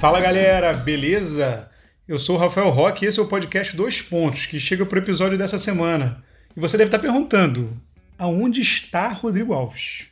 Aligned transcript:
Fala 0.00 0.18
galera, 0.18 0.72
beleza? 0.72 1.68
Eu 2.08 2.18
sou 2.18 2.34
o 2.34 2.38
Rafael 2.38 2.70
Roque 2.70 3.04
e 3.04 3.08
esse 3.08 3.20
é 3.20 3.22
o 3.22 3.26
podcast 3.26 3.76
Dois 3.76 4.00
Pontos, 4.00 4.46
que 4.46 4.58
chega 4.58 4.86
para 4.86 4.98
o 4.98 5.02
episódio 5.02 5.36
dessa 5.36 5.58
semana. 5.58 6.24
E 6.56 6.58
você 6.58 6.78
deve 6.78 6.88
estar 6.88 6.98
perguntando: 6.98 7.78
aonde 8.16 8.62
está 8.62 9.08
Rodrigo 9.08 9.52
Alves? 9.52 10.06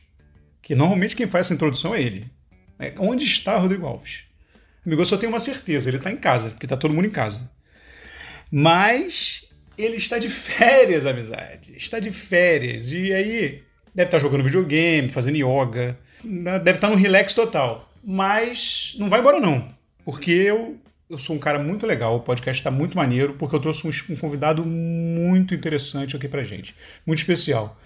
Que 0.61 0.75
normalmente 0.75 1.15
quem 1.15 1.27
faz 1.27 1.47
essa 1.47 1.55
introdução 1.55 1.95
é 1.95 2.03
ele. 2.03 2.29
É, 2.77 2.93
onde 2.99 3.25
está 3.25 3.57
Rodrigo 3.57 3.87
Alves? 3.87 4.25
Amigo, 4.85 5.01
eu 5.01 5.07
só 5.07 5.17
tenho 5.17 5.31
uma 5.31 5.39
certeza: 5.39 5.89
ele 5.89 5.97
está 5.97 6.11
em 6.11 6.17
casa, 6.17 6.51
porque 6.51 6.67
está 6.67 6.77
todo 6.77 6.93
mundo 6.93 7.07
em 7.07 7.11
casa. 7.11 7.49
Mas 8.51 9.43
ele 9.75 9.97
está 9.97 10.19
de 10.19 10.29
férias, 10.29 11.07
amizade. 11.07 11.73
Está 11.75 11.99
de 11.99 12.11
férias. 12.11 12.91
E 12.91 13.11
aí, 13.11 13.63
deve 13.95 14.07
estar 14.07 14.19
jogando 14.19 14.43
videogame, 14.43 15.09
fazendo 15.09 15.37
yoga. 15.37 15.97
Deve 16.23 16.77
estar 16.77 16.89
num 16.89 16.95
relax 16.95 17.33
total. 17.33 17.91
Mas 18.03 18.95
não 18.99 19.09
vai 19.09 19.19
embora, 19.19 19.39
não. 19.39 19.78
Porque 20.09 20.31
eu, 20.31 20.75
eu 21.07 21.19
sou 21.19 21.35
um 21.35 21.39
cara 21.39 21.59
muito 21.59 21.85
legal. 21.85 22.15
O 22.15 22.21
podcast 22.21 22.59
está 22.59 22.71
muito 22.71 22.97
maneiro, 22.97 23.35
porque 23.37 23.55
eu 23.55 23.59
trouxe 23.59 23.85
um, 23.85 23.91
um 24.11 24.17
convidado 24.17 24.65
muito 24.65 25.53
interessante 25.53 26.15
aqui 26.15 26.27
pra 26.27 26.41
gente. 26.41 26.75
Muito 27.05 27.19
especial. 27.19 27.77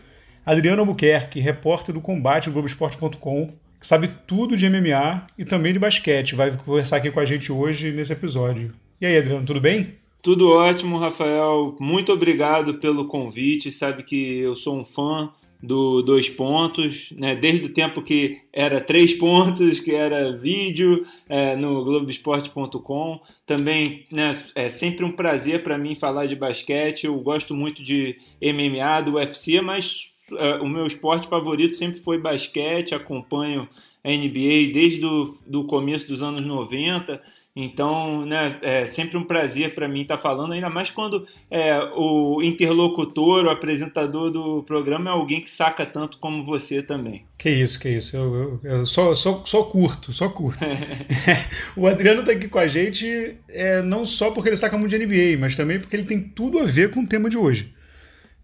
Adriano 0.45 0.84
Albuquerque, 0.84 1.41
repórter 1.41 1.94
do 1.94 2.00
Combate 2.00 2.45
do 2.45 2.54
Globoesporte.com, 2.54 3.52
que 3.78 3.86
sabe 3.86 4.09
tudo 4.26 4.55
de 4.55 4.70
MMA 4.70 5.28
e 5.38 5.44
também 5.44 5.73
de 5.73 5.80
basquete. 5.80 6.34
Vai 6.34 6.55
conversar 6.55 6.95
aqui 6.95 7.12
com 7.12 7.20
a 7.20 7.26
gente 7.26 7.52
hoje 7.52 7.91
nesse 7.91 8.14
episódio. 8.14 8.73
E 9.02 9.05
aí, 9.05 9.17
Adriano, 9.17 9.45
tudo 9.45 9.59
bem? 9.59 9.95
Tudo 10.22 10.48
ótimo, 10.48 10.98
Rafael. 10.98 11.76
Muito 11.78 12.14
obrigado 12.14 12.76
pelo 12.76 13.05
convite. 13.05 13.70
Sabe 13.70 14.02
que 14.03 14.40
eu 14.40 14.55
sou 14.55 14.80
um 14.80 14.86
fã 14.86 15.30
do 15.63 16.02
dois 16.02 16.30
pontos, 16.30 17.13
né? 17.16 17.38
desde 17.38 17.67
o 17.67 17.73
tempo 17.73 18.02
que 18.02 18.41
era 18.52 18.81
três 18.81 19.13
pontos, 19.17 19.80
que 19.80 19.91
era 19.91 20.36
vídeo 20.36 21.06
é, 21.30 21.56
no 21.56 21.86
Globoesporte.com. 21.86 23.22
Também 23.45 24.06
né, 24.11 24.38
é 24.56 24.67
sempre 24.67 25.06
um 25.06 25.11
prazer 25.14 25.64
para 25.64 25.78
mim 25.78 25.95
falar 25.95 26.25
de 26.25 26.36
basquete. 26.36 27.06
Eu 27.06 27.16
gosto 27.22 27.56
muito 27.56 27.81
de 27.81 28.17
MMA, 28.41 29.02
do 29.03 29.14
UFC, 29.14 29.61
mas 29.61 30.11
é, 30.34 30.56
o 30.56 30.67
meu 30.67 30.86
esporte 30.86 31.30
favorito 31.30 31.78
sempre 31.78 32.02
foi 32.02 32.17
basquete. 32.17 32.94
Acompanho 32.94 33.69
a 34.04 34.09
NBA 34.09 34.73
desde 34.73 35.06
o 35.06 35.38
do 35.48 35.64
começo 35.64 36.08
dos 36.08 36.22
anos 36.22 36.46
90. 36.46 37.22
Então, 37.56 38.26
né, 38.26 38.58
é 38.64 38.86
sempre 38.88 39.16
um 39.16 39.23
prazer 39.23 39.76
para 39.76 39.88
mim 39.88 40.02
estar 40.02 40.18
tá 40.18 40.22
falando, 40.23 40.54
ainda 40.54 40.72
mais 40.72 40.90
quando 40.90 41.28
é, 41.52 41.78
o 41.96 42.42
interlocutor, 42.42 43.46
o 43.46 43.50
apresentador 43.52 44.31
do 44.31 44.64
programa 44.64 45.12
é 45.12 45.14
alguém 45.14 45.40
que 45.40 45.52
saca 45.52 45.86
tanto 45.86 46.18
como 46.18 46.44
você 46.44 46.81
também. 46.81 47.26
Que 47.38 47.52
isso, 47.52 47.80
que 47.80 47.90
isso. 47.90 48.18
Eu, 48.18 48.36
eu, 48.36 48.59
eu 48.64 48.86
só, 48.88 49.14
só, 49.14 49.44
só 49.46 49.62
curto, 49.64 50.12
só 50.12 50.30
curto. 50.30 50.66
o 51.78 51.86
Adriano 51.86 52.22
está 52.22 52.31
aqui 52.31 52.48
com 52.48 52.58
a 52.58 52.68
gente 52.68 53.38
é, 53.48 53.84
não 53.84 54.04
só 54.04 54.31
porque 54.31 54.50
ele 54.50 54.58
saca 54.58 54.76
muito 54.76 54.98
de 54.98 55.06
NBA, 55.06 55.38
mas 55.40 55.56
também 55.56 55.80
porque 55.80 55.96
ele 55.96 56.06
tem 56.06 56.20
tudo 56.20 56.58
a 56.58 56.66
ver 56.66 56.90
com 56.90 57.02
o 57.02 57.08
tema 57.08 57.30
de 57.30 57.38
hoje. 57.38 57.72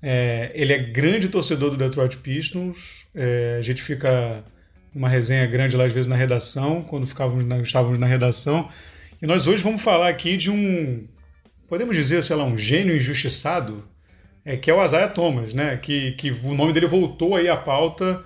É, 0.03 0.51
ele 0.53 0.71
é 0.71 0.77
grande 0.77 1.29
torcedor 1.29 1.71
do 1.71 1.77
Detroit 1.77 2.15
Pistons. 2.17 3.05
É, 3.15 3.57
a 3.57 3.61
gente 3.63 3.81
fica 3.81 4.45
uma 4.93 5.09
resenha 5.09 5.45
grande 5.45 5.75
lá 5.75 5.85
às 5.85 5.91
vezes 5.91 6.07
na 6.07 6.15
redação, 6.15 6.81
quando 6.83 7.07
ficávamos 7.07 7.45
na, 7.45 7.59
estávamos 7.59 7.99
na 7.99 8.07
redação. 8.07 8.69
E 9.21 9.27
nós 9.27 9.47
hoje 9.47 9.61
vamos 9.61 9.81
falar 9.81 10.09
aqui 10.09 10.37
de 10.37 10.49
um, 10.49 11.07
podemos 11.67 11.95
dizer, 11.95 12.23
sei 12.23 12.35
lá, 12.35 12.43
um 12.43 12.57
gênio 12.57 12.95
injustiçado, 12.95 13.87
é, 14.43 14.57
que 14.57 14.71
é 14.71 14.73
o 14.73 14.83
Isaiah 14.83 15.07
Thomas, 15.07 15.53
né? 15.53 15.77
Que, 15.77 16.13
que 16.13 16.31
o 16.31 16.53
nome 16.53 16.73
dele 16.73 16.87
voltou 16.87 17.35
aí 17.35 17.47
à 17.47 17.55
pauta 17.55 18.23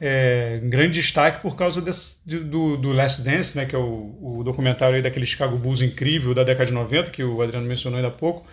é, 0.00 0.60
em 0.62 0.68
grande 0.68 1.00
destaque 1.00 1.42
por 1.42 1.56
causa 1.56 1.80
desse, 1.80 2.18
de, 2.24 2.38
do, 2.38 2.76
do 2.76 2.92
Last 2.92 3.22
Dance, 3.22 3.56
né? 3.56 3.64
Que 3.64 3.74
é 3.74 3.78
o, 3.78 4.16
o 4.20 4.44
documentário 4.44 5.02
daquele 5.02 5.26
Chicago 5.26 5.56
Bulls 5.56 5.80
incrível 5.80 6.34
da 6.34 6.44
década 6.44 6.66
de 6.66 6.72
90, 6.72 7.10
que 7.10 7.24
o 7.24 7.42
Adriano 7.42 7.66
mencionou 7.66 7.96
ainda 7.96 8.08
há 8.08 8.12
pouco. 8.12 8.46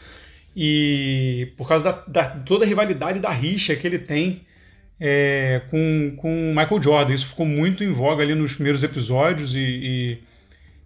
E 0.55 1.51
por 1.57 1.67
causa 1.67 1.91
da, 1.91 2.03
da 2.07 2.29
toda 2.29 2.65
a 2.65 2.67
rivalidade 2.67 3.19
da 3.19 3.29
rixa 3.29 3.75
que 3.75 3.85
ele 3.85 3.99
tem 3.99 4.41
é, 5.05 5.61
com, 5.69 6.15
com 6.15 6.53
Michael 6.55 6.81
Jordan. 6.81 7.13
Isso 7.13 7.27
ficou 7.27 7.45
muito 7.45 7.83
em 7.83 7.91
voga 7.91 8.23
ali 8.23 8.33
nos 8.33 8.53
primeiros 8.53 8.81
episódios 8.81 9.53
e, 9.53 9.59
e 9.59 10.33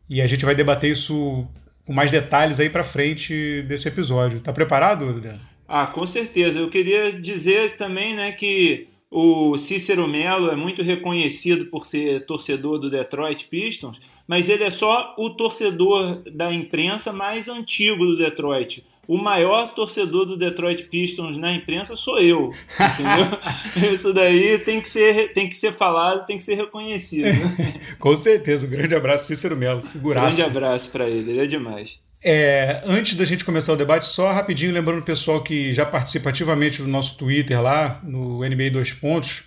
e 0.09 0.21
a 0.21 0.27
gente 0.27 0.45
vai 0.45 0.55
debater 0.55 0.91
isso 0.91 1.47
com 1.85 1.93
mais 1.93 2.11
detalhes 2.11 2.59
aí 2.59 2.69
para 2.69 2.83
frente 2.83 3.61
desse 3.63 3.87
episódio. 3.87 4.39
Tá 4.39 4.53
preparado, 4.53 5.09
Adriano? 5.09 5.39
Ah, 5.67 5.87
com 5.87 6.05
certeza. 6.07 6.59
Eu 6.59 6.69
queria 6.69 7.11
dizer 7.11 7.75
também, 7.75 8.15
né, 8.15 8.31
que 8.31 8.87
o 9.09 9.57
Cícero 9.57 10.07
Melo 10.07 10.49
é 10.49 10.55
muito 10.55 10.81
reconhecido 10.81 11.65
por 11.67 11.85
ser 11.85 12.25
torcedor 12.25 12.77
do 12.77 12.89
Detroit 12.89 13.47
Pistons, 13.47 13.99
mas 14.27 14.49
ele 14.49 14.63
é 14.63 14.69
só 14.69 15.15
o 15.17 15.29
torcedor 15.29 16.21
da 16.31 16.53
imprensa 16.53 17.13
mais 17.13 17.47
antigo 17.47 18.05
do 18.05 18.17
Detroit 18.17 18.83
o 19.07 19.17
maior 19.17 19.73
torcedor 19.73 20.25
do 20.25 20.35
Detroit 20.35 20.83
Pistons 20.83 21.37
na 21.37 21.53
imprensa 21.53 21.95
sou 21.95 22.19
eu. 22.19 22.51
Entendeu? 22.73 23.39
Isso 23.93 24.13
daí 24.13 24.59
tem 24.59 24.81
que 24.81 24.89
ser, 24.89 25.31
tem 25.31 25.47
que 25.47 25.55
ser 25.55 25.71
falado, 25.71 26.25
tem 26.25 26.37
que 26.37 26.43
ser 26.43 26.55
reconhecido. 26.55 27.25
Né? 27.25 27.79
Com 27.97 28.15
certeza. 28.17 28.67
Um 28.67 28.69
grande 28.69 28.93
abraço, 28.93 29.25
Cícero 29.25 29.55
Melo, 29.55 29.81
figuraça. 29.83 30.41
Grande 30.41 30.57
abraço 30.57 30.89
para 30.89 31.09
ele, 31.09 31.31
ele 31.31 31.39
é 31.39 31.45
demais. 31.45 31.99
É, 32.23 32.81
antes 32.85 33.15
da 33.15 33.23
gente 33.25 33.45
começar 33.45 33.73
o 33.73 33.77
debate, 33.77 34.05
só 34.05 34.31
rapidinho 34.31 34.73
lembrando 34.73 34.99
o 34.99 35.03
pessoal 35.03 35.43
que 35.43 35.73
já 35.73 35.85
participa 35.85 36.29
ativamente 36.29 36.81
do 36.81 36.87
nosso 36.87 37.17
Twitter 37.17 37.61
lá, 37.61 37.99
no 38.03 38.39
NBA 38.39 38.71
2 38.71 38.93
Pontos, 38.93 39.43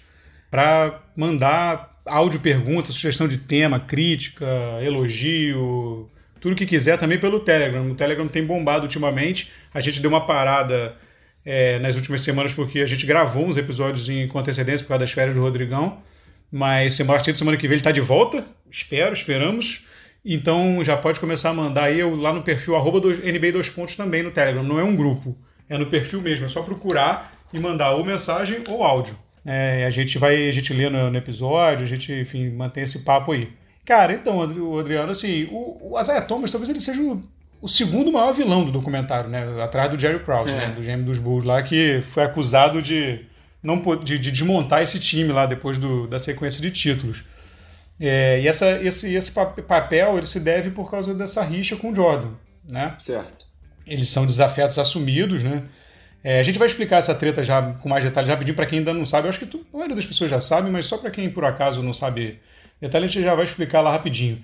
para 0.50 1.03
mandar 1.16 2.00
áudio 2.06 2.41
pergunta, 2.41 2.92
sugestão 2.92 3.28
de 3.28 3.38
tema, 3.38 3.81
crítica, 3.81 4.47
elogio, 4.82 6.08
tudo 6.41 6.56
que 6.56 6.66
quiser 6.66 6.98
também 6.98 7.19
pelo 7.19 7.41
Telegram. 7.41 7.91
O 7.91 7.94
Telegram 7.94 8.26
tem 8.26 8.44
bombado 8.44 8.84
ultimamente. 8.84 9.50
A 9.72 9.81
gente 9.81 10.00
deu 10.00 10.10
uma 10.10 10.26
parada 10.26 10.97
é, 11.44 11.78
nas 11.78 11.97
últimas 11.97 12.22
semanas 12.22 12.52
porque 12.52 12.81
a 12.81 12.87
gente 12.87 13.04
gravou 13.06 13.47
uns 13.47 13.56
episódios 13.56 14.08
em, 14.08 14.26
com 14.26 14.38
antecedência 14.38 14.84
por 14.84 14.88
causa 14.88 15.00
das 15.00 15.12
férias 15.12 15.34
do 15.34 15.42
Rodrigão. 15.42 16.02
Mas 16.50 17.00
a 17.00 17.04
partir 17.04 17.32
de 17.32 17.38
semana 17.38 17.56
que 17.56 17.69
vem 17.69 17.75
ele 17.75 17.81
está 17.81 17.92
de 17.92 18.00
volta. 18.00 18.44
Espero, 18.70 19.12
esperamos. 19.12 19.84
Então 20.25 20.82
já 20.84 20.97
pode 20.97 21.19
começar 21.19 21.50
a 21.50 21.54
mandar 21.54 21.84
aí 21.84 22.03
lá 22.03 22.32
no 22.32 22.42
perfil 22.42 22.76
arroba 22.76 23.00
NBA 23.00 23.53
2 23.53 23.70
pontos 23.70 23.97
também 23.97 24.22
no 24.22 24.31
Telegram. 24.31 24.62
Não 24.62 24.78
é 24.78 24.84
um 24.84 24.94
grupo, 24.94 25.36
é 25.69 25.78
no 25.78 25.86
perfil 25.86 26.20
mesmo. 26.20 26.44
É 26.44 26.48
só 26.48 26.62
procurar 26.62 27.32
e 27.53 27.58
mandar 27.58 27.92
ou 27.92 28.04
mensagem 28.04 28.62
ou 28.69 28.82
áudio. 28.82 29.16
É, 29.44 29.84
a 29.86 29.91
gente 29.91 30.19
vai, 30.19 30.48
a 30.48 30.53
gente 30.53 30.72
lê 30.72 30.88
no, 30.91 31.10
no 31.10 31.16
episódio, 31.16 31.82
a 31.82 31.86
gente, 31.86 32.12
enfim, 32.12 32.50
mantém 32.50 32.84
esse 32.84 33.00
papo 33.00 33.32
aí. 33.32 33.50
Cara, 33.84 34.12
então, 34.12 34.38
o 34.38 34.78
Adriano, 34.78 35.10
assim, 35.10 35.48
o, 35.50 35.92
o 35.92 36.00
Isaiah 36.00 36.22
Thomas 36.22 36.52
talvez 36.52 36.69
ele 36.69 36.81
seja 36.81 37.00
o, 37.00 37.22
o, 37.60 37.66
segundo 37.66 38.12
maior 38.12 38.32
vilão 38.32 38.64
do 38.64 38.70
documentário, 38.70 39.31
né? 39.31 39.62
Atrás 39.62 39.91
do 39.91 39.98
Jerry 39.98 40.20
Krause, 40.20 40.52
é. 40.52 40.56
né? 40.56 40.66
Do 40.69 40.82
GM 40.82 41.02
dos 41.02 41.19
Bulls 41.19 41.44
lá, 41.44 41.62
que 41.62 42.02
foi 42.08 42.22
acusado 42.22 42.82
de 42.82 43.25
não 43.62 43.81
de, 44.02 44.19
de 44.19 44.31
desmontar 44.31 44.82
esse 44.82 44.98
time 44.98 45.32
lá 45.32 45.47
depois 45.47 45.78
do, 45.78 46.06
da 46.06 46.19
sequência 46.19 46.60
de 46.60 46.70
títulos. 46.70 47.25
É, 48.00 48.41
e 48.41 48.49
essa, 48.49 48.81
esse, 48.83 49.15
esse 49.15 49.31
papel 49.33 50.16
ele 50.16 50.27
se 50.27 50.41
deve 50.41 50.71
por 50.71 50.91
causa 50.91 51.12
dessa 51.12 51.43
rixa 51.43 51.77
com 51.77 51.93
o 51.93 51.94
Jordan, 51.94 52.31
né? 52.69 52.97
Certo. 52.99 53.44
Eles 53.87 54.09
são 54.09 54.25
desafetos 54.25 54.78
assumidos, 54.78 55.43
né? 55.43 55.65
É, 56.25 56.41
a 56.41 56.43
gente 56.43 56.59
vai 56.59 56.66
explicar 56.66 56.99
essa 56.99 57.15
treta 57.15 57.43
já 57.43 57.62
com 57.75 57.88
mais 57.88 58.05
detalhes 58.05 58.31
rapidinho 58.31 58.56
para 58.56 58.66
quem 58.66 58.78
ainda 58.78 58.93
não 58.93 59.05
sabe. 59.05 59.27
Eu 59.27 59.31
acho 59.31 59.38
que 59.38 59.47
tu, 59.47 59.66
a 59.72 59.77
maioria 59.77 59.97
das 59.97 60.05
pessoas 60.05 60.31
já 60.31 60.41
sabe, 60.41 60.71
mas 60.71 60.87
só 60.87 60.97
para 60.99 61.11
quem 61.11 61.31
por 61.31 61.44
acaso 61.44 61.83
não 61.83 61.93
sabe 61.93 62.41
Detalhe 62.81 63.05
a 63.05 63.09
gente 63.09 63.22
já 63.22 63.34
vai 63.34 63.44
explicar 63.44 63.83
lá 63.83 63.93
rapidinho. 63.93 64.43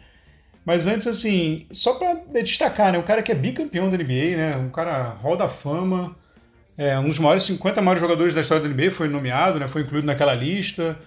Mas 0.65 0.87
antes, 0.87 1.07
assim, 1.07 1.67
só 1.71 1.95
para 1.95 2.43
destacar, 2.43 2.93
né? 2.93 2.99
Um 2.99 3.03
cara 3.03 3.23
que 3.23 3.33
é 3.33 3.35
bicampeão 3.35 3.89
da 3.89 3.97
NBA, 3.97 4.37
né? 4.37 4.57
Um 4.57 4.69
cara 4.69 5.11
roda 5.11 5.45
da 5.45 5.49
fama, 5.49 6.15
é, 6.77 6.99
um 6.99 7.09
dos 7.09 7.19
maiores 7.19 7.45
50 7.45 7.81
maiores 7.81 8.03
jogadores 8.03 8.35
da 8.35 8.41
história 8.41 8.63
da 8.63 8.69
NBA 8.69 8.91
foi 8.91 9.09
nomeado, 9.09 9.59
né? 9.59 9.69
Foi 9.69 9.83
incluído 9.83 10.07
naquela 10.07 10.35
lista, 10.35 10.99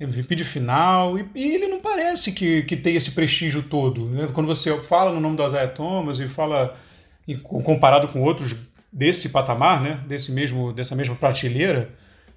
MVP 0.00 0.34
de 0.34 0.44
final, 0.44 1.18
e, 1.18 1.28
e 1.34 1.54
ele 1.54 1.68
não 1.68 1.80
parece 1.80 2.32
que, 2.32 2.62
que 2.62 2.76
tem 2.76 2.96
esse 2.96 3.10
prestígio 3.12 3.62
todo. 3.62 4.06
Né? 4.06 4.28
Quando 4.32 4.46
você 4.46 4.76
fala 4.80 5.12
no 5.12 5.20
nome 5.20 5.36
do 5.36 5.46
Isaiah 5.46 5.68
Thomas 5.68 6.18
e 6.18 6.28
fala 6.28 6.76
em, 7.28 7.36
comparado 7.36 8.08
com 8.08 8.22
outros 8.22 8.56
desse 8.92 9.28
patamar, 9.28 9.80
né? 9.82 10.00
Desse 10.08 10.32
mesmo, 10.32 10.72
dessa 10.72 10.96
mesma 10.96 11.14
prateleira, 11.14 11.90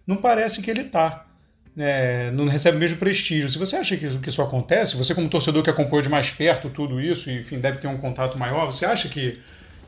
não 0.05 0.17
parece 0.17 0.61
que 0.61 0.69
ele 0.69 0.83
tá 0.83 1.25
é, 1.77 2.31
não 2.31 2.47
recebe 2.47 2.77
o 2.77 2.79
mesmo 2.79 2.97
prestígio. 2.97 3.49
Se 3.49 3.57
você 3.57 3.75
acha 3.75 3.97
que, 3.97 4.17
que 4.19 4.29
isso 4.29 4.41
acontece, 4.41 4.95
você 4.95 5.13
como 5.15 5.29
torcedor 5.29 5.63
que 5.63 5.69
acompanhou 5.69 6.01
de 6.01 6.09
mais 6.09 6.29
perto 6.29 6.69
tudo 6.69 7.01
isso, 7.01 7.29
e 7.29 7.39
enfim, 7.39 7.59
deve 7.59 7.79
ter 7.79 7.87
um 7.87 7.97
contato 7.97 8.37
maior, 8.37 8.65
você 8.65 8.85
acha 8.85 9.09
que 9.09 9.39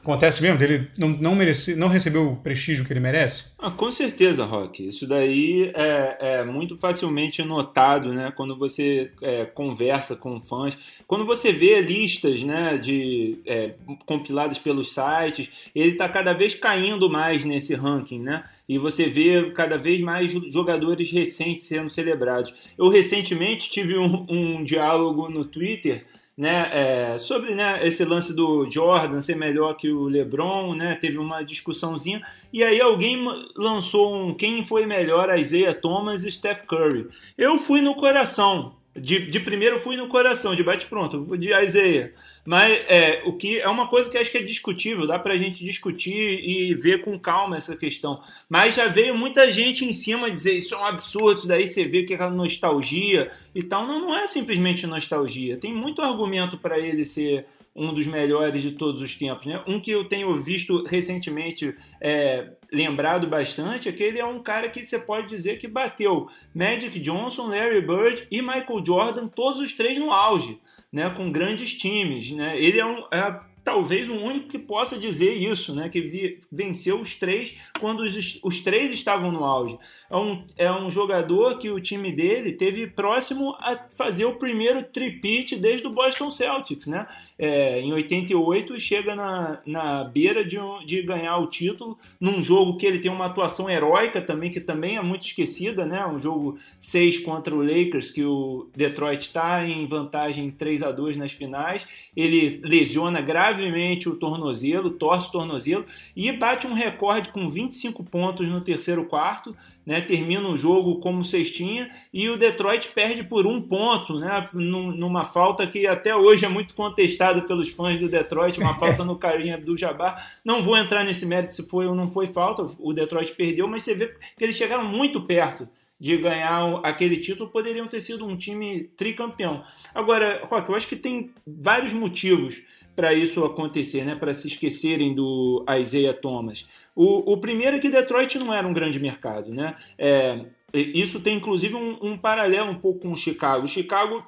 Acontece 0.05 0.39
mesmo 0.39 0.59
dele 0.59 0.87
não, 0.95 1.09
não, 1.09 1.33
merece, 1.33 1.75
não 1.75 1.87
receber 1.87 2.19
o 2.19 2.35
prestígio 2.35 2.85
que 2.85 2.93
ele 2.93 2.99
merece? 2.99 3.45
Ah, 3.57 3.71
com 3.71 3.91
certeza, 3.91 4.45
Rock. 4.45 4.87
Isso 4.87 5.07
daí 5.07 5.71
é, 5.73 6.17
é, 6.19 6.43
muito 6.43 6.77
facilmente 6.77 7.41
notado 7.41 8.13
né, 8.13 8.31
quando 8.37 8.55
você 8.55 9.09
é, 9.19 9.45
conversa 9.45 10.15
com 10.15 10.39
fãs. 10.39 10.77
Quando 11.07 11.25
você 11.25 11.51
vê 11.51 11.81
listas 11.81 12.43
né, 12.43 12.77
de, 12.77 13.39
é, 13.47 13.73
compiladas 14.05 14.59
pelos 14.59 14.93
sites, 14.93 15.49
ele 15.73 15.93
está 15.93 16.07
cada 16.07 16.33
vez 16.33 16.53
caindo 16.53 17.09
mais 17.09 17.43
nesse 17.43 17.73
ranking. 17.73 18.19
Né? 18.19 18.43
E 18.69 18.77
você 18.77 19.09
vê 19.09 19.49
cada 19.55 19.75
vez 19.75 19.99
mais 20.01 20.31
jogadores 20.53 21.11
recentes 21.11 21.65
sendo 21.65 21.89
celebrados. 21.89 22.53
Eu 22.77 22.89
recentemente 22.89 23.71
tive 23.71 23.97
um, 23.97 24.23
um 24.29 24.63
diálogo 24.63 25.31
no 25.31 25.43
Twitter 25.43 26.05
né, 26.37 26.69
é, 26.71 27.17
sobre 27.17 27.55
né, 27.55 27.85
esse 27.87 28.03
lance 28.03 28.35
do 28.35 28.69
Jordan 28.69 29.21
ser 29.21 29.35
melhor 29.35 29.75
que 29.75 29.89
o 29.89 30.03
LeBron, 30.03 30.73
né, 30.75 30.95
teve 30.95 31.17
uma 31.17 31.43
discussãozinha, 31.43 32.21
e 32.51 32.63
aí 32.63 32.81
alguém 32.81 33.25
lançou 33.55 34.13
um 34.13 34.33
quem 34.33 34.65
foi 34.65 34.85
melhor, 34.85 35.35
Isaiah 35.37 35.73
Thomas 35.73 36.23
e 36.23 36.31
Steph 36.31 36.63
Curry. 36.65 37.07
Eu 37.37 37.57
fui 37.57 37.81
no 37.81 37.95
coração, 37.95 38.75
de, 38.95 39.29
de 39.29 39.39
primeiro 39.39 39.79
fui 39.81 39.97
no 39.97 40.07
coração, 40.07 40.55
de 40.55 40.63
bate-pronto, 40.63 41.37
de 41.37 41.51
Isaiah. 41.53 42.11
Mas 42.45 42.71
é, 42.87 43.23
o 43.25 43.33
que 43.33 43.59
é 43.59 43.67
uma 43.67 43.87
coisa 43.87 44.09
que 44.09 44.17
acho 44.17 44.31
que 44.31 44.37
é 44.37 44.43
discutível, 44.43 45.07
dá 45.07 45.17
pra 45.17 45.35
gente 45.35 45.65
discutir 45.65 46.13
e 46.13 46.73
ver 46.75 47.01
com 47.01 47.19
calma 47.19 47.57
essa 47.57 47.75
questão. 47.75 48.21
Mas 48.47 48.75
já 48.75 48.87
veio 48.87 49.17
muita 49.17 49.51
gente 49.51 49.83
em 49.83 49.91
cima 49.91 50.29
dizer 50.29 50.53
isso 50.53 50.75
é 50.75 50.77
um 50.77 50.85
absurdo, 50.85 51.39
isso 51.39 51.47
daí 51.47 51.67
você 51.67 51.83
vê 51.83 52.03
que 52.03 52.13
é 52.13 52.15
aquela 52.15 52.31
nostalgia 52.31 53.31
e 53.53 53.63
tal. 53.63 53.87
Não, 53.87 53.99
não 53.99 54.15
é 54.15 54.27
simplesmente 54.27 54.85
nostalgia. 54.85 55.57
Tem 55.57 55.73
muito 55.73 56.03
argumento 56.03 56.57
para 56.57 56.79
ele 56.79 57.03
ser 57.03 57.47
um 57.75 57.93
dos 57.93 58.07
melhores 58.07 58.61
de 58.61 58.71
todos 58.71 59.01
os 59.01 59.15
tempos. 59.15 59.47
Né? 59.47 59.61
Um 59.67 59.79
que 59.79 59.91
eu 59.91 60.05
tenho 60.05 60.33
visto 60.35 60.85
recentemente 60.85 61.75
é, 61.99 62.51
lembrado 62.75 63.27
bastante 63.27 63.87
é 63.87 63.91
que 63.91 64.03
ele 64.03 64.19
é 64.19 64.25
um 64.25 64.43
cara 64.43 64.69
que 64.69 64.85
você 64.85 64.99
pode 64.99 65.27
dizer 65.27 65.57
que 65.57 65.67
bateu 65.67 66.27
Magic 66.53 66.99
Johnson, 66.99 67.47
Larry 67.47 67.81
Bird 67.81 68.27
e 68.29 68.41
Michael 68.41 68.85
Jordan, 68.85 69.27
todos 69.27 69.61
os 69.61 69.73
três 69.73 69.97
no 69.97 70.11
auge, 70.11 70.59
né? 70.91 71.09
com 71.09 71.31
grandes 71.31 71.73
times. 71.73 72.31
Né? 72.31 72.59
Ele 72.61 72.79
é 72.79 72.85
um. 72.85 72.99
É, 73.11 73.39
talvez 73.65 74.07
o 74.07 74.13
único 74.13 74.47
que 74.47 74.59
possa 74.59 74.95
dizer 74.95 75.33
isso, 75.33 75.73
né? 75.73 75.89
Que 75.89 75.99
vi, 75.99 76.39
venceu 76.51 77.01
os 77.01 77.15
três 77.15 77.57
quando 77.79 78.01
os, 78.01 78.39
os 78.43 78.59
três 78.61 78.91
estavam 78.91 79.31
no 79.31 79.43
auge. 79.43 79.77
É 80.07 80.15
um, 80.15 80.45
é 80.55 80.71
um 80.71 80.89
jogador 80.91 81.57
que 81.57 81.71
o 81.71 81.81
time 81.81 82.11
dele 82.11 82.53
teve 82.53 82.85
próximo 82.85 83.55
a 83.59 83.75
fazer 83.95 84.25
o 84.25 84.35
primeiro 84.35 84.83
tripit 84.83 85.55
desde 85.55 85.87
o 85.87 85.89
Boston 85.89 86.29
Celtics, 86.29 86.85
né? 86.85 87.07
É, 87.37 87.81
em 87.81 87.91
88 87.91 88.79
chega 88.79 89.13
na, 89.13 89.61
na 89.65 90.03
beira 90.05 90.45
de, 90.45 90.57
de 90.85 91.01
ganhar 91.01 91.37
o 91.37 91.47
título 91.47 91.97
num 92.17 92.41
jogo 92.41 92.77
que 92.77 92.85
ele 92.85 92.99
tem 92.99 93.11
uma 93.11 93.25
atuação 93.25 93.69
heróica 93.69 94.21
também, 94.21 94.49
que 94.49 94.61
também 94.61 94.95
é 94.95 95.01
muito 95.01 95.25
esquecida, 95.25 95.85
né? 95.85 96.05
Um 96.05 96.17
jogo 96.17 96.57
6 96.79 97.19
contra 97.19 97.53
o 97.53 97.61
Lakers, 97.61 98.09
que 98.09 98.23
o 98.23 98.69
Detroit 98.73 99.21
está 99.21 99.67
em 99.67 99.85
vantagem 99.85 100.49
3 100.49 100.81
a 100.83 100.91
2 100.91 101.17
nas 101.17 101.33
finais. 101.33 101.85
Ele 102.15 102.61
lesiona 102.63 103.19
gravemente 103.19 104.07
o 104.07 104.15
tornozelo, 104.15 104.91
torce 104.91 105.27
o 105.27 105.31
tornozelo 105.31 105.85
e 106.15 106.31
bate 106.31 106.65
um 106.67 106.73
recorde 106.73 107.29
com 107.29 107.49
25 107.49 108.01
pontos 108.05 108.47
no 108.47 108.61
terceiro 108.61 109.05
quarto 109.05 109.53
né, 109.85 110.01
termina 110.01 110.47
o 110.47 110.57
jogo 110.57 110.99
como 110.99 111.23
cestinha 111.23 111.89
e 112.13 112.29
o 112.29 112.37
Detroit 112.37 112.89
perde 112.89 113.23
por 113.23 113.45
um 113.45 113.61
ponto, 113.61 114.19
né, 114.19 114.49
numa 114.53 115.23
falta 115.23 115.67
que 115.67 115.85
até 115.85 116.15
hoje 116.15 116.45
é 116.45 116.49
muito 116.49 116.73
contestada 116.73 117.41
pelos 117.41 117.69
fãs 117.69 117.99
do 117.99 118.09
Detroit, 118.09 118.59
uma 118.59 118.75
falta 118.79 119.03
no 119.03 119.17
carinha 119.17 119.57
do 119.57 119.77
Jabbar. 119.77 120.39
Não 120.43 120.63
vou 120.63 120.77
entrar 120.77 121.03
nesse 121.03 121.25
mérito 121.25 121.53
se 121.53 121.67
foi 121.67 121.85
ou 121.85 121.95
não 121.95 122.09
foi 122.09 122.27
falta, 122.27 122.69
o 122.79 122.93
Detroit 122.93 123.33
perdeu, 123.33 123.67
mas 123.67 123.83
você 123.83 123.93
vê 123.93 124.07
que 124.37 124.43
eles 124.43 124.55
chegaram 124.55 124.85
muito 124.85 125.21
perto 125.21 125.67
de 125.99 126.17
ganhar 126.17 126.81
aquele 126.83 127.17
título, 127.17 127.49
poderiam 127.49 127.87
ter 127.87 128.01
sido 128.01 128.25
um 128.25 128.35
time 128.35 128.83
tricampeão. 128.97 129.63
Agora, 129.93 130.41
Rock, 130.45 130.69
eu 130.69 130.75
acho 130.75 130.87
que 130.87 130.95
tem 130.95 131.31
vários 131.47 131.93
motivos 131.93 132.63
para 132.95 133.13
isso 133.13 133.43
acontecer, 133.43 134.05
né? 134.05 134.15
para 134.15 134.33
se 134.33 134.47
esquecerem 134.47 135.13
do 135.13 135.65
Isaiah 135.79 136.13
Thomas. 136.13 136.67
O, 136.95 137.33
o, 137.33 137.37
primeiro 137.37 137.77
é 137.77 137.79
que 137.79 137.89
Detroit 137.89 138.39
não 138.39 138.53
era 138.53 138.67
um 138.67 138.73
grande 138.73 138.99
mercado. 138.99 139.53
Né? 139.53 139.75
É, 139.97 140.45
isso 140.73 141.19
tem 141.19 141.37
inclusive 141.37 141.75
um, 141.75 141.97
um, 142.01 142.17
paralelo 142.17 142.71
um 142.71 142.79
pouco 142.79 143.01
com 143.01 143.15
Chicago. 143.15 143.67
Chicago 143.67 144.23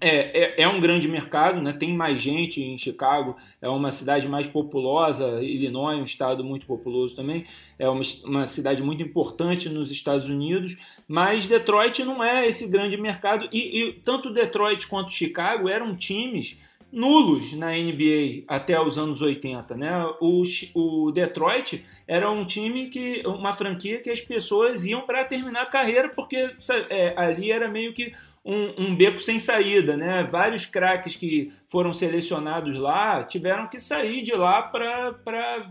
é, 0.00 0.60
é, 0.60 0.62
é, 0.62 0.68
um 0.68 0.80
grande 0.80 1.06
mercado, 1.06 1.60
né? 1.60 1.72
tem 1.72 1.94
mais 1.94 2.20
gente 2.20 2.62
em 2.62 2.78
Chicago, 2.78 3.36
é 3.60 3.68
uma 3.68 3.90
cidade 3.90 4.26
mais 4.26 4.46
populosa, 4.46 5.42
Illinois 5.42 5.98
um 5.98 6.04
estado 6.04 6.42
muito 6.42 6.64
populoso 6.64 7.14
também, 7.14 7.44
é 7.78 7.88
uma, 7.88 8.00
uma 8.24 8.46
cidade 8.46 8.82
muito 8.82 9.02
importante 9.02 9.68
nos 9.68 9.90
Estados 9.90 10.26
Unidos, 10.26 10.76
mas 11.06 11.46
Detroit 11.46 12.02
não 12.02 12.24
é 12.24 12.48
esse 12.48 12.66
grande 12.66 12.96
mercado, 12.96 13.46
e, 13.52 13.82
e 13.82 13.92
tanto 13.92 14.32
Detroit 14.32 14.86
quanto 14.86 15.12
Chicago 15.12 15.68
eram 15.68 15.94
times 15.94 16.58
nulos 16.92 17.52
na 17.52 17.70
NBA 17.70 18.44
até 18.48 18.80
os 18.80 18.98
anos 18.98 19.22
80, 19.22 19.76
né? 19.76 20.04
O, 20.20 20.42
o 20.74 21.12
Detroit 21.12 21.84
era 22.06 22.30
um 22.30 22.44
time 22.44 22.88
que 22.88 23.22
uma 23.26 23.52
franquia 23.52 24.00
que 24.00 24.10
as 24.10 24.20
pessoas 24.20 24.84
iam 24.84 25.02
para 25.02 25.24
terminar 25.24 25.62
a 25.62 25.66
carreira 25.66 26.08
porque 26.08 26.54
é, 26.88 27.14
ali 27.16 27.52
era 27.52 27.68
meio 27.68 27.92
que 27.92 28.12
um, 28.44 28.84
um, 28.84 28.96
beco 28.96 29.20
sem 29.20 29.38
saída, 29.38 29.96
né? 29.96 30.24
Vários 30.30 30.66
craques 30.66 31.14
que 31.14 31.52
foram 31.68 31.92
selecionados 31.92 32.74
lá 32.76 33.22
tiveram 33.22 33.68
que 33.68 33.78
sair 33.78 34.22
de 34.22 34.32
lá 34.32 34.62
para 34.62 35.70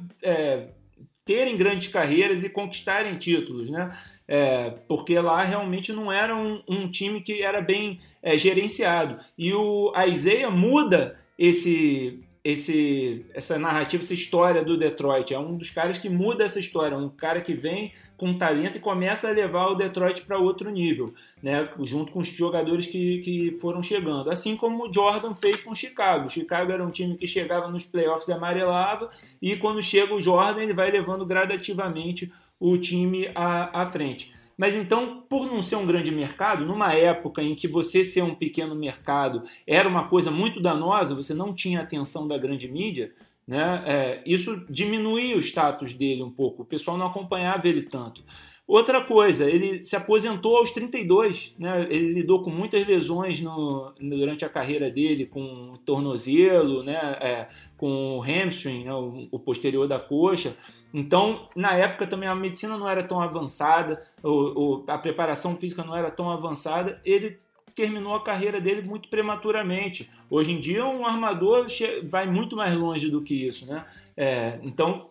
terem 1.30 1.56
grandes 1.56 1.88
carreiras 1.90 2.44
e 2.44 2.50
conquistarem 2.50 3.20
títulos, 3.20 3.70
né? 3.70 3.96
É, 4.28 4.72
porque 4.88 5.20
lá 5.20 5.44
realmente 5.44 5.94
não 5.94 6.12
era 6.12 6.36
um, 6.36 6.64
um 6.68 6.90
time 6.90 7.22
que 7.22 7.44
era 7.44 7.62
bem 7.62 8.00
é, 8.24 8.36
gerenciado. 8.36 9.24
E 9.38 9.54
o 9.54 9.94
Isaiah 10.08 10.50
muda 10.50 11.20
esse, 11.38 12.20
esse, 12.44 13.26
essa 13.34 13.60
narrativa, 13.60 14.02
essa 14.02 14.14
história 14.14 14.64
do 14.64 14.78
Detroit. 14.78 15.34
É 15.34 15.40
um 15.40 15.58
dos 15.58 15.70
caras 15.70 15.98
que 15.98 16.10
muda 16.10 16.44
essa 16.44 16.60
história, 16.60 16.98
um 16.98 17.10
cara 17.10 17.42
que 17.42 17.54
vem 17.54 17.92
com 18.18 18.38
talento 18.38 18.78
e 18.78 18.82
começa 18.82 19.28
a 19.28 19.32
levar 19.32 19.68
o 19.68 19.76
Detroit 19.76 20.22
para 20.22 20.38
outro 20.38 20.70
nível, 20.70 21.14
né? 21.42 21.70
junto 21.82 22.12
com 22.12 22.20
os 22.20 22.28
jogadores 22.28 22.88
que, 22.88 23.20
que 23.20 23.58
foram 23.62 23.82
chegando. 23.82 24.32
Assim 24.32 24.56
como 24.56 24.88
o 24.88 24.94
Jordan 24.94 25.34
fez 25.34 25.62
com 25.62 25.72
o 25.72 25.76
Chicago. 25.76 26.28
O 26.28 26.30
Chicago 26.30 26.72
era 26.72 26.84
um 26.84 26.92
time 26.92 27.18
que 27.18 27.28
chegava 27.28 27.70
nos 27.70 27.86
playoffs 27.86 28.28
e 28.28 28.34
amarelava, 28.34 29.10
e 29.42 29.56
quando 29.58 29.82
chega 29.82 30.14
o 30.14 30.22
Jordan, 30.22 30.64
ele 30.64 30.74
vai 30.74 30.92
levando 30.92 31.26
gradativamente 31.26 32.32
o 32.60 32.78
time 32.78 33.32
à, 33.34 33.82
à 33.82 33.86
frente. 33.86 34.34
Mas 34.60 34.76
então, 34.76 35.22
por 35.30 35.48
não 35.48 35.62
ser 35.62 35.78
um 35.78 35.86
grande 35.86 36.12
mercado, 36.12 36.66
numa 36.66 36.94
época 36.94 37.42
em 37.42 37.56
que 37.56 37.66
você 37.66 38.04
ser 38.04 38.24
um 38.24 38.36
pequeno 38.36 38.76
mercado 38.76 39.44
era 39.66 39.88
uma 39.88 40.10
coisa 40.10 40.30
muito 40.30 40.60
danosa, 40.60 41.16
você 41.16 41.34
não 41.34 41.56
tinha 41.56 41.80
atenção 41.80 42.28
da 42.28 42.38
grande 42.38 42.68
mídia, 42.68 43.14
né? 43.48 43.82
É, 43.86 44.24
isso 44.26 44.66
diminuía 44.70 45.38
o 45.38 45.40
status 45.40 45.94
dele 45.94 46.22
um 46.24 46.30
pouco, 46.30 46.64
o 46.64 46.66
pessoal 46.66 46.98
não 46.98 47.08
acompanhava 47.08 47.70
ele 47.70 47.84
tanto. 47.84 48.22
Outra 48.70 49.02
coisa, 49.02 49.50
ele 49.50 49.82
se 49.82 49.96
aposentou 49.96 50.58
aos 50.58 50.70
32, 50.70 51.56
né? 51.58 51.88
Ele 51.90 52.14
lidou 52.14 52.44
com 52.44 52.52
muitas 52.52 52.86
lesões 52.86 53.42
no, 53.42 53.92
durante 54.00 54.46
a 54.46 54.50
carreira 54.50 54.92
dele, 54.92 55.26
com 55.26 55.74
tornozelo, 55.84 56.84
né? 56.84 57.18
É, 57.20 57.48
com 57.76 58.20
o 58.20 58.22
hamstring, 58.22 58.84
né? 58.84 58.94
o, 58.94 59.28
o, 59.32 59.40
posterior 59.40 59.88
da 59.88 59.98
coxa. 59.98 60.56
Então, 60.94 61.50
na 61.56 61.74
época 61.74 62.06
também 62.06 62.30
a 62.30 62.36
medicina 62.36 62.78
não 62.78 62.88
era 62.88 63.02
tão 63.02 63.20
avançada, 63.20 64.00
o, 64.22 64.30
o, 64.30 64.84
a 64.86 65.00
preparação 65.00 65.56
física 65.56 65.84
não 65.84 65.98
era 65.98 66.12
tão 66.12 66.30
avançada. 66.30 67.02
Ele 67.04 67.40
terminou 67.74 68.14
a 68.14 68.24
carreira 68.24 68.62
dele 68.62 68.84
muito 68.84 69.10
prematuramente. 69.10 70.08
Hoje 70.30 70.52
em 70.52 70.60
dia, 70.60 70.86
um 70.86 71.08
armador 71.08 71.66
vai 72.04 72.28
muito 72.28 72.56
mais 72.56 72.78
longe 72.78 73.10
do 73.10 73.24
que 73.24 73.48
isso, 73.48 73.66
né? 73.66 73.84
É, 74.16 74.60
então, 74.62 75.10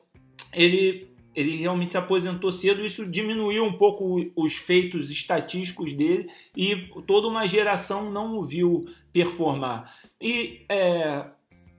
ele 0.54 1.07
ele 1.38 1.56
realmente 1.56 1.92
se 1.92 1.98
aposentou 1.98 2.50
cedo, 2.50 2.84
isso 2.84 3.08
diminuiu 3.08 3.64
um 3.64 3.72
pouco 3.72 4.28
os 4.34 4.54
feitos 4.54 5.08
estatísticos 5.08 5.92
dele 5.92 6.28
e 6.56 6.88
toda 7.06 7.28
uma 7.28 7.46
geração 7.46 8.10
não 8.10 8.36
o 8.36 8.44
viu 8.44 8.86
performar. 9.12 9.94
E 10.20 10.62
é, 10.68 11.26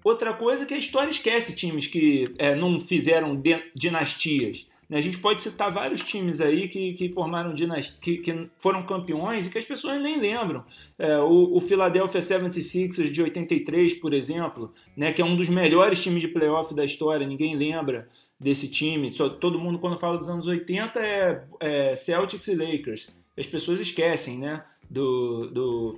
outra 0.02 0.34
coisa 0.34 0.64
é 0.64 0.66
que 0.66 0.74
a 0.74 0.78
história 0.78 1.10
esquece 1.10 1.54
times 1.54 1.88
que 1.88 2.34
é, 2.38 2.56
não 2.56 2.80
fizeram 2.80 3.42
dinastias. 3.76 4.69
Né? 4.90 4.98
A 4.98 5.02
gente 5.02 5.20
pode 5.20 5.40
citar 5.40 5.72
vários 5.72 6.02
times 6.02 6.42
aí 6.42 6.68
que, 6.68 6.94
que 6.94 7.10
formaram 7.10 7.54
dinastias, 7.54 7.98
que, 8.00 8.18
que, 8.18 8.50
foram 8.60 8.84
campeões 8.84 9.46
e 9.46 9.50
que 9.50 9.60
as 9.60 9.66
pessoas 9.66 10.02
nem 10.02 10.20
lembram. 10.20 10.66
É, 10.98 11.18
o, 11.20 11.56
o, 11.56 11.60
Philadelphia 11.60 12.20
76ers 12.20 13.12
de 13.12 13.22
83, 13.22 13.94
por 13.96 14.14
exemplo, 14.14 14.74
né, 14.98 15.14
que 15.14 15.22
é 15.22 15.26
um 15.26 15.36
dos 15.36 15.48
melhores 15.48 16.02
times 16.02 16.22
de 16.22 16.28
playoff 16.28 16.74
da 16.74 16.84
história, 16.84 17.28
ninguém 17.28 17.56
lembra 17.56 18.10
desse 18.40 18.68
time. 18.68 19.12
Só, 19.12 19.30
todo 19.30 19.60
mundo, 19.60 19.78
quando 19.78 20.00
fala 20.00 20.18
dos 20.18 20.30
anos 20.30 20.48
80, 20.48 21.00
é, 21.00 21.44
é 21.60 21.96
Celtics 21.96 22.48
e 22.48 22.56
Lakers. 22.56 23.10
As 23.38 23.46
pessoas 23.46 23.80
esquecem, 23.80 24.40
né? 24.40 24.64
Do, 24.90 25.46
do, 25.52 25.98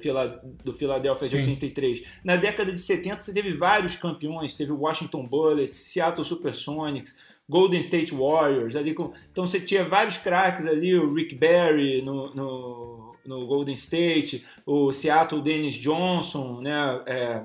do 0.65 0.74
Philadelphia 0.74 1.29
de 1.29 1.38
83. 1.38 2.03
Na 2.25 2.36
década 2.36 2.74
de 2.74 2.79
70, 2.79 3.21
você 3.21 3.33
teve 3.33 3.53
vários 3.53 3.95
campeões. 3.95 4.53
Teve 4.53 4.74
o 4.74 4.79
Washington 4.79 5.25
Bullets, 5.25 5.77
Seattle 5.77 6.25
Supersonics, 6.25 7.17
Golden 7.51 7.81
State 7.81 8.15
Warriors. 8.15 8.77
Ali 8.77 8.93
com, 8.93 9.12
então 9.29 9.46
você 9.46 9.60
tinha 9.60 9.84
vários 9.84 10.17
craques 10.17 10.65
ali, 10.65 10.98
o 10.98 11.13
Rick 11.13 11.36
Barry 11.36 12.01
no, 12.01 12.34
no, 12.34 13.15
no 13.25 13.46
Golden 13.46 13.74
State, 13.74 14.46
o 14.65 14.93
Seattle 14.93 15.41
Dennis 15.41 15.75
Johnson, 15.75 16.62
né? 16.62 17.01
É, 17.05 17.43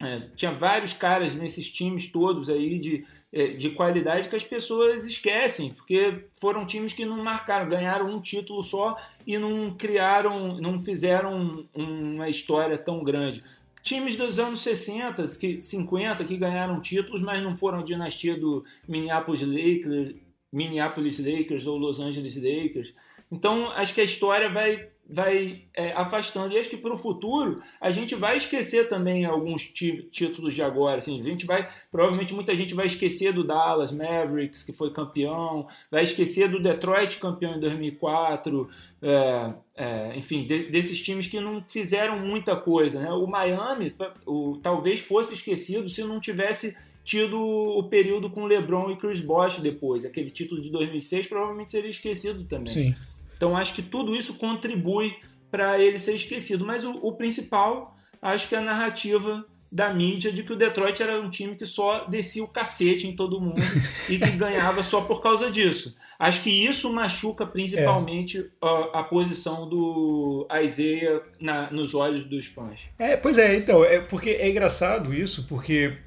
é, 0.00 0.20
tinha 0.36 0.52
vários 0.52 0.92
caras 0.92 1.34
nesses 1.34 1.66
times 1.70 2.10
todos 2.10 2.50
aí 2.50 2.78
de, 2.78 3.06
é, 3.32 3.48
de 3.48 3.70
qualidade 3.70 4.28
que 4.28 4.36
as 4.36 4.44
pessoas 4.44 5.06
esquecem, 5.06 5.72
porque 5.72 6.24
foram 6.40 6.66
times 6.66 6.92
que 6.92 7.06
não 7.06 7.22
marcaram, 7.22 7.70
ganharam 7.70 8.10
um 8.10 8.20
título 8.20 8.62
só 8.62 8.96
e 9.26 9.38
não 9.38 9.72
criaram, 9.74 10.60
não 10.60 10.78
fizeram 10.78 11.66
uma 11.74 12.28
história 12.28 12.76
tão 12.76 13.02
grande. 13.02 13.42
Times 13.82 14.16
dos 14.16 14.38
anos 14.38 14.62
60, 14.62 15.24
que, 15.38 15.60
50, 15.60 16.24
que 16.24 16.36
ganharam 16.36 16.80
títulos, 16.80 17.20
mas 17.20 17.42
não 17.42 17.56
foram 17.56 17.80
a 17.80 17.84
dinastia 17.84 18.38
do 18.38 18.64
Minneapolis 18.86 19.42
Lakers, 19.42 20.14
Minneapolis 20.52 21.18
Lakers 21.18 21.66
ou 21.66 21.78
Los 21.78 21.98
Angeles 21.98 22.36
Lakers. 22.36 22.94
Então, 23.30 23.70
acho 23.72 23.94
que 23.94 24.00
a 24.00 24.04
história 24.04 24.48
vai 24.48 24.88
vai 25.08 25.64
é, 25.74 25.92
afastando. 25.92 26.54
E 26.54 26.58
acho 26.58 26.70
que 26.70 26.76
para 26.76 26.94
o 26.94 26.96
futuro 26.96 27.60
a 27.80 27.90
gente 27.90 28.14
vai 28.14 28.36
esquecer 28.36 28.88
também 28.88 29.24
alguns 29.24 29.62
títulos 29.62 30.54
de 30.54 30.62
agora. 30.62 30.98
Assim, 30.98 31.20
a 31.20 31.22
gente 31.22 31.44
vai, 31.44 31.68
provavelmente 31.90 32.32
muita 32.32 32.54
gente 32.54 32.74
vai 32.74 32.86
esquecer 32.86 33.32
do 33.32 33.44
Dallas 33.44 33.92
Mavericks, 33.92 34.62
que 34.62 34.72
foi 34.72 34.92
campeão, 34.92 35.66
vai 35.90 36.04
esquecer 36.04 36.48
do 36.48 36.62
Detroit 36.62 37.18
campeão 37.18 37.56
em 37.56 37.60
2004, 37.60 38.68
é, 39.02 39.52
é, 39.76 40.16
enfim, 40.16 40.46
de, 40.46 40.70
desses 40.70 41.00
times 41.02 41.26
que 41.26 41.40
não 41.40 41.62
fizeram 41.68 42.18
muita 42.18 42.56
coisa. 42.56 43.00
Né? 43.00 43.10
O 43.10 43.26
Miami 43.26 43.94
o, 44.24 44.58
talvez 44.62 45.00
fosse 45.00 45.34
esquecido 45.34 45.90
se 45.90 46.02
não 46.04 46.20
tivesse 46.20 46.76
tido 47.04 47.36
o 47.36 47.82
período 47.84 48.30
com 48.30 48.44
LeBron 48.44 48.90
e 48.92 48.96
Chris 48.96 49.20
Bosh 49.20 49.58
depois. 49.58 50.04
Aquele 50.04 50.30
título 50.30 50.62
de 50.62 50.70
2006 50.70 51.26
provavelmente 51.26 51.72
seria 51.72 51.90
esquecido 51.90 52.44
também. 52.44 52.66
Sim. 52.68 52.94
Então 53.42 53.56
acho 53.56 53.74
que 53.74 53.82
tudo 53.82 54.14
isso 54.14 54.34
contribui 54.34 55.16
para 55.50 55.76
ele 55.76 55.98
ser 55.98 56.14
esquecido. 56.14 56.64
Mas 56.64 56.84
o, 56.84 56.92
o, 56.92 57.16
principal, 57.16 57.96
acho 58.22 58.48
que 58.48 58.54
é 58.54 58.58
a 58.58 58.60
narrativa 58.60 59.44
da 59.70 59.92
mídia 59.92 60.30
de 60.30 60.44
que 60.44 60.52
o 60.52 60.56
Detroit 60.56 61.02
era 61.02 61.20
um 61.20 61.28
time 61.28 61.56
que 61.56 61.66
só 61.66 62.04
descia 62.04 62.44
o 62.44 62.46
cacete 62.46 63.08
em 63.08 63.16
todo 63.16 63.40
mundo 63.40 63.60
e 64.08 64.16
que 64.16 64.30
ganhava 64.30 64.84
só 64.84 65.00
por 65.00 65.20
causa 65.20 65.50
disso. 65.50 65.96
Acho 66.20 66.44
que 66.44 66.50
isso 66.50 66.92
machuca 66.92 67.44
principalmente 67.44 68.38
é. 68.38 68.44
a, 68.64 69.00
a, 69.00 69.02
posição 69.02 69.68
do 69.68 70.46
Isaiah 70.62 71.20
na, 71.40 71.68
nos 71.72 71.96
olhos 71.96 72.24
dos 72.24 72.46
fãs. 72.46 72.90
É, 72.96 73.16
pois 73.16 73.38
é, 73.38 73.56
então, 73.56 73.84
é 73.84 74.00
porque 74.00 74.30
é 74.30 74.48
engraçado 74.48 75.12
isso, 75.12 75.48
porque 75.48 75.98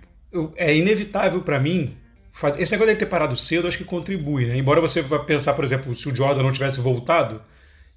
é 0.55 0.73
inevitável 0.73 1.41
para 1.41 1.59
mim 1.59 1.97
Faz... 2.35 2.59
Esse 2.59 2.73
negócio 2.73 2.93
de 2.93 2.99
ter 2.99 3.05
parado 3.05 3.37
cedo 3.37 3.65
acho 3.65 3.77
que 3.77 3.85
contribui, 3.85 4.45
né? 4.45 4.57
Embora 4.57 4.81
você 4.81 5.01
vá 5.01 5.17
pensar, 5.19 5.53
por 5.53 5.63
exemplo, 5.63 5.95
se 5.95 6.09
o 6.09 6.13
Jordan 6.15 6.43
não 6.43 6.51
tivesse 6.51 6.81
voltado, 6.81 7.41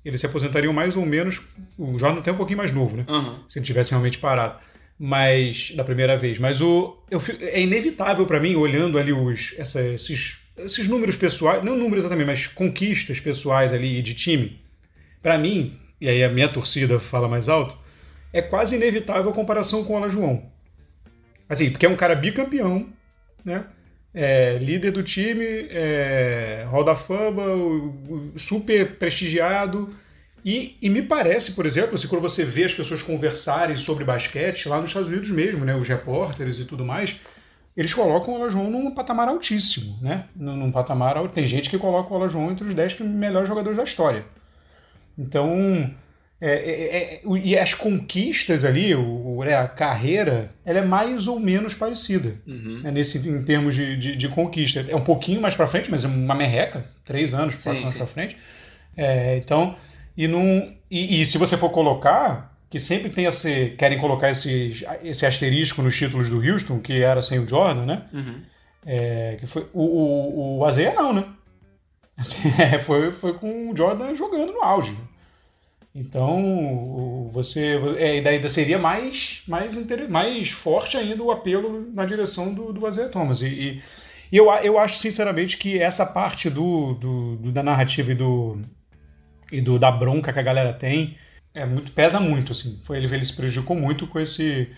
eles 0.04 0.21
se 0.21 0.26
aposentariam 0.26 0.73
mais 0.73 0.97
ou 0.97 1.04
menos. 1.04 1.40
O 1.76 1.99
Jordan 1.99 2.21
até 2.21 2.30
um 2.30 2.37
pouquinho 2.37 2.59
mais 2.59 2.71
novo, 2.71 2.97
né? 2.97 3.04
Uhum. 3.09 3.40
Se 3.49 3.59
ele 3.59 3.66
tivesse 3.66 3.90
realmente 3.90 4.16
parado. 4.18 4.61
Mas. 4.97 5.73
da 5.75 5.83
primeira 5.83 6.16
vez. 6.16 6.38
Mas 6.38 6.61
o. 6.61 7.02
Eu, 7.11 7.21
é 7.40 7.61
inevitável 7.61 8.25
para 8.26 8.38
mim, 8.38 8.54
olhando 8.54 8.97
ali 8.97 9.12
os, 9.12 9.54
essa, 9.59 9.83
esses, 9.83 10.37
esses 10.57 10.87
números 10.87 11.16
pessoais. 11.16 11.64
Não 11.64 11.76
números 11.76 12.04
exatamente, 12.04 12.26
mas 12.26 12.47
conquistas 12.47 13.18
pessoais 13.18 13.73
ali 13.73 14.00
de 14.02 14.14
time. 14.14 14.61
para 15.21 15.37
mim, 15.37 15.76
e 16.00 16.09
aí 16.09 16.23
a 16.23 16.28
minha 16.28 16.49
torcida 16.49 17.00
fala 17.00 17.26
mais 17.26 17.49
alto, 17.49 17.76
é 18.33 18.40
quase 18.40 18.76
inevitável 18.76 19.33
a 19.33 19.35
comparação 19.35 19.83
com 19.83 19.95
o 19.95 19.97
Ala 19.97 20.09
João. 20.09 20.49
Assim, 21.49 21.71
porque 21.71 21.87
é 21.87 21.88
um 21.88 21.97
cara 21.97 22.14
bicampeão, 22.14 22.87
né? 23.45 23.64
É, 24.15 24.59
líder 24.59 24.91
do 24.91 25.03
time, 25.03 25.45
é, 25.71 26.67
da 26.85 26.97
Fama, 26.97 27.43
super 28.37 28.97
prestigiado. 28.97 29.88
E, 30.45 30.77
e, 30.81 30.88
me 30.88 31.03
parece, 31.03 31.53
por 31.53 31.67
exemplo, 31.67 31.95
assim, 31.95 32.09
quando 32.09 32.23
você 32.23 32.45
vê 32.45 32.65
as 32.65 32.73
pessoas 32.73 33.03
conversarem 33.03 33.77
sobre 33.77 34.05
basquete, 34.05 34.69
lá 34.69 34.81
nos 34.81 34.91
Estados 34.91 35.09
Unidos 35.09 35.31
mesmo, 35.31 35.65
né, 35.65 35.75
os 35.75 35.87
repórteres 35.87 36.59
e 36.59 36.65
tudo 36.65 36.85
mais, 36.85 37.21
eles 37.77 37.93
colocam 37.93 38.35
o 38.35 38.37
Olajuwon 38.38 38.71
num 38.71 38.91
patamar 38.91 39.29
altíssimo, 39.29 39.99
né? 40.03 40.25
Num 40.35 40.73
patamar 40.73 41.17
tem 41.29 41.47
gente 41.47 41.71
que 41.71 41.79
coloca 41.79 42.12
o 42.12 42.17
Olajuwon 42.17 42.50
entre 42.50 42.67
os 42.67 42.75
10 42.75 43.00
melhores 43.00 43.49
jogadores 43.49 43.77
da 43.77 43.85
história. 43.85 44.25
Então, 45.17 45.88
é, 46.40 46.52
é, 46.52 47.14
é, 47.16 47.23
e 47.42 47.59
as 47.59 47.75
conquistas 47.75 48.64
ali, 48.64 48.95
o, 48.95 49.42
né, 49.45 49.57
a 49.57 49.66
carreira, 49.66 50.52
ela 50.64 50.78
é 50.78 50.85
mais 50.85 51.26
ou 51.26 51.40
menos 51.40 51.75
parecida 51.75 52.37
uhum. 52.47 52.80
né, 52.80 52.92
nesse, 52.92 53.28
em 53.28 53.42
termos 53.42 53.75
de, 53.75 53.97
de, 53.97 54.16
de, 54.16 54.28
conquista. 54.28 54.87
É 54.88 54.95
um 54.95 55.02
pouquinho 55.02 55.40
mais 55.40 55.57
para 55.57 55.66
frente, 55.66 55.90
mas 55.90 56.04
é 56.04 56.09
uma 56.09 56.37
merreca, 56.37 56.87
três 57.04 57.35
anos, 57.35 57.57
sim, 57.57 57.64
quatro 57.64 57.83
anos 57.83 57.97
para 57.97 58.07
frente. 58.07 58.37
É, 58.97 59.37
então, 59.37 59.75
e, 60.16 60.28
num, 60.28 60.76
e, 60.88 61.21
e, 61.21 61.26
se 61.26 61.38
você 61.38 61.57
for 61.57 61.71
colocar, 61.71 62.57
que 62.71 62.78
sempre 62.78 63.11
tem 63.11 63.25
esse, 63.25 63.71
querem 63.76 63.99
colocar 63.99 64.30
esse, 64.30 64.87
esse 65.02 65.26
asterisco 65.26 65.83
nos 65.83 65.97
títulos 65.97 66.30
do 66.30 66.40
Houston, 66.40 66.78
que 66.78 67.02
era 67.02 67.21
sem 67.21 67.40
o 67.40 67.49
Jordan, 67.49 67.85
né? 67.85 68.02
Uhum. 68.12 68.42
É, 68.87 69.37
que 69.40 69.47
foi, 69.49 69.66
o, 69.73 69.83
o, 69.83 70.59
o 70.59 70.64
Azeia 70.64 70.95
não, 70.95 71.12
né? 71.12 71.25
Assim, 72.16 72.49
é, 72.62 72.78
foi, 72.78 73.12
foi 73.12 73.35
com 73.35 73.73
o 73.73 73.76
Jordan 73.76 74.14
jogando 74.14 74.52
no 74.52 74.62
auge. 74.62 74.97
Então, 75.99 77.28
você. 77.33 77.76
É, 77.99 78.21
daí 78.21 78.49
seria 78.49 78.78
mais, 78.78 79.43
mais, 79.49 79.76
mais 80.09 80.49
forte 80.50 80.97
ainda 80.97 81.23
o 81.25 81.33
apelo 81.33 81.90
na 81.93 82.05
direção 82.05 82.55
do, 82.55 82.73
do 82.73 82.88
Isaiah 82.88 83.11
Thomas. 83.11 83.43
E, 83.43 83.49
e, 83.49 83.83
e, 84.31 84.37
eu, 84.37 84.49
eu 84.62 84.78
acho, 84.78 84.99
sinceramente, 84.99 85.57
que 85.57 85.81
essa 85.81 86.07
parte 86.07 86.49
do, 86.49 86.95
do, 86.95 87.37
do, 87.37 87.52
da 87.52 87.64
narrativa 87.64 88.12
e, 88.12 88.14
do, 88.14 88.62
e 89.50 89.61
do, 89.61 89.76
da 89.76 89.90
bronca 89.90 90.33
que 90.33 90.38
a 90.38 90.43
galera 90.43 90.73
tem 90.73 91.19
é 91.52 91.67
muito, 91.67 91.90
pesa 91.90 92.21
muito. 92.21 92.52
Assim. 92.52 92.81
Foi, 92.85 92.99
ele, 92.99 93.12
ele 93.12 93.25
se 93.25 93.35
prejudicou 93.35 93.75
muito 93.75 94.07
com 94.07 94.21
esse, 94.21 94.69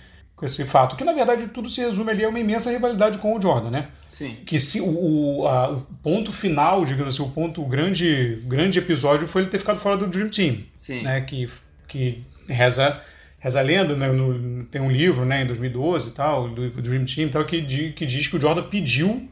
com 0.41 0.47
esse 0.47 0.65
fato. 0.65 0.97
Que, 0.97 1.05
na 1.05 1.13
verdade, 1.13 1.49
tudo 1.49 1.69
se 1.69 1.83
resume 1.83 2.13
ali 2.13 2.25
a 2.25 2.29
uma 2.31 2.41
imensa 2.41 2.71
rivalidade 2.71 3.19
com 3.19 3.37
o 3.37 3.41
Jordan, 3.41 3.71
né? 3.71 3.89
Sim. 4.09 4.39
Que 4.47 4.59
se, 4.59 4.81
o, 4.81 5.47
a, 5.47 5.73
o 5.73 5.81
ponto 6.03 6.33
final, 6.33 6.83
digamos 6.87 7.15
assim, 7.15 7.23
o 7.23 7.31
ponto, 7.31 7.63
o 7.63 7.67
grande, 7.67 8.41
grande 8.45 8.79
episódio 8.79 9.29
foi 9.29 9.43
ele 9.43 9.51
ter 9.51 9.59
ficado 9.59 9.79
fora 9.79 9.99
do 9.99 10.07
Dream 10.07 10.31
Team. 10.31 10.61
Sim. 10.79 11.03
Né? 11.03 11.21
Que, 11.21 11.47
que 11.87 12.25
reza, 12.49 13.03
reza 13.39 13.61
a 13.61 13.63
lenda, 13.63 13.95
né? 13.95 14.11
No, 14.11 14.65
tem 14.65 14.81
um 14.81 14.91
livro, 14.91 15.27
né, 15.27 15.43
em 15.43 15.47
2012 15.47 16.09
e 16.09 16.13
tal, 16.13 16.49
do 16.49 16.71
Dream 16.71 17.05
Team 17.05 17.29
e 17.29 17.31
tal, 17.31 17.45
que, 17.45 17.93
que 17.93 18.07
diz 18.07 18.27
que 18.27 18.37
o 18.37 18.41
Jordan 18.41 18.63
pediu 18.63 19.31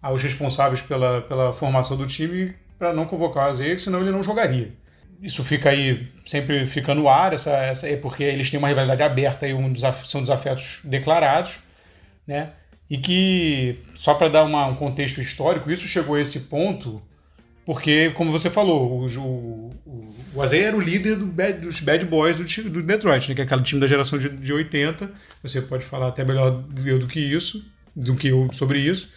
aos 0.00 0.22
responsáveis 0.22 0.80
pela, 0.80 1.22
pela 1.22 1.52
formação 1.52 1.96
do 1.96 2.06
time 2.06 2.54
para 2.78 2.92
não 2.92 3.04
convocar 3.04 3.50
o 3.50 3.54
Zeke, 3.54 3.82
senão 3.82 4.00
ele 4.00 4.12
não 4.12 4.22
jogaria. 4.22 4.72
Isso 5.22 5.42
fica 5.42 5.70
aí, 5.70 6.08
sempre 6.24 6.66
fica 6.66 6.94
no 6.94 7.08
ar, 7.08 7.32
essa, 7.32 7.50
essa, 7.56 7.88
é 7.88 7.96
porque 7.96 8.22
eles 8.22 8.50
têm 8.50 8.58
uma 8.58 8.68
rivalidade 8.68 9.02
aberta 9.02 9.46
e 9.48 9.54
um 9.54 9.72
desaf, 9.72 10.08
são 10.08 10.20
desafetos 10.20 10.80
declarados, 10.84 11.54
né? 12.26 12.52
E 12.88 12.98
que, 12.98 13.78
só 13.94 14.14
para 14.14 14.28
dar 14.28 14.44
uma, 14.44 14.66
um 14.66 14.74
contexto 14.74 15.20
histórico, 15.20 15.70
isso 15.70 15.86
chegou 15.86 16.16
a 16.16 16.20
esse 16.20 16.40
ponto 16.40 17.02
porque, 17.66 18.10
como 18.10 18.30
você 18.30 18.48
falou, 18.48 19.02
o, 19.02 19.72
o, 19.84 20.14
o 20.34 20.40
Azei 20.40 20.62
era 20.62 20.76
o 20.76 20.80
líder 20.80 21.16
do 21.16 21.26
bad, 21.26 21.58
dos 21.58 21.80
bad 21.80 22.04
boys 22.04 22.36
do, 22.36 22.70
do 22.70 22.80
Detroit, 22.80 23.28
né? 23.28 23.34
que 23.34 23.40
é 23.40 23.44
aquele 23.44 23.62
time 23.62 23.80
da 23.80 23.88
geração 23.88 24.16
de, 24.16 24.28
de 24.28 24.52
80. 24.52 25.10
Você 25.42 25.60
pode 25.60 25.84
falar 25.84 26.06
até 26.06 26.24
melhor 26.24 26.64
eu 26.84 27.00
do 27.00 27.08
que 27.08 27.18
isso, 27.18 27.68
do 27.94 28.14
que 28.14 28.28
eu 28.28 28.48
sobre 28.52 28.78
isso. 28.78 29.10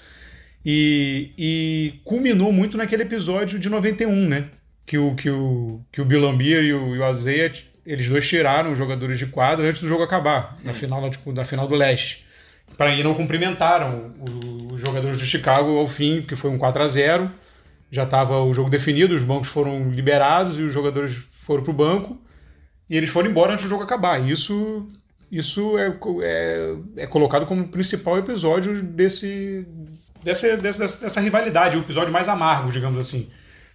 E, 0.66 1.32
e 1.38 1.94
culminou 2.04 2.52
muito 2.52 2.76
naquele 2.76 3.04
episódio 3.04 3.60
de 3.60 3.70
91, 3.70 4.28
né? 4.28 4.50
Que 4.90 4.98
o, 4.98 5.14
que 5.14 5.30
o, 5.30 5.82
que 5.92 6.02
o 6.02 6.06
Bill 6.06 6.22
Lambier 6.22 6.64
e 6.64 6.74
o, 6.74 6.96
e 6.96 6.98
o 6.98 7.04
Azeia, 7.04 7.52
eles 7.86 8.10
dois 8.10 8.28
tiraram 8.28 8.72
os 8.72 8.78
jogadores 8.78 9.20
de 9.20 9.28
quadra 9.28 9.68
antes 9.68 9.82
do 9.82 9.88
jogo 9.88 10.02
acabar, 10.02 10.58
na 10.64 10.74
final, 10.74 11.08
tipo, 11.12 11.32
na 11.32 11.46
final 11.46 11.68
do 11.68 11.76
leste 11.76 12.28
para 12.78 12.94
ir 12.94 13.04
não 13.04 13.14
cumprimentaram 13.14 14.14
os 14.72 14.82
jogadores 14.82 15.18
do 15.18 15.26
Chicago 15.26 15.78
ao 15.78 15.88
fim, 15.88 16.22
que 16.22 16.36
foi 16.36 16.50
um 16.50 16.58
4 16.58 16.84
a 16.84 16.88
0 16.88 17.32
Já 17.92 18.04
estava 18.04 18.42
o 18.44 18.54
jogo 18.54 18.70
definido, 18.70 19.16
os 19.16 19.24
bancos 19.24 19.50
foram 19.50 19.90
liberados 19.90 20.60
e 20.60 20.64
os 20.64 20.72
jogadores 20.72 21.18
foram 21.32 21.64
para 21.64 21.72
o 21.72 21.74
banco 21.74 22.22
e 22.90 22.98
eles 22.98 23.10
foram 23.10 23.30
embora 23.30 23.54
antes 23.54 23.66
do 23.66 23.70
jogo 23.70 23.84
acabar. 23.84 24.20
Isso, 24.20 24.88
isso 25.32 25.78
é, 25.78 25.96
é, 26.24 26.76
é 26.98 27.08
colocado 27.08 27.46
como 27.46 27.68
principal 27.68 28.18
episódio 28.18 28.82
desse, 28.82 29.66
dessa, 30.24 30.58
dessa, 30.58 30.80
dessa 30.80 31.20
rivalidade, 31.20 31.78
o 31.78 31.82
episódio 31.82 32.14
mais 32.14 32.28
amargo, 32.28 32.72
digamos 32.72 32.98
assim. 32.98 33.30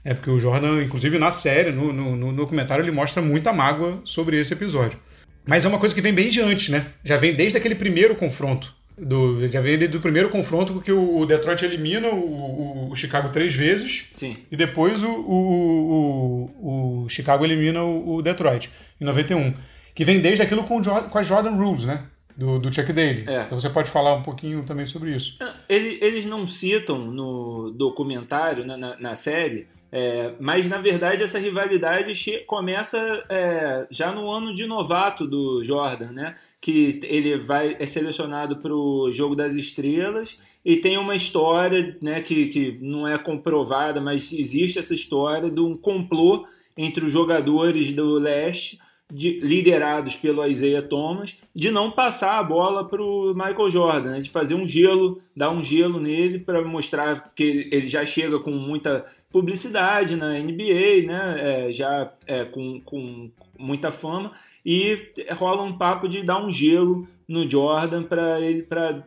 É 0.04 0.12
porque 0.14 0.30
o 0.30 0.38
Jordan, 0.38 0.82
inclusive 0.82 1.18
na 1.18 1.30
série, 1.30 1.72
no, 1.72 1.92
no, 1.92 2.16
no 2.16 2.32
documentário, 2.32 2.84
ele 2.84 2.90
mostra 2.90 3.22
muita 3.22 3.52
mágoa 3.52 4.00
sobre 4.04 4.38
esse 4.38 4.52
episódio. 4.52 4.98
Mas 5.46 5.64
é 5.64 5.68
uma 5.68 5.78
coisa 5.78 5.94
que 5.94 6.00
vem 6.00 6.12
bem 6.12 6.28
de 6.28 6.40
antes, 6.40 6.68
né? 6.68 6.86
Já 7.02 7.16
vem 7.16 7.34
desde 7.34 7.56
aquele 7.56 7.74
primeiro 7.74 8.14
confronto 8.14 8.74
do, 8.96 9.46
já 9.48 9.60
veio 9.60 9.88
do 9.88 10.00
primeiro 10.00 10.28
confronto, 10.28 10.72
porque 10.72 10.92
o, 10.92 11.26
Detroit 11.26 11.64
elimina 11.64 12.08
o, 12.08 12.90
o, 12.90 12.94
Chicago 12.94 13.30
três 13.30 13.54
vezes. 13.54 14.10
Sim. 14.14 14.36
E 14.50 14.56
depois 14.56 15.02
o, 15.02 15.10
o, 15.10 17.04
o, 17.04 17.08
Chicago 17.08 17.44
elimina 17.44 17.82
o, 17.82 18.22
Detroit, 18.22 18.70
em 19.00 19.04
91. 19.04 19.52
Que 19.94 20.04
vem 20.04 20.20
desde 20.20 20.42
aquilo 20.42 20.64
com, 20.64 20.80
com 20.82 21.18
as 21.18 21.26
Jordan 21.26 21.52
Rules, 21.52 21.84
né? 21.84 22.04
Do, 22.36 22.58
do 22.58 22.72
Chuck 22.72 22.92
Daly. 22.92 23.24
É. 23.28 23.42
Então 23.42 23.60
você 23.60 23.70
pode 23.70 23.90
falar 23.90 24.14
um 24.14 24.22
pouquinho 24.22 24.64
também 24.64 24.86
sobre 24.86 25.14
isso. 25.14 25.38
Eles 25.68 26.26
não 26.26 26.48
citam 26.48 26.98
no 26.98 27.70
documentário, 27.70 28.66
na, 28.66 28.76
na, 28.76 28.98
na 28.98 29.14
série, 29.14 29.68
é, 29.96 30.34
mas 30.40 30.68
na 30.68 30.78
verdade 30.78 31.22
essa 31.22 31.38
rivalidade 31.38 32.42
começa 32.48 32.98
é, 33.28 33.86
já 33.88 34.10
no 34.10 34.28
ano 34.28 34.52
de 34.52 34.66
novato 34.66 35.24
do 35.24 35.62
Jordan, 35.62 36.10
né? 36.10 36.34
Que 36.60 36.98
ele 37.04 37.38
vai 37.38 37.76
é 37.78 37.86
selecionado 37.86 38.56
para 38.56 38.74
o 38.74 39.12
Jogo 39.12 39.36
das 39.36 39.54
Estrelas 39.54 40.36
e 40.64 40.78
tem 40.78 40.98
uma 40.98 41.14
história, 41.14 41.96
né? 42.02 42.20
Que, 42.20 42.48
que 42.48 42.76
não 42.82 43.06
é 43.06 43.16
comprovada, 43.16 44.00
mas 44.00 44.32
existe 44.32 44.80
essa 44.80 44.94
história 44.94 45.48
de 45.48 45.60
um 45.60 45.76
complô 45.76 46.44
entre 46.76 47.04
os 47.04 47.12
jogadores 47.12 47.92
do 47.92 48.14
leste 48.14 48.80
de, 49.12 49.38
liderados 49.40 50.16
pelo 50.16 50.44
Isaiah 50.44 50.82
Thomas, 50.82 51.36
de 51.54 51.70
não 51.70 51.90
passar 51.90 52.38
a 52.38 52.42
bola 52.42 52.84
para 52.84 53.02
o 53.02 53.32
Michael 53.34 53.70
Jordan, 53.70 54.10
né? 54.12 54.20
de 54.20 54.30
fazer 54.30 54.54
um 54.54 54.66
gelo, 54.66 55.20
dar 55.36 55.50
um 55.50 55.62
gelo 55.62 56.00
nele 56.00 56.38
para 56.38 56.62
mostrar 56.62 57.32
que 57.34 57.68
ele 57.70 57.86
já 57.86 58.04
chega 58.04 58.38
com 58.40 58.50
muita 58.50 59.04
publicidade 59.34 60.14
na 60.14 60.38
NBA, 60.38 61.08
né? 61.08 61.66
É, 61.66 61.72
já 61.72 62.12
é, 62.24 62.44
com, 62.44 62.80
com 62.82 63.28
muita 63.58 63.90
fama, 63.90 64.30
e 64.64 65.10
rola 65.32 65.64
um 65.64 65.76
papo 65.76 66.08
de 66.08 66.22
dar 66.22 66.40
um 66.40 66.48
gelo 66.48 67.08
no 67.26 67.50
Jordan 67.50 68.04
para 68.04 68.40
ele, 68.40 68.64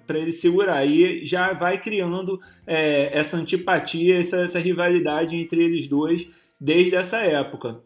ele 0.09 0.33
segurar. 0.33 0.85
E 0.85 1.25
já 1.25 1.53
vai 1.53 1.79
criando 1.79 2.41
é, 2.65 3.17
essa 3.17 3.37
antipatia, 3.37 4.19
essa, 4.19 4.41
essa 4.41 4.59
rivalidade 4.59 5.37
entre 5.37 5.63
eles 5.63 5.87
dois 5.87 6.27
desde 6.59 6.97
essa 6.97 7.19
época. 7.19 7.79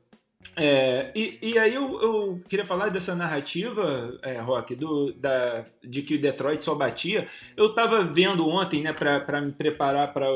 É, 0.55 1.11
e, 1.15 1.37
e 1.43 1.59
aí 1.59 1.75
eu, 1.75 2.01
eu, 2.01 2.41
queria 2.49 2.65
falar 2.65 2.89
dessa 2.89 3.13
narrativa, 3.13 4.17
é, 4.23 4.39
Rock, 4.39 4.75
do, 4.75 5.13
da, 5.13 5.63
de 5.83 6.01
que 6.01 6.15
o 6.15 6.19
Detroit 6.19 6.63
só 6.63 6.73
batia. 6.73 7.27
Eu 7.55 7.67
estava 7.67 8.03
vendo 8.03 8.47
ontem, 8.47 8.81
né, 8.81 8.91
para 8.91 9.41
me 9.41 9.51
preparar 9.51 10.11
para 10.11 10.27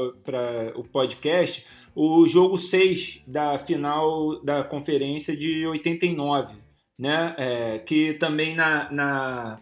o 0.75 0.83
podcast, 0.83 1.65
o 1.95 2.27
jogo 2.27 2.57
6 2.57 3.21
da 3.25 3.57
final 3.57 4.43
da 4.43 4.63
conferência 4.63 5.35
de 5.35 5.65
89, 5.65 6.53
né, 6.99 7.33
é, 7.37 7.79
que 7.79 8.13
também 8.13 8.53
na, 8.53 8.91
na, 8.91 9.59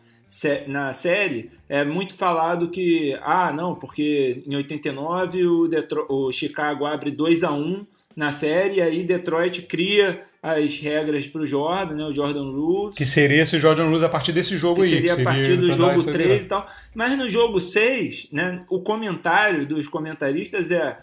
na 0.68 0.94
série 0.94 1.52
é 1.70 1.84
muito 1.86 2.16
falado 2.16 2.70
que, 2.70 3.18
ah, 3.22 3.54
não, 3.54 3.76
porque 3.76 4.44
em 4.48 4.56
89 4.56 5.46
o, 5.46 5.68
Detroit, 5.68 6.08
o 6.10 6.32
Chicago 6.32 6.86
abre 6.86 7.12
2 7.12 7.44
a 7.44 7.52
1 7.52 7.86
na 8.16 8.32
série, 8.32 8.82
aí 8.82 9.04
Detroit 9.04 9.64
cria 9.64 10.22
as 10.42 10.78
regras 10.78 11.26
para 11.26 11.42
o 11.42 11.46
Jordan, 11.46 11.96
né, 11.96 12.04
o 12.06 12.12
Jordan 12.12 12.52
Rules. 12.52 12.96
Que 12.96 13.06
seria 13.06 13.42
esse 13.42 13.60
Jordan 13.60 13.86
Rules 13.86 14.04
a 14.04 14.10
partir 14.10 14.32
desse 14.32 14.56
jogo 14.58 14.82
que 14.82 14.88
aí. 14.88 14.94
Seria 14.94 15.14
a 15.14 15.24
partir 15.24 15.58
do 15.58 15.72
jogo 15.72 16.04
3 16.04 16.46
e 16.46 16.48
tal. 16.48 16.68
Mas 16.94 17.18
no 17.18 17.28
jogo 17.28 17.60
6, 17.60 18.28
né, 18.32 18.64
o 18.70 18.82
comentário 18.82 19.66
dos 19.66 19.88
comentaristas 19.88 20.70
é 20.70 20.98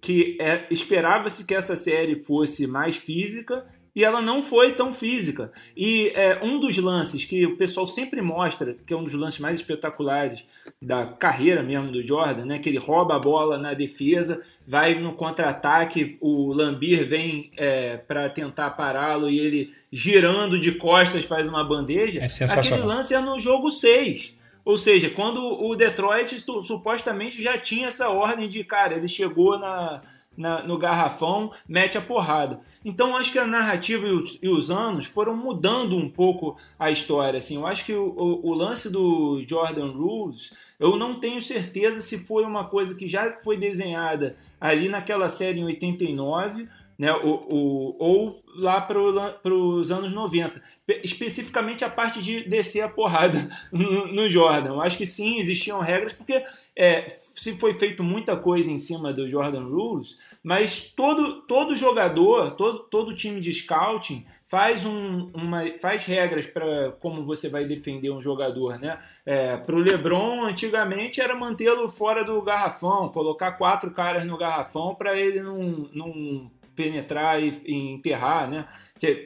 que 0.00 0.36
é, 0.40 0.66
esperava-se 0.70 1.44
que 1.44 1.54
essa 1.54 1.76
série 1.76 2.16
fosse 2.16 2.66
mais 2.66 2.96
física 2.96 3.64
e 3.98 4.04
ela 4.04 4.22
não 4.22 4.44
foi 4.44 4.74
tão 4.74 4.92
física. 4.92 5.50
E 5.76 6.12
é, 6.14 6.38
um 6.40 6.60
dos 6.60 6.76
lances 6.78 7.24
que 7.24 7.44
o 7.44 7.56
pessoal 7.56 7.84
sempre 7.84 8.22
mostra, 8.22 8.76
que 8.86 8.94
é 8.94 8.96
um 8.96 9.02
dos 9.02 9.12
lances 9.12 9.40
mais 9.40 9.58
espetaculares 9.58 10.46
da 10.80 11.04
carreira 11.06 11.64
mesmo 11.64 11.90
do 11.90 12.00
Jordan, 12.00 12.44
né, 12.44 12.58
que 12.60 12.68
ele 12.68 12.78
rouba 12.78 13.16
a 13.16 13.18
bola 13.18 13.58
na 13.58 13.74
defesa, 13.74 14.40
vai 14.64 14.94
no 14.94 15.14
contra-ataque, 15.14 16.16
o 16.20 16.52
Lambir 16.52 17.08
vem 17.08 17.50
é, 17.56 17.96
para 17.96 18.28
tentar 18.28 18.70
pará-lo 18.70 19.28
e 19.28 19.40
ele 19.40 19.72
girando 19.90 20.60
de 20.60 20.72
costas 20.72 21.24
faz 21.24 21.48
uma 21.48 21.64
bandeja. 21.64 22.20
É 22.20 22.28
Aquele 22.76 22.86
lance 22.86 23.14
é 23.14 23.20
no 23.20 23.40
jogo 23.40 23.68
6. 23.68 24.37
Ou 24.68 24.76
seja, 24.76 25.08
quando 25.08 25.42
o 25.42 25.74
Detroit 25.74 26.44
supostamente 26.60 27.42
já 27.42 27.56
tinha 27.56 27.88
essa 27.88 28.10
ordem 28.10 28.46
de, 28.46 28.62
cara, 28.62 28.96
ele 28.96 29.08
chegou 29.08 29.58
na, 29.58 30.02
na, 30.36 30.62
no 30.62 30.76
garrafão, 30.76 31.50
mete 31.66 31.96
a 31.96 32.02
porrada. 32.02 32.60
Então 32.84 33.16
acho 33.16 33.32
que 33.32 33.38
a 33.38 33.46
narrativa 33.46 34.06
e 34.06 34.10
os, 34.10 34.38
e 34.42 34.46
os, 34.46 34.70
anos 34.70 35.06
foram 35.06 35.34
mudando 35.34 35.96
um 35.96 36.10
pouco 36.10 36.58
a 36.78 36.90
história. 36.90 37.38
Assim. 37.38 37.56
Eu 37.56 37.66
acho 37.66 37.86
que 37.86 37.94
o, 37.94 38.10
o, 38.10 38.50
o, 38.50 38.52
lance 38.52 38.92
do 38.92 39.42
Jordan 39.48 39.90
Rules, 39.90 40.52
eu 40.78 40.98
não 40.98 41.18
tenho 41.18 41.40
certeza 41.40 42.02
se 42.02 42.18
foi 42.18 42.44
uma 42.44 42.66
coisa 42.66 42.94
que 42.94 43.08
já 43.08 43.38
foi 43.42 43.56
desenhada 43.56 44.36
ali 44.60 44.90
naquela 44.90 45.30
série 45.30 45.60
em 45.60 45.64
89 45.64 46.68
né, 46.98 47.12
o, 47.12 47.28
o, 47.28 47.96
ou 47.98 48.42
lá 48.56 48.80
para 48.80 48.98
os 48.98 49.90
anos 49.90 50.12
90. 50.12 50.60
Especificamente 51.04 51.84
a 51.84 51.88
parte 51.88 52.20
de 52.20 52.48
descer 52.48 52.80
a 52.80 52.88
porrada 52.88 53.48
no, 53.70 54.08
no 54.08 54.28
Jordan. 54.28 54.70
Eu 54.70 54.80
acho 54.80 54.98
que 54.98 55.06
sim, 55.06 55.38
existiam 55.38 55.78
regras, 55.78 56.12
porque 56.12 56.44
é, 56.74 57.06
se 57.08 57.56
foi 57.56 57.78
feito 57.78 58.02
muita 58.02 58.36
coisa 58.36 58.68
em 58.68 58.80
cima 58.80 59.12
do 59.12 59.28
Jordan 59.28 59.64
Rules, 59.64 60.18
mas 60.42 60.92
todo, 60.96 61.42
todo 61.42 61.76
jogador, 61.76 62.52
todo, 62.56 62.80
todo 62.80 63.14
time 63.14 63.40
de 63.40 63.54
scouting 63.54 64.26
faz, 64.48 64.84
um, 64.84 65.30
uma, 65.34 65.62
faz 65.80 66.04
regras 66.04 66.46
para 66.46 66.92
como 67.00 67.24
você 67.24 67.48
vai 67.48 67.64
defender 67.64 68.10
um 68.10 68.20
jogador. 68.20 68.78
Né? 68.80 68.98
É, 69.24 69.56
para 69.56 69.76
o 69.76 69.78
LeBron, 69.78 70.46
antigamente 70.46 71.20
era 71.20 71.36
mantê-lo 71.36 71.88
fora 71.88 72.24
do 72.24 72.42
garrafão, 72.42 73.08
colocar 73.10 73.52
quatro 73.52 73.92
caras 73.92 74.26
no 74.26 74.36
garrafão 74.36 74.96
para 74.96 75.16
ele 75.16 75.40
não, 75.40 75.88
não 75.92 76.50
penetrar 76.78 77.42
e, 77.42 77.60
e 77.66 77.74
enterrar, 77.74 78.48
né? 78.48 78.68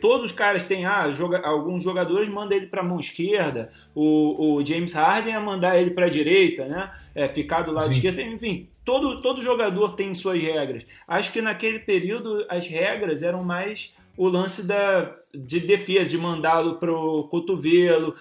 Todos 0.01 0.31
os 0.31 0.33
caras 0.33 0.65
têm, 0.65 0.87
ah, 0.87 1.11
joga, 1.11 1.47
alguns 1.47 1.83
jogadores 1.83 2.31
mandam 2.31 2.57
ele 2.57 2.67
para 2.67 2.81
a 2.81 2.85
mão 2.85 2.99
esquerda, 2.99 3.71
o, 3.95 4.55
o, 4.55 4.67
James 4.67 4.95
Harden 4.95 5.35
a 5.35 5.41
mandar 5.41 5.79
ele 5.79 5.91
para 5.91 6.07
a 6.07 6.11
direita, 6.11 6.65
né? 6.65 6.91
É, 7.15 7.29
ficar 7.29 7.61
do 7.61 7.71
lado 7.71 7.89
Sim. 7.89 7.93
esquerdo, 7.93 8.21
enfim, 8.23 8.69
todo, 8.83 9.21
todo 9.21 9.43
jogador 9.43 9.95
tem 9.95 10.15
suas 10.15 10.41
regras. 10.41 10.87
Acho 11.07 11.31
que 11.31 11.43
naquele 11.43 11.79
período 11.79 12.47
as 12.49 12.67
regras 12.67 13.23
eram 13.23 13.45
mais 13.45 13.95
o 14.17 14.27
lance 14.29 14.67
da, 14.67 15.15
de 15.35 15.61
defesa, 15.61 16.11
de 16.11 16.19
mandá-lo 16.19 16.77
para 16.77 16.93
o 16.93 17.25
cotovelo, 17.25 18.15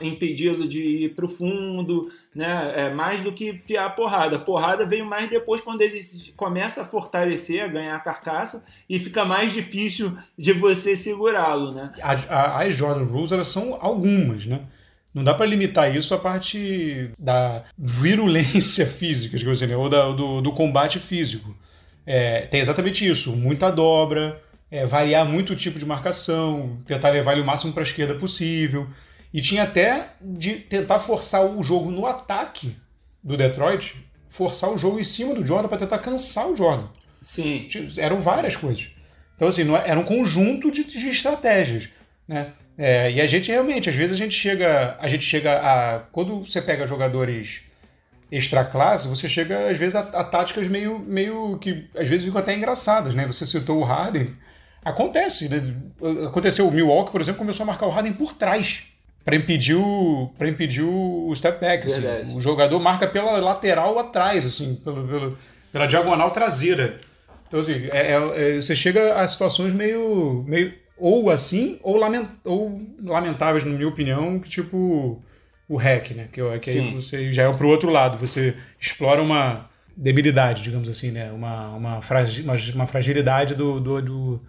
impedi-lo 0.00 0.68
de 0.68 0.80
ir 1.04 1.14
para 1.14 1.24
o 1.24 1.28
fundo, 1.28 2.10
né? 2.34 2.72
É, 2.76 2.90
mais 2.90 3.20
do 3.20 3.32
que 3.32 3.54
fiar 3.66 3.86
a 3.86 3.90
porrada. 3.90 4.36
A 4.36 4.40
porrada 4.40 4.84
veio 4.84 5.06
mais 5.06 5.30
depois 5.30 5.60
quando 5.60 5.80
ele 5.80 6.00
começa 6.36 6.82
a 6.82 6.84
fortalecer, 6.84 7.62
a 7.62 7.68
ganhar 7.68 7.96
a 7.96 8.00
carcaça 8.00 8.64
e 8.88 8.98
fica 8.98 9.24
mais 9.24 9.52
difícil 9.52 10.16
de 10.36 10.52
você 10.52 10.96
segurá-lo. 10.96 11.72
Né? 11.72 11.92
As 12.02 12.74
Jordan 12.74 13.04
Rules 13.04 13.32
elas 13.32 13.48
são 13.48 13.78
algumas, 13.80 14.46
né? 14.46 14.60
Não 15.14 15.24
dá 15.24 15.34
para 15.34 15.46
limitar 15.46 15.94
isso 15.94 16.14
à 16.14 16.18
parte 16.18 17.10
da 17.18 17.64
virulência 17.76 18.84
física, 18.86 19.38
digamos 19.38 19.60
assim, 19.60 19.70
né? 19.70 19.76
ou 19.76 19.88
da, 19.88 20.10
do, 20.12 20.40
do 20.40 20.52
combate 20.52 20.98
físico. 20.98 21.56
É, 22.06 22.42
tem 22.42 22.60
exatamente 22.60 23.06
isso, 23.06 23.34
muita 23.36 23.70
dobra, 23.70 24.40
é, 24.70 24.84
variar 24.86 25.26
muito 25.26 25.52
o 25.52 25.56
tipo 25.56 25.78
de 25.78 25.86
marcação, 25.86 26.78
tentar 26.86 27.10
levar 27.10 27.32
ele 27.32 27.40
o 27.40 27.46
máximo 27.46 27.72
para 27.72 27.82
a 27.82 27.86
esquerda 27.86 28.14
possível. 28.14 28.88
E 29.32 29.40
tinha 29.40 29.64
até 29.64 30.12
de 30.20 30.54
tentar 30.54 30.98
forçar 30.98 31.44
o 31.44 31.62
jogo 31.62 31.90
no 31.90 32.06
ataque 32.06 32.76
do 33.22 33.36
Detroit, 33.36 33.94
forçar 34.26 34.70
o 34.70 34.78
jogo 34.78 34.98
em 34.98 35.04
cima 35.04 35.34
do 35.34 35.46
Jordan 35.46 35.68
para 35.68 35.78
tentar 35.78 35.98
cansar 35.98 36.46
o 36.48 36.56
Jordan. 36.56 36.88
Sim. 37.20 37.68
Eram 37.96 38.20
várias 38.20 38.56
coisas. 38.56 38.90
Então, 39.36 39.48
assim, 39.48 39.62
é, 39.74 39.90
era 39.90 40.00
um 40.00 40.04
conjunto 40.04 40.70
de, 40.70 40.84
de 40.84 41.08
estratégias. 41.08 41.88
Né? 42.26 42.52
É, 42.76 43.10
e 43.10 43.20
a 43.20 43.26
gente 43.26 43.50
realmente, 43.50 43.90
às 43.90 43.96
vezes 43.96 44.12
a 44.12 44.16
gente 44.16 44.34
chega. 44.34 44.96
A 45.00 45.08
gente 45.08 45.24
chega 45.24 45.58
a. 45.58 46.00
Quando 46.12 46.46
você 46.46 46.62
pega 46.62 46.86
jogadores 46.86 47.62
extra 48.30 48.64
classe, 48.64 49.08
você 49.08 49.28
chega, 49.28 49.70
às 49.70 49.78
vezes, 49.78 49.94
a, 49.94 50.00
a 50.00 50.24
táticas 50.24 50.68
meio, 50.68 50.98
meio 50.98 51.58
que 51.58 51.88
às 51.96 52.06
vezes 52.06 52.26
ficam 52.26 52.40
até 52.40 52.54
engraçadas, 52.54 53.14
né? 53.14 53.26
Você 53.26 53.46
citou 53.46 53.78
o 53.78 53.84
Harden. 53.84 54.36
Acontece, 54.88 55.48
né? 55.48 55.62
Aconteceu 56.26 56.66
o 56.66 56.70
Milwaukee, 56.70 57.12
por 57.12 57.20
exemplo, 57.20 57.38
começou 57.38 57.64
a 57.64 57.66
marcar 57.66 57.86
o 57.86 57.90
Harden 57.90 58.12
por 58.12 58.34
trás 58.34 58.86
para 59.24 59.36
impedir 59.36 59.74
o 59.74 60.30
para 60.38 60.48
impedir 60.48 60.82
o 60.82 61.32
step 61.34 61.60
back. 61.60 61.86
Assim. 61.86 62.36
O 62.36 62.40
jogador 62.40 62.78
marca 62.80 63.06
pela 63.06 63.38
lateral 63.38 63.98
atrás, 63.98 64.46
assim, 64.46 64.74
pelo, 64.76 65.06
pelo 65.06 65.38
pela 65.72 65.86
diagonal 65.86 66.30
traseira. 66.30 67.00
Então, 67.46 67.60
assim, 67.60 67.88
é, 67.90 68.12
é, 68.12 68.56
é, 68.56 68.56
você 68.56 68.74
chega 68.74 69.14
a 69.14 69.26
situações 69.26 69.72
meio, 69.72 70.44
meio 70.46 70.74
ou 70.96 71.30
assim, 71.30 71.78
ou, 71.82 71.96
lament, 71.96 72.26
ou 72.44 72.80
lamentáveis, 73.02 73.64
na 73.64 73.70
minha 73.70 73.88
opinião, 73.88 74.38
que 74.38 74.48
tipo 74.48 75.22
o 75.68 75.76
hack, 75.76 76.10
né? 76.10 76.28
Que, 76.32 76.40
que 76.58 76.70
aí 76.70 76.94
você 76.94 77.32
já 77.32 77.44
é 77.44 77.52
pro 77.52 77.68
outro 77.68 77.90
lado, 77.90 78.18
você 78.18 78.54
explora 78.80 79.22
uma 79.22 79.68
debilidade, 79.96 80.62
digamos 80.62 80.88
assim, 80.88 81.10
né? 81.10 81.30
Uma, 81.30 81.68
uma, 81.70 82.02
fragi 82.02 82.42
uma, 82.42 82.54
uma 82.74 82.86
fragilidade 82.86 83.54
do, 83.54 83.80
do, 83.80 84.02
do, 84.02 84.42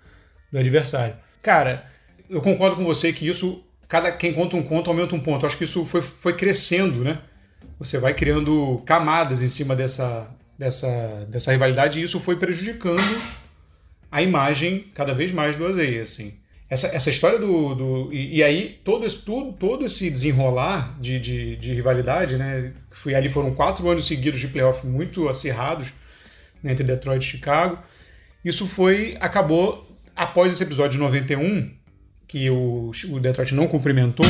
do 0.51 0.57
adversário. 0.57 1.15
Cara, 1.41 1.85
eu 2.29 2.41
concordo 2.41 2.75
com 2.75 2.83
você 2.83 3.11
que 3.13 3.27
isso, 3.27 3.63
cada 3.87 4.11
quem 4.11 4.33
conta 4.33 4.55
um 4.55 4.63
conto 4.63 4.89
aumenta 4.89 5.15
um 5.15 5.19
ponto. 5.19 5.43
Eu 5.43 5.47
acho 5.47 5.57
que 5.57 5.63
isso 5.63 5.85
foi, 5.85 6.01
foi 6.01 6.35
crescendo, 6.35 7.03
né? 7.03 7.21
Você 7.79 7.97
vai 7.97 8.13
criando 8.13 8.81
camadas 8.85 9.41
em 9.41 9.47
cima 9.47 9.75
dessa, 9.75 10.29
dessa, 10.57 11.25
dessa 11.29 11.51
rivalidade 11.51 11.99
e 11.99 12.03
isso 12.03 12.19
foi 12.19 12.35
prejudicando 12.35 13.21
a 14.11 14.21
imagem 14.21 14.85
cada 14.93 15.13
vez 15.13 15.31
mais 15.31 15.55
do 15.55 15.65
Azeia, 15.65 16.03
assim. 16.03 16.33
Essa, 16.69 16.87
essa 16.87 17.09
história 17.09 17.39
do. 17.39 17.73
do 17.73 18.13
e, 18.13 18.37
e, 18.37 18.43
aí, 18.43 18.79
todo 18.83 19.05
esse, 19.05 19.17
todo, 19.17 19.53
todo 19.53 19.85
esse 19.85 20.09
desenrolar 20.09 20.95
de, 20.99 21.19
de, 21.19 21.55
de, 21.55 21.73
rivalidade, 21.73 22.37
né? 22.37 22.73
Foi, 22.91 23.15
ali 23.15 23.27
foram 23.27 23.55
quatro 23.55 23.89
anos 23.89 24.05
seguidos 24.05 24.39
de 24.39 24.47
playoff 24.47 24.85
muito 24.85 25.27
acirrados 25.27 25.87
né, 26.61 26.71
entre 26.71 26.83
Detroit 26.83 27.23
e 27.23 27.25
Chicago. 27.25 27.79
Isso 28.45 28.67
foi. 28.67 29.17
acabou 29.19 29.88
após 30.19 30.51
esse 30.51 30.61
episódio 30.61 30.91
de 30.91 30.97
91, 30.97 31.71
que 32.27 32.49
o, 32.49 32.91
o 33.09 33.19
Detroit 33.21 33.55
não 33.55 33.67
cumprimentou. 33.67 34.25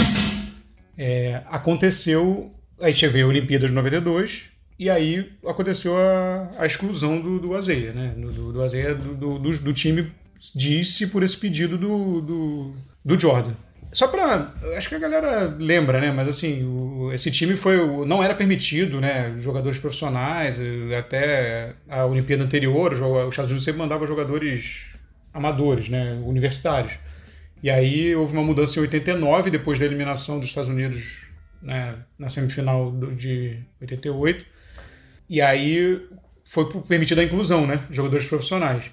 É, 0.96 1.42
aconteceu. 1.48 2.54
Aí 2.80 2.94
teve 2.94 3.22
a 3.22 3.28
Olimpíada 3.28 3.68
de 3.68 3.74
92, 3.74 4.44
e 4.78 4.88
aí 4.88 5.32
aconteceu 5.46 5.98
a, 5.98 6.50
a 6.60 6.66
exclusão 6.68 7.20
do, 7.20 7.40
do 7.40 7.56
Azeia, 7.56 7.92
né? 7.92 8.14
Do, 8.16 8.54
do 8.54 8.62
Azeia 8.62 8.94
do, 8.94 9.40
do, 9.40 9.40
do, 9.40 9.74
time 9.74 10.12
disse 10.56 11.08
por 11.08 11.24
esse 11.24 11.36
pedido 11.36 11.78
do, 11.78 12.22
do, 12.22 12.74
do 13.04 13.20
Jordan. 13.20 13.54
Só 13.92 14.08
para, 14.08 14.54
acho 14.78 14.88
que 14.88 14.96
a 14.96 15.00
galera 15.00 15.54
lembra, 15.60 16.00
né? 16.00 16.12
Mas 16.12 16.28
assim, 16.28 16.64
o, 16.64 17.12
esse 17.12 17.32
time 17.32 17.58
foi, 17.58 18.06
não 18.06 18.24
era 18.24 18.36
permitido, 18.36 19.02
né? 19.02 19.34
Jogadores 19.40 19.80
profissionais, 19.80 20.60
até 20.98 21.74
a 21.90 22.06
Olimpíada 22.06 22.44
anterior, 22.44 22.94
os 22.94 23.30
Estados 23.32 23.50
Unidos 23.50 23.64
sempre 23.64 23.80
mandava 23.80 24.06
jogadores 24.06 24.89
amadores, 25.34 25.90
né? 25.90 26.22
Universitários. 26.26 26.94
E 27.62 27.70
aí 27.70 28.16
houve 28.16 28.34
uma 28.34 28.44
mudança 28.44 28.80
em 28.80 28.82
89, 28.82 29.50
depois 29.52 29.78
da 29.78 29.86
eliminação 29.86 30.40
dos 30.40 30.50
Estados 30.50 30.70
Unidos 30.70 31.22
né, 31.62 31.98
na 32.18 32.30
semifinal 32.30 32.92
de 33.16 33.60
88. 33.82 34.46
E 35.30 35.42
aí 35.42 36.02
foi 36.46 36.66
permitida 36.88 37.22
a 37.22 37.24
inclusão, 37.24 37.68
né? 37.68 37.86
Jogadores 37.92 38.26
profissionais. 38.26 38.86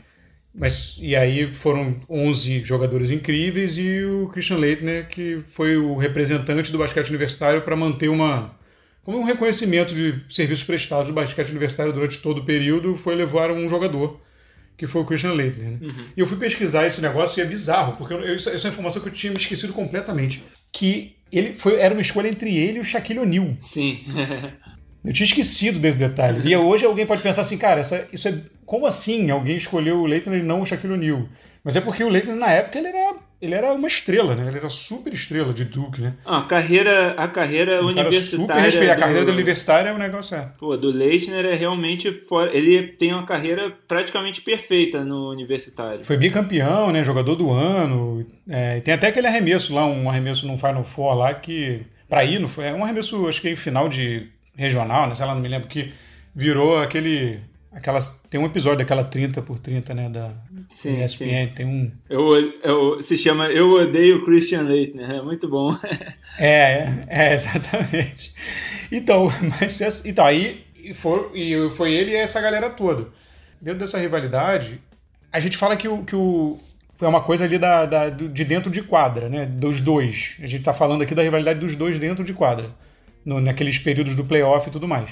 Mas, 0.54 0.96
e 1.00 1.14
aí 1.14 1.52
foram 1.52 2.00
11 2.08 2.64
jogadores 2.64 3.10
incríveis 3.10 3.76
e 3.76 4.04
o 4.04 4.28
Christian 4.28 4.56
Leitner, 4.56 5.06
que 5.08 5.42
foi 5.50 5.76
o 5.76 5.96
representante 5.96 6.72
do 6.72 6.78
basquete 6.78 7.10
universitário 7.10 7.62
para 7.62 7.76
manter 7.76 8.08
uma. 8.08 8.56
Como 9.04 9.18
um 9.18 9.24
reconhecimento 9.24 9.94
de 9.94 10.24
serviços 10.28 10.64
prestados 10.64 11.06
do 11.08 11.12
basquete 11.12 11.50
universitário 11.50 11.92
durante 11.92 12.18
todo 12.18 12.38
o 12.38 12.44
período, 12.44 12.96
foi 12.96 13.14
levar 13.14 13.52
um 13.52 13.68
jogador, 13.68 14.20
que 14.76 14.86
foi 14.86 15.02
o 15.02 15.04
Christian 15.04 15.32
Leitner. 15.32 15.70
Né? 15.70 15.78
Uhum. 15.80 16.04
E 16.16 16.20
eu 16.20 16.26
fui 16.26 16.36
pesquisar 16.36 16.86
esse 16.86 17.00
negócio 17.00 17.40
e 17.40 17.42
é 17.42 17.46
bizarro, 17.46 17.96
porque 17.96 18.12
eu, 18.12 18.20
eu, 18.20 18.36
essa 18.36 18.50
é 18.50 18.58
uma 18.58 18.68
informação 18.68 19.00
que 19.00 19.08
eu 19.08 19.12
tinha 19.12 19.32
me 19.32 19.38
esquecido 19.38 19.72
completamente. 19.72 20.42
Que 20.72 21.16
ele 21.32 21.54
foi, 21.56 21.80
era 21.80 21.94
uma 21.94 22.02
escolha 22.02 22.28
entre 22.28 22.56
ele 22.56 22.78
e 22.78 22.80
o 22.80 22.84
Shaquille 22.84 23.20
O'Neal. 23.20 23.56
Sim. 23.60 24.04
Eu 25.06 25.12
tinha 25.12 25.24
esquecido 25.24 25.78
desse 25.78 26.00
detalhe. 26.00 26.50
E 26.50 26.56
hoje 26.56 26.84
alguém 26.84 27.06
pode 27.06 27.22
pensar 27.22 27.42
assim, 27.42 27.56
cara, 27.56 27.80
essa, 27.80 28.08
isso 28.12 28.26
é. 28.26 28.40
Como 28.64 28.86
assim 28.86 29.30
alguém 29.30 29.56
escolheu 29.56 30.00
o 30.00 30.06
Leighton 30.06 30.34
e 30.34 30.42
não 30.42 30.62
o 30.62 30.66
Shaquille 30.66 30.94
O'Neal? 30.94 31.28
Mas 31.62 31.76
é 31.76 31.80
porque 31.80 32.02
o 32.02 32.08
Leighton, 32.08 32.34
na 32.34 32.50
época, 32.50 32.76
ele 32.76 32.88
era, 32.88 33.14
ele 33.40 33.54
era 33.54 33.72
uma 33.72 33.86
estrela, 33.86 34.34
né? 34.34 34.48
Ele 34.48 34.56
era 34.58 34.68
super 34.68 35.12
estrela 35.12 35.52
de 35.52 35.64
Duke, 35.64 36.00
né? 36.00 36.14
Ah, 36.24 36.38
a 36.38 36.42
carreira, 36.42 37.12
a 37.12 37.28
carreira 37.28 37.82
um 37.82 37.88
universitária. 37.88 38.70
Super. 38.70 38.90
A 38.90 38.96
carreira 38.96 39.24
do 39.24 39.32
universitário 39.32 39.88
é 39.90 39.92
um 39.92 39.98
negócio 39.98 40.36
é. 40.36 40.50
Pô, 40.58 40.76
do 40.76 40.90
Leitner 40.90 41.44
é 41.44 41.54
realmente 41.54 42.10
fora. 42.12 42.56
Ele 42.56 42.82
tem 42.84 43.12
uma 43.12 43.26
carreira 43.26 43.72
praticamente 43.86 44.40
perfeita 44.40 45.04
no 45.04 45.30
universitário. 45.30 46.04
Foi 46.04 46.16
bicampeão, 46.16 46.90
né? 46.90 47.04
Jogador 47.04 47.34
do 47.34 47.50
ano. 47.50 48.26
É, 48.48 48.80
tem 48.80 48.94
até 48.94 49.08
aquele 49.08 49.26
arremesso 49.26 49.74
lá, 49.74 49.84
um 49.84 50.08
arremesso 50.08 50.46
no 50.46 50.56
Final 50.56 50.84
Four 50.84 51.14
lá 51.14 51.34
que. 51.34 51.82
Pra 52.08 52.24
ir, 52.24 52.38
não 52.38 52.48
foi? 52.48 52.66
É 52.66 52.72
um 52.72 52.84
arremesso, 52.84 53.28
acho 53.28 53.40
que 53.40 53.50
em 53.50 53.56
final 53.56 53.88
de 53.88 54.28
regional, 54.56 55.08
né? 55.08 55.14
Sei 55.14 55.26
lá, 55.26 55.34
não 55.34 55.42
me 55.42 55.48
lembro, 55.48 55.68
que 55.68 55.92
virou 56.34 56.78
aquele. 56.78 57.40
Aquelas, 57.76 58.22
tem 58.30 58.40
um 58.40 58.46
episódio 58.46 58.78
daquela 58.78 59.04
30 59.04 59.42
por 59.42 59.58
30, 59.58 59.92
né? 59.92 60.08
Da 60.08 60.32
sim, 60.66 61.04
ESPN, 61.04 61.48
sim. 61.48 61.52
tem 61.54 61.66
um. 61.66 61.92
Eu, 62.08 62.34
eu, 62.62 63.02
se 63.02 63.18
chama 63.18 63.48
Eu 63.48 63.70
Odeio 63.72 64.24
Christian 64.24 64.62
Leitner, 64.62 65.10
é 65.10 65.20
muito 65.20 65.46
bom. 65.46 65.76
é, 66.40 66.48
é, 66.48 67.06
é, 67.06 67.34
exatamente. 67.34 68.32
Então, 68.90 69.30
mas 69.60 70.06
então, 70.06 70.24
aí 70.24 70.64
foi, 70.94 71.30
e 71.34 71.70
foi 71.70 71.92
ele 71.92 72.12
e 72.12 72.16
essa 72.16 72.40
galera 72.40 72.70
toda. 72.70 73.08
Dentro 73.60 73.80
dessa 73.80 73.98
rivalidade, 73.98 74.80
a 75.30 75.38
gente 75.38 75.58
fala 75.58 75.76
que 75.76 75.86
o, 75.86 76.02
que 76.02 76.16
o, 76.16 76.58
foi 76.94 77.06
uma 77.06 77.20
coisa 77.20 77.44
ali 77.44 77.58
da, 77.58 77.84
da, 77.84 78.08
de 78.08 78.42
dentro 78.42 78.70
de 78.70 78.80
quadra, 78.80 79.28
né? 79.28 79.44
Dos 79.44 79.82
dois. 79.82 80.36
A 80.38 80.46
gente 80.46 80.60
está 80.60 80.72
falando 80.72 81.02
aqui 81.02 81.14
da 81.14 81.22
rivalidade 81.22 81.60
dos 81.60 81.76
dois 81.76 81.98
dentro 81.98 82.24
de 82.24 82.32
quadra 82.32 82.70
no, 83.22 83.38
naqueles 83.38 83.78
períodos 83.78 84.16
do 84.16 84.24
playoff 84.24 84.66
e 84.66 84.72
tudo 84.72 84.88
mais. 84.88 85.10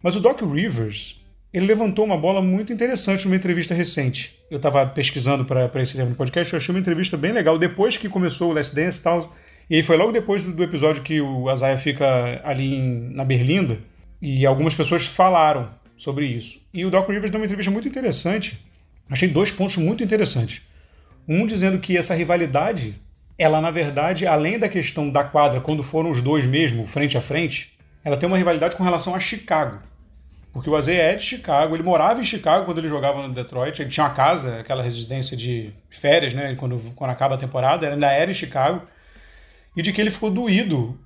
Mas 0.00 0.14
o 0.14 0.20
Doc 0.20 0.40
Rivers, 0.40 1.19
ele 1.52 1.66
levantou 1.66 2.04
uma 2.04 2.16
bola 2.16 2.40
muito 2.40 2.72
interessante 2.72 3.24
numa 3.24 3.36
entrevista 3.36 3.74
recente. 3.74 4.38
Eu 4.50 4.56
estava 4.56 4.86
pesquisando 4.86 5.44
para 5.44 5.70
esse 5.82 5.96
tema 5.96 6.10
no 6.10 6.14
podcast, 6.14 6.52
eu 6.52 6.56
achei 6.56 6.74
uma 6.74 6.80
entrevista 6.80 7.16
bem 7.16 7.32
legal, 7.32 7.58
depois 7.58 7.96
que 7.96 8.08
começou 8.08 8.50
o 8.50 8.54
Last 8.54 8.74
Dance 8.74 9.00
e 9.00 9.02
tal. 9.02 9.34
E 9.68 9.76
aí 9.76 9.82
foi 9.82 9.96
logo 9.96 10.12
depois 10.12 10.44
do, 10.44 10.52
do 10.52 10.62
episódio 10.62 11.02
que 11.02 11.20
o 11.20 11.48
Azaia 11.48 11.78
fica 11.78 12.40
ali 12.44 12.74
em, 12.74 13.10
na 13.14 13.24
Berlinda, 13.24 13.78
e 14.20 14.44
algumas 14.44 14.74
pessoas 14.74 15.06
falaram 15.06 15.70
sobre 15.96 16.26
isso. 16.26 16.60
E 16.72 16.84
o 16.84 16.90
Doc 16.90 17.08
Rivers 17.08 17.30
deu 17.30 17.40
uma 17.40 17.46
entrevista 17.46 17.70
muito 17.70 17.88
interessante. 17.88 18.60
Achei 19.08 19.28
dois 19.28 19.50
pontos 19.50 19.76
muito 19.76 20.04
interessantes. 20.04 20.62
Um 21.26 21.46
dizendo 21.46 21.78
que 21.78 21.96
essa 21.96 22.14
rivalidade 22.14 22.94
ela 23.40 23.58
na 23.58 23.70
verdade, 23.70 24.26
além 24.26 24.58
da 24.58 24.68
questão 24.68 25.08
da 25.08 25.24
quadra, 25.24 25.62
quando 25.62 25.82
foram 25.82 26.10
os 26.10 26.20
dois 26.20 26.44
mesmo, 26.44 26.86
frente 26.86 27.16
a 27.16 27.22
frente, 27.22 27.72
ela 28.04 28.14
tem 28.18 28.26
uma 28.26 28.36
rivalidade 28.36 28.76
com 28.76 28.84
relação 28.84 29.14
a 29.14 29.18
Chicago. 29.18 29.80
Porque 30.52 30.68
o 30.68 30.76
Isaiah 30.76 31.12
é 31.12 31.14
de 31.14 31.22
Chicago, 31.22 31.76
ele 31.76 31.82
morava 31.82 32.20
em 32.20 32.24
Chicago 32.24 32.64
quando 32.64 32.78
ele 32.78 32.88
jogava 32.88 33.26
no 33.26 33.32
Detroit, 33.32 33.80
ele 33.80 33.90
tinha 33.90 34.04
uma 34.04 34.14
casa, 34.14 34.60
aquela 34.60 34.82
residência 34.82 35.36
de 35.36 35.72
férias, 35.88 36.34
né, 36.34 36.56
quando, 36.56 36.78
quando 36.94 37.10
acaba 37.10 37.36
a 37.36 37.38
temporada, 37.38 37.86
ele 37.86 37.94
ainda 37.94 38.10
era 38.10 38.30
em 38.30 38.34
Chicago, 38.34 38.82
e 39.76 39.82
de 39.82 39.92
que 39.92 40.00
ele 40.00 40.10
ficou 40.10 40.30
doído 40.30 40.98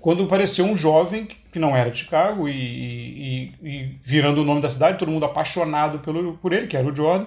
quando 0.00 0.24
apareceu 0.24 0.64
um 0.64 0.76
jovem 0.76 1.28
que 1.52 1.58
não 1.58 1.76
era 1.76 1.90
de 1.90 2.00
Chicago 2.00 2.48
e, 2.48 2.52
e, 2.52 3.54
e 3.62 3.98
virando 4.02 4.42
o 4.42 4.44
nome 4.44 4.60
da 4.60 4.68
cidade, 4.68 4.98
todo 4.98 5.10
mundo 5.10 5.24
apaixonado 5.24 6.00
pelo, 6.00 6.36
por 6.38 6.52
ele, 6.52 6.66
que 6.66 6.76
era 6.76 6.86
o 6.86 6.94
Jordan, 6.94 7.26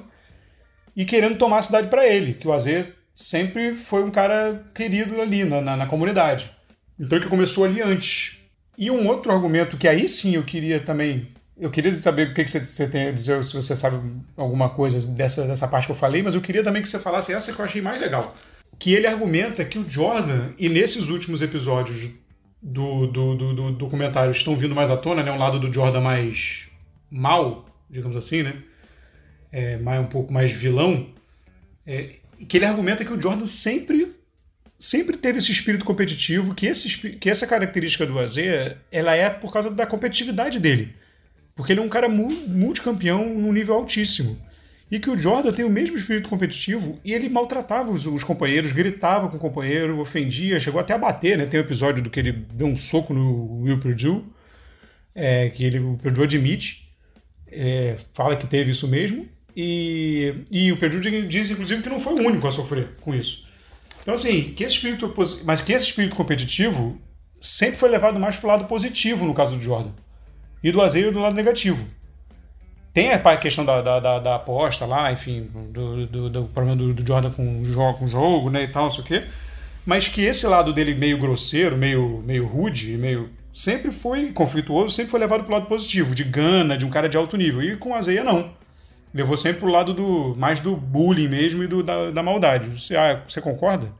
e 0.95 1.05
querendo 1.05 1.37
tomar 1.37 1.59
a 1.59 1.63
cidade 1.63 1.87
para 1.87 2.07
ele, 2.07 2.33
que 2.33 2.47
o 2.47 2.55
Isaiah 2.55 2.87
sempre 3.13 3.75
foi 3.75 4.03
um 4.03 4.11
cara 4.11 4.63
querido 4.73 5.21
ali 5.21 5.43
na, 5.43 5.61
na, 5.61 5.77
na 5.77 5.87
comunidade. 5.87 6.51
Então 6.99 7.19
que 7.19 7.27
começou 7.27 7.65
ali 7.65 7.81
antes. 7.81 8.39
E 8.77 8.89
um 8.89 9.07
outro 9.07 9.31
argumento 9.31 9.77
que 9.77 9.87
aí 9.87 10.07
sim 10.07 10.35
eu 10.35 10.43
queria 10.43 10.79
também. 10.79 11.27
Eu 11.57 11.69
queria 11.69 11.93
saber 12.01 12.29
o 12.29 12.33
que, 12.33 12.43
que 12.43 12.49
você, 12.49 12.87
tem 12.87 13.07
a 13.07 13.11
dizer, 13.11 13.43
se 13.43 13.53
você 13.53 13.75
sabe 13.77 13.99
alguma 14.35 14.69
coisa 14.69 14.99
dessa, 15.13 15.45
dessa 15.45 15.67
parte 15.67 15.85
que 15.85 15.91
eu 15.91 15.95
falei, 15.95 16.23
mas 16.23 16.33
eu 16.33 16.41
queria 16.41 16.63
também 16.63 16.81
que 16.81 16.89
você 16.89 16.99
falasse 16.99 17.31
essa 17.31 17.53
que 17.53 17.59
eu 17.59 17.65
achei 17.65 17.81
mais 17.81 18.01
legal. 18.01 18.35
Que 18.79 18.93
ele 18.93 19.05
argumenta 19.05 19.63
que 19.63 19.77
o 19.77 19.87
Jordan, 19.87 20.49
e 20.57 20.67
nesses 20.67 21.09
últimos 21.09 21.41
episódios 21.41 22.09
do, 22.61 23.07
do, 23.07 23.35
do, 23.35 23.53
do 23.53 23.71
documentário 23.73 24.31
estão 24.31 24.55
vindo 24.55 24.73
mais 24.73 24.89
à 24.89 24.97
tona, 24.97 25.21
né? 25.21 25.31
Um 25.31 25.37
lado 25.37 25.59
do 25.59 25.71
Jordan 25.71 26.01
mais 26.01 26.67
mal, 27.09 27.65
digamos 27.89 28.17
assim, 28.17 28.41
né? 28.41 28.55
É, 29.51 29.77
mais, 29.77 30.01
um 30.01 30.07
pouco 30.07 30.33
mais 30.33 30.51
vilão. 30.51 31.07
É, 31.85 32.15
que 32.47 32.57
ele 32.57 32.65
argumenta 32.65 33.05
que 33.05 33.13
o 33.13 33.21
Jordan 33.21 33.45
sempre 33.45 34.15
sempre 34.77 35.15
teve 35.15 35.37
esse 35.37 35.51
espírito 35.51 35.85
competitivo, 35.85 36.53
que, 36.53 36.65
esse, 36.65 36.89
que 37.11 37.29
essa 37.29 37.47
característica 37.47 38.05
do 38.05 38.19
AZ 38.19 38.35
ela 38.91 39.15
é 39.15 39.29
por 39.29 39.53
causa 39.53 39.71
da 39.71 39.85
competitividade 39.85 40.59
dele. 40.59 40.93
Porque 41.55 41.71
ele 41.71 41.79
é 41.79 41.83
um 41.83 41.89
cara 41.89 42.09
multicampeão 42.09 43.27
num 43.29 43.53
nível 43.53 43.75
altíssimo. 43.75 44.39
E 44.89 44.99
que 44.99 45.09
o 45.09 45.17
Jordan 45.17 45.51
tem 45.51 45.65
o 45.65 45.69
mesmo 45.69 45.97
espírito 45.97 46.29
competitivo 46.29 46.99
e 47.03 47.13
ele 47.13 47.29
maltratava 47.29 47.91
os, 47.91 48.05
os 48.05 48.23
companheiros, 48.23 48.71
gritava 48.71 49.27
com 49.27 49.37
o 49.37 49.39
companheiro, 49.39 49.99
ofendia, 49.99 50.59
chegou 50.59 50.79
até 50.79 50.93
a 50.93 50.97
bater, 50.97 51.37
né? 51.37 51.45
Tem 51.45 51.59
um 51.59 51.63
episódio 51.63 52.03
do 52.03 52.09
que 52.09 52.19
ele 52.19 52.31
deu 52.31 52.67
um 52.67 52.75
soco 52.75 53.13
no 53.13 53.61
Will 53.61 53.79
Purdue, 53.79 54.23
é, 55.15 55.49
que 55.49 55.63
ele, 55.63 55.79
o 55.79 55.97
Purdue 55.97 56.23
admite, 56.23 56.89
é, 57.51 57.97
fala 58.13 58.35
que 58.35 58.47
teve 58.47 58.71
isso 58.71 58.87
mesmo. 58.87 59.27
E, 59.55 60.33
e 60.51 60.71
o 60.71 60.77
Perdue 60.77 61.25
diz, 61.27 61.51
inclusive, 61.51 61.83
que 61.83 61.89
não 61.89 61.99
foi 61.99 62.13
o 62.13 62.27
único 62.27 62.47
a 62.47 62.51
sofrer 62.51 62.89
com 63.01 63.13
isso. 63.13 63.45
Então, 64.01 64.15
assim, 64.15 64.53
que 64.53 64.63
esse 64.63 64.75
espírito, 64.75 65.13
mas 65.45 65.61
que 65.61 65.71
esse 65.71 65.85
espírito 65.85 66.15
competitivo 66.15 66.99
sempre 67.39 67.77
foi 67.77 67.89
levado 67.89 68.19
mais 68.19 68.35
para 68.35 68.47
o 68.47 68.49
lado 68.49 68.65
positivo 68.65 69.25
no 69.25 69.33
caso 69.33 69.55
do 69.55 69.61
Jordan. 69.61 69.91
E 70.63 70.71
do 70.71 70.81
Azeio 70.81 71.11
do 71.11 71.19
lado 71.19 71.35
negativo. 71.35 71.87
Tem 72.93 73.11
a 73.11 73.37
questão 73.37 73.65
da, 73.65 73.81
da, 73.81 73.99
da, 73.99 74.19
da 74.19 74.35
aposta 74.35 74.85
lá, 74.85 75.11
enfim, 75.11 75.49
do, 75.71 76.05
do, 76.05 76.29
do 76.29 76.43
problema 76.45 76.77
do, 76.77 76.93
do, 76.93 77.05
Jordan 77.05 77.31
com 77.31 77.61
o 77.61 77.65
jogo, 77.65 77.97
com 77.97 78.07
jogo 78.07 78.49
né, 78.51 78.63
e 78.63 78.67
tal, 78.67 78.83
não 78.83 78.89
sei 78.91 79.03
o 79.03 79.07
quê. 79.07 79.23
Mas 79.85 80.07
que 80.07 80.21
esse 80.21 80.45
lado 80.45 80.71
dele 80.71 80.93
meio 80.93 81.17
grosseiro, 81.17 81.75
meio, 81.75 82.23
meio 82.25 82.45
rude, 82.45 82.95
meio 82.97 83.31
sempre 83.51 83.91
foi 83.91 84.31
conflituoso, 84.31 84.93
sempre 84.93 85.11
foi 85.11 85.19
levado 85.19 85.43
para 85.43 85.49
o 85.49 85.53
lado 85.53 85.65
positivo, 85.65 86.15
de 86.15 86.23
gana, 86.23 86.77
de 86.77 86.85
um 86.85 86.89
cara 86.89 87.09
de 87.09 87.17
alto 87.17 87.35
nível. 87.35 87.61
E 87.61 87.75
com 87.75 87.93
a 87.93 88.01
não 88.23 88.63
levou 89.13 89.37
sempre 89.37 89.59
pro 89.59 89.69
lado 89.69 89.93
do 89.93 90.35
mais 90.35 90.59
do 90.59 90.75
bullying 90.75 91.27
mesmo 91.27 91.63
e 91.63 91.67
do, 91.67 91.83
da, 91.83 92.09
da 92.09 92.23
maldade. 92.23 92.79
Você, 92.79 92.95
ah, 92.95 93.21
você 93.27 93.39
concorda? 93.39 93.91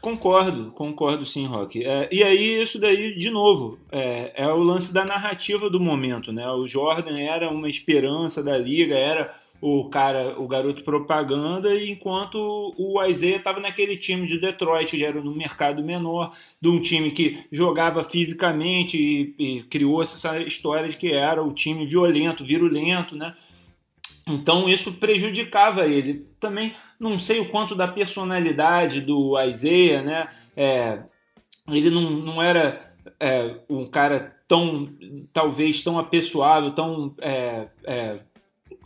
Concordo, 0.00 0.72
concordo 0.72 1.26
sim, 1.26 1.46
Rock. 1.46 1.84
É, 1.84 2.08
e 2.10 2.22
aí, 2.24 2.62
isso 2.62 2.78
daí, 2.78 3.14
de 3.18 3.28
novo, 3.28 3.78
é, 3.92 4.32
é, 4.34 4.46
o 4.48 4.62
lance 4.62 4.94
da 4.94 5.04
narrativa 5.04 5.68
do 5.68 5.78
momento, 5.78 6.32
né? 6.32 6.48
O 6.50 6.66
Jordan 6.66 7.18
era 7.18 7.50
uma 7.50 7.68
esperança 7.68 8.42
da 8.42 8.56
liga, 8.56 8.96
era 8.96 9.34
o 9.60 9.90
cara, 9.90 10.40
o 10.40 10.48
garoto 10.48 10.82
propaganda, 10.82 11.74
enquanto 11.84 12.74
o 12.78 13.04
Isaiah 13.04 13.36
estava 13.36 13.60
naquele 13.60 13.94
time 13.98 14.26
de 14.26 14.38
Detroit, 14.38 14.96
que 14.96 15.04
era 15.04 15.20
no 15.20 15.36
mercado 15.36 15.84
menor, 15.84 16.34
de 16.58 16.68
um 16.68 16.80
time 16.80 17.10
que 17.10 17.44
jogava 17.52 18.02
fisicamente 18.02 18.96
e, 18.96 19.34
e 19.38 19.62
criou 19.64 20.02
essa 20.02 20.38
história 20.40 20.88
de 20.88 20.96
que 20.96 21.12
era 21.12 21.42
o 21.42 21.52
time 21.52 21.86
violento, 21.86 22.42
virulento, 22.42 23.14
né? 23.14 23.34
Então 24.26 24.66
isso 24.66 24.92
prejudicava 24.92 25.86
ele. 25.86 26.26
Também 26.38 26.74
não 27.00 27.18
sei 27.18 27.40
o 27.40 27.48
quanto 27.48 27.74
da 27.74 27.88
personalidade 27.88 29.00
do 29.00 29.40
Isaiah, 29.40 30.02
né? 30.02 30.28
É, 30.54 31.02
ele 31.66 31.88
não, 31.88 32.10
não 32.10 32.42
era 32.42 32.92
é, 33.18 33.56
um 33.70 33.86
cara 33.86 34.36
tão, 34.46 34.92
talvez, 35.32 35.82
tão 35.82 35.98
apessoável, 35.98 36.72
tão, 36.72 37.14
é, 37.20 37.68
é 37.84 38.20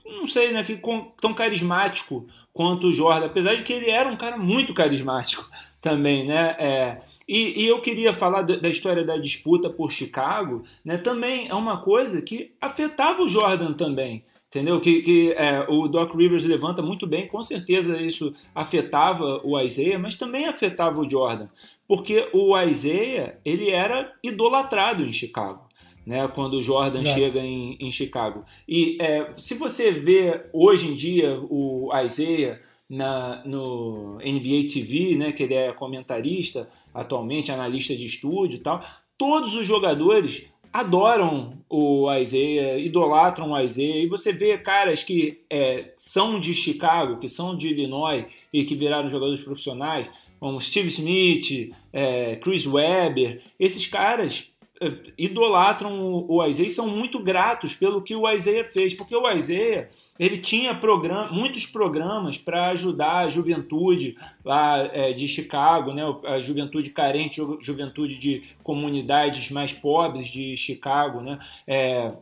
não 0.04 0.26
sei, 0.26 0.52
né? 0.52 0.62
Que, 0.62 0.80
tão 1.20 1.34
carismático 1.34 2.26
quanto 2.52 2.88
o 2.88 2.92
Jordan. 2.92 3.26
Apesar 3.26 3.56
de 3.56 3.62
que 3.62 3.72
ele 3.72 3.90
era 3.90 4.08
um 4.08 4.16
cara 4.16 4.36
muito 4.36 4.72
carismático 4.72 5.48
também, 5.80 6.26
né? 6.26 6.56
É, 6.58 7.00
e, 7.26 7.64
e, 7.64 7.66
eu 7.66 7.80
queria 7.80 8.12
falar 8.12 8.42
da 8.42 8.68
história 8.68 9.04
da 9.04 9.16
disputa 9.16 9.68
por 9.68 9.90
Chicago, 9.90 10.64
né? 10.84 10.98
Também 10.98 11.48
é 11.48 11.54
uma 11.54 11.82
coisa 11.82 12.22
que 12.22 12.54
afetava 12.60 13.22
o 13.22 13.28
Jordan 13.28 13.72
também, 13.72 14.24
entendeu? 14.54 14.80
Que, 14.80 15.02
que 15.02 15.32
é, 15.32 15.66
o 15.68 15.88
Doc 15.88 16.14
Rivers 16.14 16.44
levanta 16.44 16.80
muito 16.80 17.08
bem, 17.08 17.26
com 17.26 17.42
certeza 17.42 18.00
isso 18.00 18.32
afetava 18.54 19.40
o 19.42 19.60
Isaiah, 19.60 19.98
mas 19.98 20.14
também 20.14 20.46
afetava 20.46 21.00
o 21.00 21.10
Jordan, 21.10 21.48
porque 21.88 22.28
o 22.32 22.56
Isaiah 22.60 23.36
ele 23.44 23.70
era 23.70 24.12
idolatrado 24.22 25.02
em 25.02 25.12
Chicago. 25.12 25.64
Né, 26.06 26.28
quando 26.28 26.58
o 26.58 26.62
Jordan 26.62 27.00
Exato. 27.00 27.18
chega 27.18 27.40
em, 27.40 27.78
em, 27.80 27.90
Chicago. 27.90 28.44
E 28.68 28.98
é, 29.00 29.32
se 29.36 29.54
você 29.54 29.90
vê 29.90 30.44
hoje 30.52 30.88
em 30.88 30.94
dia 30.94 31.40
o 31.48 31.90
Isaiah 32.04 32.60
na, 32.86 33.42
no 33.46 34.18
NBA 34.18 34.70
TV, 34.70 35.16
né, 35.16 35.32
que 35.32 35.42
ele 35.42 35.54
é 35.54 35.72
comentarista 35.72 36.68
atualmente, 36.92 37.50
analista 37.50 37.96
de 37.96 38.04
estúdio 38.04 38.56
e 38.56 38.60
tal, 38.60 38.84
todos 39.16 39.54
os 39.54 39.66
jogadores 39.66 40.52
adoram 40.74 41.52
o 41.70 42.12
Isaiah, 42.12 42.76
idolatram 42.80 43.52
o 43.52 43.60
Isaiah, 43.60 43.98
e 43.98 44.08
você 44.08 44.32
vê 44.32 44.58
caras 44.58 45.04
que 45.04 45.40
é, 45.48 45.92
são 45.96 46.40
de 46.40 46.52
Chicago, 46.52 47.20
que 47.20 47.28
são 47.28 47.56
de 47.56 47.68
Illinois 47.68 48.26
e 48.52 48.64
que 48.64 48.74
viraram 48.74 49.08
jogadores 49.08 49.40
profissionais, 49.40 50.10
como 50.40 50.60
Steve 50.60 50.88
Smith, 50.88 51.72
é, 51.92 52.34
Chris 52.36 52.66
Webber, 52.66 53.40
esses 53.58 53.86
caras 53.86 54.52
idolatram 55.16 56.24
o 56.28 56.44
Isaiah 56.46 56.68
e 56.68 56.70
são 56.70 56.88
muito 56.88 57.18
gratos 57.18 57.74
pelo 57.74 58.02
que 58.02 58.14
o 58.14 58.30
Isaiah 58.30 58.64
fez, 58.64 58.94
porque 58.94 59.14
o 59.14 59.30
Isaiah 59.30 59.88
ele 60.18 60.38
tinha 60.38 60.74
program 60.74 61.32
muitos 61.32 61.66
programas 61.66 62.38
para 62.38 62.70
ajudar 62.70 63.18
a 63.18 63.28
juventude 63.28 64.16
lá 64.44 64.78
é, 64.92 65.12
de 65.12 65.26
Chicago, 65.28 65.92
né, 65.92 66.02
a 66.24 66.40
juventude 66.40 66.90
carente, 66.90 67.40
juventude 67.60 68.18
de 68.18 68.42
comunidades 68.62 69.50
mais 69.50 69.72
pobres 69.72 70.28
de 70.28 70.56
Chicago. 70.56 71.20
Né, 71.20 71.38
é, 71.66 72.12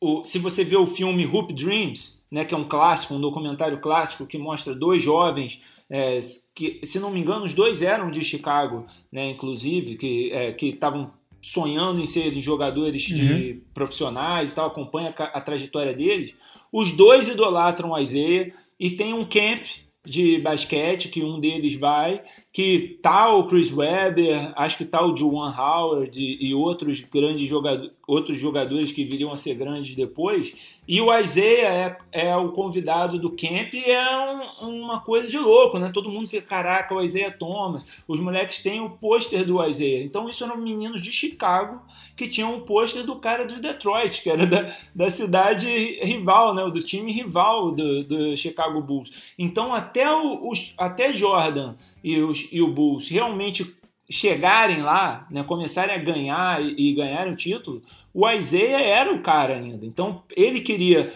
o, 0.00 0.24
se 0.24 0.38
você 0.38 0.64
vê 0.64 0.76
o 0.76 0.86
filme 0.86 1.26
Hoop 1.26 1.52
Dreams, 1.52 2.22
né, 2.30 2.44
que 2.44 2.54
é 2.54 2.56
um 2.56 2.64
clássico, 2.64 3.14
um 3.14 3.20
documentário 3.20 3.78
clássico 3.78 4.26
que 4.26 4.38
mostra 4.38 4.74
dois 4.74 5.02
jovens 5.02 5.60
é, 5.92 6.18
que, 6.54 6.80
se 6.84 6.98
não 6.98 7.10
me 7.10 7.20
engano, 7.20 7.44
os 7.44 7.52
dois 7.52 7.82
eram 7.82 8.10
de 8.10 8.24
Chicago, 8.24 8.86
né, 9.12 9.28
inclusive, 9.30 9.96
que 9.96 10.32
é, 10.32 10.56
estavam 10.58 11.12
sonhando 11.42 12.00
em 12.00 12.06
serem 12.06 12.40
jogadores 12.40 13.08
uhum. 13.10 13.16
de 13.16 13.62
profissionais 13.74 14.50
e 14.50 14.54
tal, 14.54 14.68
acompanha 14.68 15.12
a, 15.18 15.24
a 15.24 15.40
trajetória 15.40 15.92
deles. 15.92 16.34
Os 16.72 16.92
dois 16.92 17.28
idolatram 17.28 17.90
o 17.90 17.98
Isaiah 17.98 18.52
e 18.78 18.92
tem 18.92 19.12
um 19.12 19.24
camp 19.24 19.64
de 20.04 20.38
basquete 20.38 21.08
que 21.08 21.22
um 21.22 21.38
deles 21.38 21.74
vai, 21.74 22.22
que 22.52 22.98
tá 23.00 23.32
o 23.32 23.46
Chris 23.46 23.72
Webber, 23.72 24.52
acho 24.56 24.76
que 24.76 24.84
tá 24.84 25.02
o 25.02 25.16
Juwan 25.16 25.50
Howard 25.56 26.20
e, 26.20 26.54
outros 26.54 27.00
grandes 27.00 27.48
jogadores, 27.48 27.90
outros 28.06 28.36
jogadores 28.36 28.92
que 28.92 29.04
viriam 29.04 29.32
a 29.32 29.36
ser 29.36 29.54
grandes 29.54 29.94
depois, 29.94 30.54
e 30.86 31.00
o 31.00 31.16
Isaiah 31.16 31.96
é, 32.12 32.30
é 32.30 32.36
o 32.36 32.50
convidado 32.50 33.16
do 33.16 33.30
camp 33.30 33.72
e 33.72 33.84
é 33.84 34.60
um, 34.60 34.82
uma 34.82 35.00
coisa 35.00 35.30
de 35.30 35.38
louco, 35.38 35.78
né? 35.78 35.92
Todo 35.94 36.10
mundo 36.10 36.28
fica, 36.28 36.44
caraca, 36.44 36.92
o 36.92 37.00
Isaiah 37.00 37.30
Thomas. 37.30 37.84
Os 38.06 38.18
moleques 38.18 38.62
têm 38.62 38.80
o 38.80 38.90
pôster 38.90 39.46
do 39.46 39.64
Isaiah. 39.64 40.04
Então, 40.04 40.28
isso 40.28 40.42
eram 40.42 40.56
meninos 40.56 41.00
de 41.00 41.12
Chicago 41.12 41.80
que 42.16 42.26
tinham 42.26 42.56
o 42.56 42.62
pôster 42.62 43.04
do 43.04 43.16
cara 43.16 43.46
do 43.46 43.60
Detroit, 43.60 44.22
que 44.22 44.28
era 44.28 44.44
da, 44.44 44.74
da 44.92 45.08
cidade 45.08 45.68
rival, 46.02 46.52
né? 46.52 46.68
Do 46.68 46.82
time 46.82 47.12
rival 47.12 47.70
do, 47.70 48.02
do 48.02 48.36
Chicago 48.36 48.80
Bulls. 48.82 49.12
Então, 49.38 49.72
até, 49.72 50.12
os, 50.12 50.74
até 50.76 51.12
Jordan 51.12 51.74
e, 52.02 52.20
os, 52.20 52.41
e 52.50 52.62
o 52.62 52.68
Bulls 52.68 53.08
realmente 53.08 53.76
chegarem 54.10 54.82
lá, 54.82 55.26
né, 55.30 55.42
começarem 55.42 55.94
a 55.94 55.98
ganhar 55.98 56.62
e, 56.62 56.90
e 56.90 56.94
ganharem 56.94 57.32
o 57.32 57.36
título, 57.36 57.82
o 58.12 58.28
Isaiah 58.28 58.80
era 58.80 59.12
o 59.12 59.22
cara 59.22 59.54
ainda. 59.54 59.86
Então 59.86 60.22
ele 60.36 60.60
queria 60.60 61.12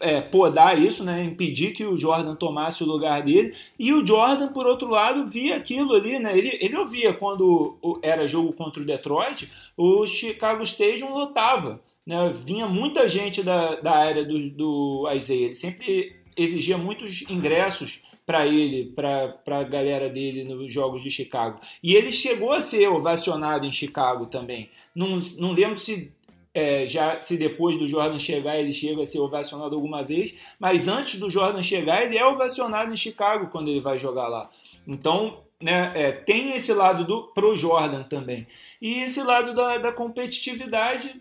é, 0.00 0.20
podar 0.20 0.76
isso, 0.76 1.04
né, 1.04 1.22
impedir 1.22 1.72
que 1.72 1.84
o 1.84 1.96
Jordan 1.96 2.34
tomasse 2.34 2.82
o 2.82 2.86
lugar 2.86 3.22
dele. 3.22 3.54
E 3.78 3.92
o 3.92 4.04
Jordan, 4.04 4.48
por 4.48 4.66
outro 4.66 4.88
lado, 4.88 5.28
via 5.28 5.56
aquilo 5.56 5.94
ali, 5.94 6.18
né, 6.18 6.36
ele, 6.36 6.58
ele 6.60 6.76
ouvia 6.76 7.14
quando 7.14 7.78
era 8.02 8.26
jogo 8.26 8.52
contra 8.52 8.82
o 8.82 8.86
Detroit, 8.86 9.48
o 9.76 10.06
Chicago 10.06 10.62
Stadium 10.64 11.12
lotava. 11.14 11.80
Né, 12.04 12.16
vinha 12.44 12.66
muita 12.66 13.08
gente 13.08 13.44
da, 13.44 13.76
da 13.76 13.92
área 13.92 14.24
do, 14.24 14.50
do 14.50 15.08
Isaiah. 15.14 15.44
Ele 15.44 15.54
sempre 15.54 16.21
exigia 16.36 16.78
muitos 16.78 17.22
ingressos 17.28 18.02
para 18.24 18.46
ele, 18.46 18.92
para 18.94 19.38
a 19.46 19.62
galera 19.64 20.08
dele 20.08 20.44
nos 20.44 20.72
Jogos 20.72 21.02
de 21.02 21.10
Chicago. 21.10 21.60
E 21.82 21.94
ele 21.94 22.12
chegou 22.12 22.52
a 22.52 22.60
ser 22.60 22.88
ovacionado 22.88 23.66
em 23.66 23.72
Chicago 23.72 24.26
também. 24.26 24.70
Não, 24.94 25.18
não 25.38 25.52
lembro 25.52 25.76
se 25.76 26.12
é, 26.54 26.86
já 26.86 27.20
se 27.20 27.36
depois 27.36 27.78
do 27.78 27.86
Jordan 27.86 28.18
chegar 28.18 28.58
ele 28.58 28.72
chega 28.72 29.02
a 29.02 29.06
ser 29.06 29.18
ovacionado 29.18 29.74
alguma 29.74 30.04
vez, 30.04 30.34
mas 30.58 30.86
antes 30.86 31.18
do 31.18 31.30
Jordan 31.30 31.62
chegar 31.62 32.04
ele 32.04 32.18
é 32.18 32.26
ovacionado 32.26 32.92
em 32.92 32.96
Chicago 32.96 33.48
quando 33.48 33.68
ele 33.68 33.80
vai 33.80 33.98
jogar 33.98 34.28
lá. 34.28 34.50
Então 34.86 35.40
né, 35.60 35.92
é, 35.94 36.12
tem 36.12 36.54
esse 36.54 36.72
lado 36.72 37.04
do 37.04 37.22
pro 37.28 37.56
Jordan 37.56 38.02
também 38.02 38.46
e 38.80 39.02
esse 39.02 39.22
lado 39.22 39.54
da, 39.54 39.78
da 39.78 39.92
competitividade 39.92 41.20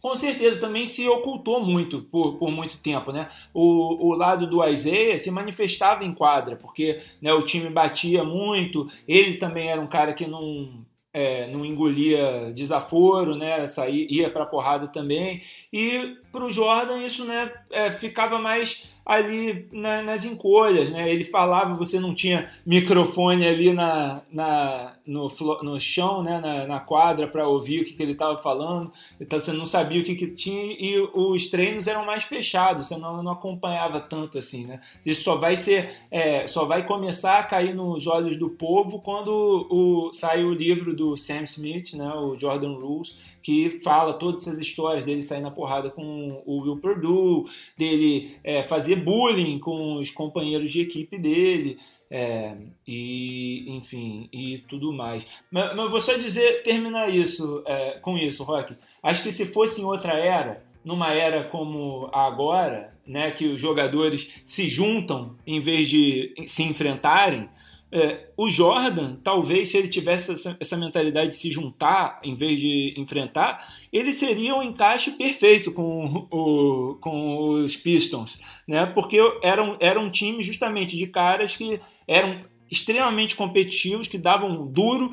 com 0.00 0.16
certeza 0.16 0.60
também 0.60 0.86
se 0.86 1.06
ocultou 1.08 1.64
muito 1.64 2.02
por, 2.02 2.36
por 2.36 2.50
muito 2.50 2.78
tempo, 2.78 3.12
né? 3.12 3.28
O, 3.52 4.08
o 4.08 4.12
lado 4.12 4.46
do 4.46 4.64
Isaiah 4.66 5.18
se 5.18 5.30
manifestava 5.30 6.04
em 6.04 6.14
quadra, 6.14 6.56
porque 6.56 7.00
né, 7.20 7.32
o 7.32 7.42
time 7.42 7.68
batia 7.68 8.24
muito, 8.24 8.88
ele 9.06 9.34
também 9.34 9.68
era 9.68 9.80
um 9.80 9.86
cara 9.86 10.12
que 10.12 10.26
não, 10.26 10.84
é, 11.12 11.48
não 11.48 11.64
engolia 11.64 12.52
desaforo, 12.54 13.34
né? 13.34 13.66
Saía, 13.66 14.06
ia 14.08 14.30
para 14.30 14.46
porrada 14.46 14.88
também. 14.88 15.42
E 15.72 16.16
para 16.30 16.44
o 16.44 16.50
Jordan 16.50 17.04
isso 17.04 17.24
né, 17.24 17.52
é, 17.70 17.90
ficava 17.90 18.38
mais 18.38 18.88
ali 19.04 19.66
na, 19.72 20.02
nas 20.02 20.24
encolhas, 20.24 20.88
né? 20.88 21.10
Ele 21.10 21.24
falava, 21.24 21.74
você 21.74 21.98
não 21.98 22.14
tinha 22.14 22.48
microfone 22.64 23.46
ali 23.46 23.72
na, 23.72 24.22
na, 24.30 24.94
no, 25.10 25.28
no 25.62 25.80
chão, 25.80 26.22
né? 26.22 26.38
na, 26.38 26.66
na 26.66 26.80
quadra 26.80 27.26
para 27.26 27.48
ouvir 27.48 27.82
o 27.82 27.84
que, 27.84 27.94
que 27.94 28.02
ele 28.02 28.12
estava 28.12 28.38
falando, 28.38 28.92
então 29.20 29.40
você 29.40 29.52
não 29.52 29.66
sabia 29.66 30.00
o 30.00 30.04
que, 30.04 30.14
que 30.14 30.28
tinha 30.28 30.76
e 30.78 31.00
os 31.12 31.48
treinos 31.48 31.88
eram 31.88 32.06
mais 32.06 32.22
fechados, 32.22 32.86
você 32.86 32.96
não, 32.96 33.20
não 33.20 33.32
acompanhava 33.32 34.00
tanto 34.00 34.38
assim, 34.38 34.66
né? 34.66 34.80
Isso 35.04 35.22
só 35.24 35.36
vai 35.36 35.56
ser, 35.56 35.92
é, 36.10 36.46
só 36.46 36.64
vai 36.64 36.86
começar 36.86 37.40
a 37.40 37.42
cair 37.42 37.74
nos 37.74 38.06
olhos 38.06 38.36
do 38.36 38.50
povo 38.50 39.00
quando 39.00 39.66
o, 39.68 40.12
sai 40.12 40.44
o 40.44 40.54
livro 40.54 40.94
do 40.94 41.16
Sam 41.16 41.42
Smith, 41.42 41.94
né? 41.94 42.12
O 42.14 42.38
Jordan 42.38 42.74
Rules, 42.74 43.16
que 43.42 43.80
fala 43.80 44.14
todas 44.14 44.42
essas 44.42 44.60
histórias 44.60 45.04
dele 45.04 45.22
sair 45.22 45.40
na 45.40 45.50
porrada 45.50 45.90
com 45.90 46.42
o 46.46 46.60
Will 46.60 46.76
Perdue, 46.76 47.50
dele 47.76 48.36
é, 48.44 48.62
fazer 48.62 48.96
bullying 48.96 49.58
com 49.58 49.96
os 49.96 50.10
companheiros 50.12 50.70
de 50.70 50.80
equipe 50.80 51.18
dele, 51.18 51.78
é, 52.10 52.56
e 52.86 53.64
enfim, 53.68 54.28
e 54.32 54.58
tudo 54.68 54.92
mais. 54.92 55.24
Mas, 55.50 55.76
mas 55.76 55.90
vou 55.90 56.00
só 56.00 56.14
dizer, 56.14 56.62
terminar 56.62 57.08
isso 57.14 57.62
é, 57.66 57.98
com 58.00 58.18
isso, 58.18 58.42
Rock. 58.42 58.76
Acho 59.02 59.22
que 59.22 59.30
se 59.30 59.46
fosse 59.46 59.80
em 59.80 59.84
outra 59.84 60.14
era, 60.14 60.64
numa 60.84 61.12
era 61.12 61.44
como 61.44 62.10
a 62.12 62.26
agora, 62.26 62.94
né, 63.06 63.30
que 63.30 63.46
os 63.46 63.60
jogadores 63.60 64.42
se 64.44 64.68
juntam 64.68 65.36
em 65.46 65.60
vez 65.60 65.88
de 65.88 66.34
se 66.46 66.62
enfrentarem, 66.62 67.48
é, 67.92 68.28
o 68.36 68.48
Jordan, 68.48 69.16
talvez, 69.16 69.70
se 69.70 69.76
ele 69.76 69.88
tivesse 69.88 70.32
essa, 70.32 70.56
essa, 70.60 70.76
mentalidade 70.76 71.30
de 71.30 71.36
se 71.36 71.50
juntar 71.50 72.20
em 72.22 72.34
vez 72.34 72.60
de 72.60 72.94
enfrentar, 72.96 73.66
ele 73.92 74.12
seria 74.12 74.54
um 74.54 74.62
encaixe 74.62 75.10
perfeito 75.10 75.72
com, 75.72 76.26
o, 76.30 76.98
com 77.00 77.62
os 77.62 77.76
Pistons, 77.76 78.40
né? 78.66 78.86
Porque 78.86 79.18
era 79.42 79.62
um, 79.62 79.76
era 79.80 79.98
um 79.98 80.08
time 80.08 80.42
justamente 80.42 80.96
de 80.96 81.06
caras 81.08 81.56
que 81.56 81.80
eram 82.06 82.44
extremamente 82.70 83.34
competitivos, 83.34 84.06
que 84.06 84.16
davam 84.16 84.64
duro, 84.66 85.10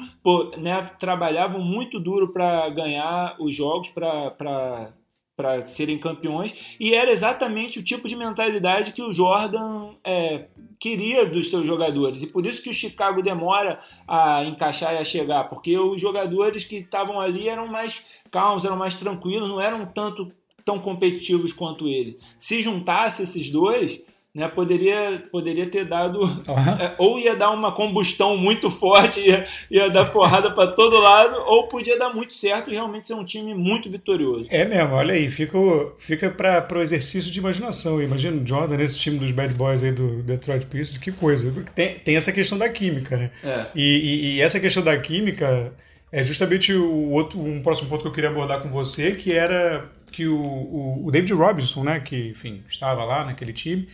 né? 0.57 0.79
trabalhavam 0.99 1.59
muito 1.59 1.99
duro 1.99 2.31
para 2.31 2.69
ganhar 2.69 3.35
os 3.39 3.55
jogos, 3.55 3.89
para 3.89 4.93
para 5.37 5.61
serem 5.61 5.99
campeões, 5.99 6.75
e 6.79 6.95
era 6.95 7.11
exatamente 7.11 7.77
o 7.77 7.83
tipo 7.83 8.09
de 8.09 8.15
mentalidade 8.15 8.91
que 8.91 9.03
o 9.03 9.13
Jordan 9.13 9.91
é, 10.03 10.47
queria 10.79 11.27
dos 11.27 11.51
seus 11.51 11.67
jogadores, 11.67 12.23
e 12.23 12.27
por 12.27 12.43
isso 12.43 12.63
que 12.63 12.71
o 12.71 12.73
Chicago 12.73 13.21
demora 13.21 13.79
a 14.07 14.43
encaixar 14.43 14.95
e 14.95 14.97
a 14.97 15.05
chegar, 15.05 15.43
porque 15.43 15.77
os 15.77 16.01
jogadores 16.01 16.65
que 16.65 16.77
estavam 16.77 17.21
ali 17.21 17.47
eram 17.47 17.67
mais 17.67 18.01
calmos, 18.31 18.65
eram 18.65 18.75
mais 18.75 18.95
tranquilos, 18.95 19.47
não 19.47 19.61
eram 19.61 19.85
tanto 19.85 20.31
tão 20.65 20.79
competitivos 20.79 21.53
quanto 21.53 21.87
ele. 21.87 22.17
Se 22.39 22.61
juntasse 22.61 23.21
esses 23.21 23.49
dois, 23.51 24.01
né? 24.37 24.47
Poderia, 24.47 25.23
poderia 25.31 25.65
ter 25.65 25.83
dado. 25.83 26.19
Uhum. 26.21 26.77
É, 26.79 26.93
ou 26.99 27.19
ia 27.19 27.35
dar 27.35 27.49
uma 27.49 27.71
combustão 27.71 28.37
muito 28.37 28.69
forte, 28.69 29.19
ia, 29.19 29.47
ia 29.69 29.89
dar 29.89 30.05
porrada 30.05 30.51
para 30.51 30.67
todo 30.67 30.99
lado, 30.99 31.35
ou 31.47 31.67
podia 31.67 31.97
dar 31.97 32.13
muito 32.13 32.35
certo 32.35 32.69
e 32.69 32.75
realmente 32.75 33.07
ser 33.07 33.15
um 33.15 33.23
time 33.23 33.55
muito 33.55 33.89
vitorioso. 33.89 34.47
É 34.51 34.63
mesmo, 34.63 34.93
olha 34.93 35.15
aí, 35.15 35.27
fica, 35.27 35.57
fica 35.97 36.29
para 36.29 36.77
o 36.77 36.81
exercício 36.83 37.31
de 37.31 37.39
imaginação. 37.39 37.99
Imagina 37.99 38.39
o 38.39 38.47
Jordan 38.47 38.77
nesse 38.77 38.99
time 38.99 39.17
dos 39.17 39.31
Bad 39.31 39.55
Boys 39.55 39.83
aí 39.83 39.91
do 39.91 40.21
Detroit 40.21 40.67
Pistons, 40.67 40.99
que 40.99 41.11
coisa. 41.11 41.51
Tem, 41.73 41.95
tem 41.95 42.15
essa 42.15 42.31
questão 42.31 42.59
da 42.59 42.69
química, 42.69 43.17
né? 43.17 43.31
É. 43.43 43.65
E, 43.73 43.81
e, 43.81 44.35
e 44.35 44.41
essa 44.41 44.59
questão 44.59 44.83
da 44.83 44.95
química 44.99 45.73
é 46.11 46.23
justamente 46.23 46.71
o 46.73 47.09
outro, 47.09 47.39
um 47.39 47.63
próximo 47.63 47.89
ponto 47.89 48.03
que 48.03 48.07
eu 48.07 48.13
queria 48.13 48.29
abordar 48.29 48.61
com 48.61 48.69
você, 48.69 49.13
que 49.13 49.33
era 49.33 49.89
que 50.11 50.25
o, 50.27 50.39
o, 50.39 51.07
o 51.07 51.11
David 51.11 51.33
Robinson, 51.33 51.83
né, 51.83 51.99
que 51.99 52.29
enfim, 52.29 52.63
estava 52.69 53.03
lá 53.03 53.25
naquele 53.25 53.53
time, 53.53 53.87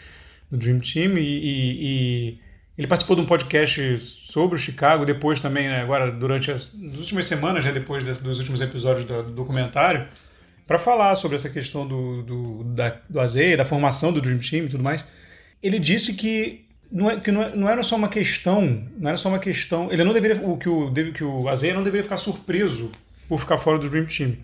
no 0.53 0.59
Dream 0.59 0.79
Team, 0.79 1.17
e, 1.17 1.21
e, 1.21 1.77
e, 1.81 2.39
ele 2.77 2.87
participou 2.87 3.15
de 3.15 3.23
um 3.23 3.25
podcast 3.25 3.97
sobre 3.99 4.55
o 4.55 4.59
Chicago, 4.59 5.03
depois 5.03 5.41
também, 5.41 5.67
né, 5.67 5.81
agora 5.81 6.11
durante 6.11 6.51
as, 6.51 6.71
as 6.75 6.99
últimas 6.99 7.25
semanas, 7.25 7.65
né, 7.65 7.71
depois 7.71 8.03
desse, 8.03 8.21
dos 8.21 8.37
últimos 8.37 8.61
episódios 8.61 9.03
do, 9.03 9.23
do 9.23 9.31
documentário, 9.31 10.07
para 10.67 10.77
falar 10.77 11.15
sobre 11.15 11.37
essa 11.37 11.49
questão 11.49 11.87
do, 11.87 12.21
do, 12.21 12.63
da, 12.65 12.95
do 13.09 13.19
Azeia, 13.19 13.57
da 13.57 13.65
formação 13.65 14.13
do 14.13 14.21
Dream 14.21 14.37
Team 14.37 14.65
e 14.65 14.69
tudo 14.69 14.83
mais. 14.83 15.03
Ele 15.61 15.79
disse 15.79 16.13
que 16.13 16.65
não, 16.91 17.09
é, 17.09 17.19
que 17.19 17.31
não, 17.31 17.41
é, 17.41 17.55
não 17.55 17.67
era 17.67 17.81
só 17.81 17.95
uma 17.95 18.07
questão, 18.07 18.87
não 18.95 19.09
era 19.09 19.17
só 19.17 19.29
uma 19.29 19.39
questão, 19.39 19.91
ele 19.91 20.03
não 20.03 20.13
deveria, 20.13 20.39
o 20.47 20.55
que 20.55 20.69
o, 20.69 20.93
que 21.13 21.23
o 21.23 21.49
Azeia 21.49 21.73
não 21.73 21.83
deveria 21.83 22.03
ficar 22.03 22.17
surpreso 22.17 22.91
por 23.27 23.39
ficar 23.39 23.57
fora 23.57 23.79
do 23.79 23.89
Dream 23.89 24.05
Team 24.05 24.35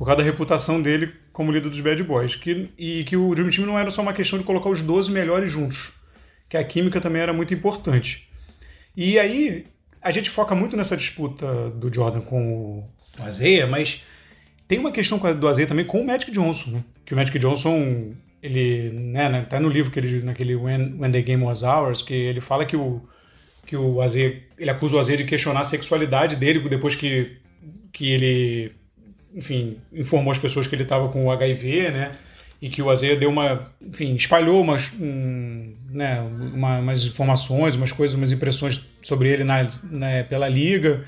por 0.00 0.06
causa 0.06 0.22
da 0.22 0.24
reputação 0.24 0.80
dele 0.80 1.12
como 1.30 1.52
líder 1.52 1.68
dos 1.68 1.78
Bad 1.78 2.02
Boys. 2.02 2.34
Que, 2.34 2.70
e 2.78 3.04
que 3.04 3.18
o 3.18 3.34
Dream 3.34 3.50
Team 3.50 3.66
não 3.66 3.78
era 3.78 3.90
só 3.90 4.00
uma 4.00 4.14
questão 4.14 4.38
de 4.38 4.46
colocar 4.46 4.70
os 4.70 4.80
12 4.80 5.10
melhores 5.10 5.50
juntos, 5.50 5.92
que 6.48 6.56
a 6.56 6.64
química 6.64 7.02
também 7.02 7.20
era 7.20 7.34
muito 7.34 7.52
importante. 7.52 8.26
E 8.96 9.18
aí, 9.18 9.66
a 10.00 10.10
gente 10.10 10.30
foca 10.30 10.54
muito 10.54 10.74
nessa 10.74 10.96
disputa 10.96 11.68
do 11.68 11.92
Jordan 11.94 12.22
com 12.22 12.78
o 12.78 13.22
Azeia, 13.22 13.66
mas 13.66 14.02
tem 14.66 14.78
uma 14.78 14.90
questão 14.90 15.18
do 15.18 15.46
Azeia 15.46 15.68
também 15.68 15.84
com 15.84 16.00
o 16.00 16.06
Magic 16.06 16.30
Johnson, 16.30 16.70
né? 16.70 16.84
Que 17.04 17.12
o 17.12 17.16
Magic 17.16 17.38
Johnson, 17.38 18.14
ele, 18.42 18.92
né, 18.92 19.28
né 19.28 19.42
tá 19.42 19.60
no 19.60 19.68
livro 19.68 19.90
que 19.90 19.98
ele, 19.98 20.22
naquele 20.22 20.56
When, 20.56 20.96
When 20.98 21.12
the 21.12 21.20
Game 21.20 21.44
Was 21.44 21.62
Ours, 21.62 22.00
que 22.00 22.14
ele 22.14 22.40
fala 22.40 22.64
que 22.64 22.74
o 22.74 23.02
que 23.66 23.76
o 23.76 24.00
Azeia, 24.00 24.42
ele 24.58 24.70
acusa 24.70 24.96
o 24.96 24.98
Azeia 24.98 25.18
de 25.18 25.24
questionar 25.24 25.60
a 25.60 25.64
sexualidade 25.66 26.36
dele 26.36 26.58
depois 26.70 26.94
que, 26.94 27.36
que 27.92 28.10
ele 28.10 28.79
enfim, 29.34 29.78
informou 29.92 30.32
as 30.32 30.38
pessoas 30.38 30.66
que 30.66 30.74
ele 30.74 30.82
estava 30.82 31.08
com 31.08 31.24
o 31.24 31.30
HIV, 31.30 31.90
né? 31.90 32.12
E 32.60 32.68
que 32.68 32.82
o 32.82 32.90
Azeia 32.90 33.16
deu 33.16 33.30
uma, 33.30 33.72
enfim, 33.80 34.14
espalhou 34.14 34.60
umas, 34.60 34.92
um, 35.00 35.72
né, 35.90 36.20
uma, 36.20 36.78
umas 36.78 37.04
informações, 37.04 37.74
umas 37.74 37.90
coisas, 37.90 38.14
umas 38.16 38.32
impressões 38.32 38.84
sobre 39.02 39.30
ele 39.30 39.44
na, 39.44 39.66
né, 39.84 40.24
pela 40.24 40.46
liga. 40.46 41.04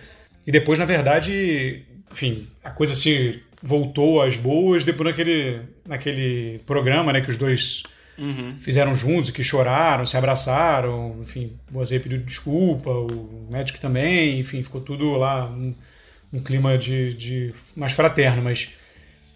E 0.47 0.51
depois, 0.51 0.79
na 0.79 0.87
verdade, 0.87 1.83
enfim, 2.11 2.47
a 2.65 2.71
coisa 2.71 2.95
se 2.95 3.43
voltou 3.63 4.23
às 4.23 4.35
boas 4.35 4.83
depois 4.85 5.11
naquele, 5.11 5.61
naquele 5.87 6.59
programa, 6.67 7.13
né, 7.13 7.21
que 7.21 7.31
os 7.31 7.37
dois 7.37 7.83
uhum. 8.19 8.57
fizeram 8.57 8.95
juntos, 8.95 9.31
que 9.31 9.45
choraram, 9.45 10.07
se 10.07 10.17
abraçaram, 10.17 11.19
enfim, 11.21 11.53
o 11.71 11.81
Azeia 11.81 12.01
pediu 12.01 12.19
desculpa, 12.19 12.91
o 12.91 13.49
médico 13.51 13.79
também, 13.79 14.41
enfim, 14.41 14.63
ficou 14.63 14.81
tudo 14.81 15.13
lá 15.19 15.53
um 16.33 16.43
clima 16.43 16.79
de, 16.79 17.15
de 17.15 17.55
mais 17.77 17.93
fraterno, 17.93 18.43
mas 18.43 18.71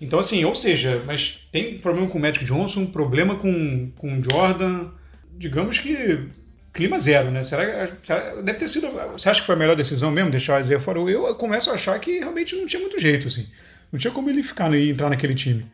então 0.01 0.19
assim, 0.19 0.45
ou 0.45 0.55
seja, 0.55 1.03
mas 1.07 1.47
tem 1.53 1.79
problema 1.79 2.09
com 2.09 2.19
o 2.19 2.21
Magic 2.21 2.45
Johnson, 2.45 2.87
problema 2.87 3.37
com 3.37 3.91
com 3.97 4.23
Jordan, 4.23 4.91
digamos 5.37 5.79
que 5.79 6.29
clima 6.73 7.01
zero, 7.01 7.31
né? 7.31 7.43
Será, 7.43 7.97
será 8.03 8.43
deve 8.43 8.59
ter 8.59 8.69
sido, 8.69 8.89
você 9.13 9.29
acha 9.29 9.41
que 9.41 9.47
foi 9.47 9.55
a 9.55 9.59
melhor 9.59 9.75
decisão 9.75 10.11
mesmo 10.11 10.31
deixar 10.31 10.59
o 10.59 10.61
Isaiah 10.61 10.81
fora? 10.81 10.99
Eu 11.01 11.35
começo 11.35 11.71
a 11.71 11.75
achar 11.75 11.99
que 11.99 12.19
realmente 12.19 12.55
não 12.55 12.67
tinha 12.67 12.81
muito 12.81 13.01
jeito 13.01 13.29
assim. 13.29 13.47
Não 13.91 13.99
tinha 13.99 14.13
como 14.13 14.29
ele 14.29 14.43
ficar 14.43 14.73
e 14.75 14.91
entrar 14.91 15.09
naquele 15.09 15.35
time. 15.35 15.65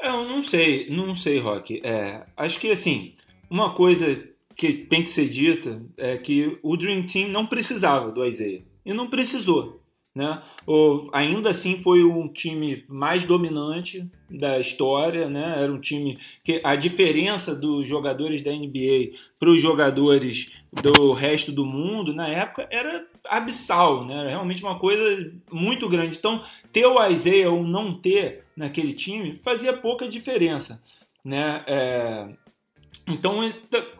É, 0.00 0.08
eu 0.08 0.26
não 0.26 0.42
sei, 0.42 0.88
não 0.90 1.16
sei, 1.16 1.38
Rock. 1.38 1.80
É, 1.84 2.22
acho 2.36 2.60
que 2.60 2.70
assim, 2.70 3.14
uma 3.50 3.74
coisa 3.74 4.22
que 4.54 4.72
tem 4.72 5.02
que 5.02 5.10
ser 5.10 5.28
dita 5.28 5.82
é 5.96 6.16
que 6.16 6.58
o 6.62 6.76
Dream 6.76 7.06
Team 7.06 7.28
não 7.28 7.46
precisava 7.46 8.10
do 8.10 8.24
Isaiah. 8.24 8.62
E 8.84 8.92
não 8.92 9.08
precisou. 9.08 9.81
Né? 10.14 10.42
O, 10.66 11.08
ainda 11.10 11.48
assim 11.48 11.78
foi 11.78 12.04
um 12.04 12.28
time 12.28 12.84
mais 12.86 13.24
dominante 13.24 14.06
da 14.28 14.58
história, 14.58 15.26
né? 15.26 15.54
Era 15.62 15.72
um 15.72 15.80
time 15.80 16.18
que 16.44 16.60
a 16.62 16.76
diferença 16.76 17.54
dos 17.54 17.88
jogadores 17.88 18.42
da 18.42 18.52
NBA 18.52 19.16
para 19.38 19.48
os 19.48 19.58
jogadores 19.58 20.52
do 20.70 21.12
resto 21.12 21.50
do 21.50 21.64
mundo 21.64 22.12
na 22.12 22.28
época 22.28 22.68
era 22.70 23.06
abissal, 23.24 24.04
né? 24.04 24.18
Era 24.18 24.28
realmente 24.28 24.62
uma 24.62 24.78
coisa 24.78 25.32
muito 25.50 25.88
grande. 25.88 26.18
Então, 26.18 26.44
ter 26.70 26.84
o 26.84 27.06
Isaiah 27.06 27.50
ou 27.50 27.64
não 27.64 27.94
ter 27.94 28.44
naquele 28.54 28.92
time 28.92 29.40
fazia 29.42 29.72
pouca 29.72 30.06
diferença, 30.06 30.82
né? 31.24 31.64
É, 31.66 32.28
então, 33.08 33.40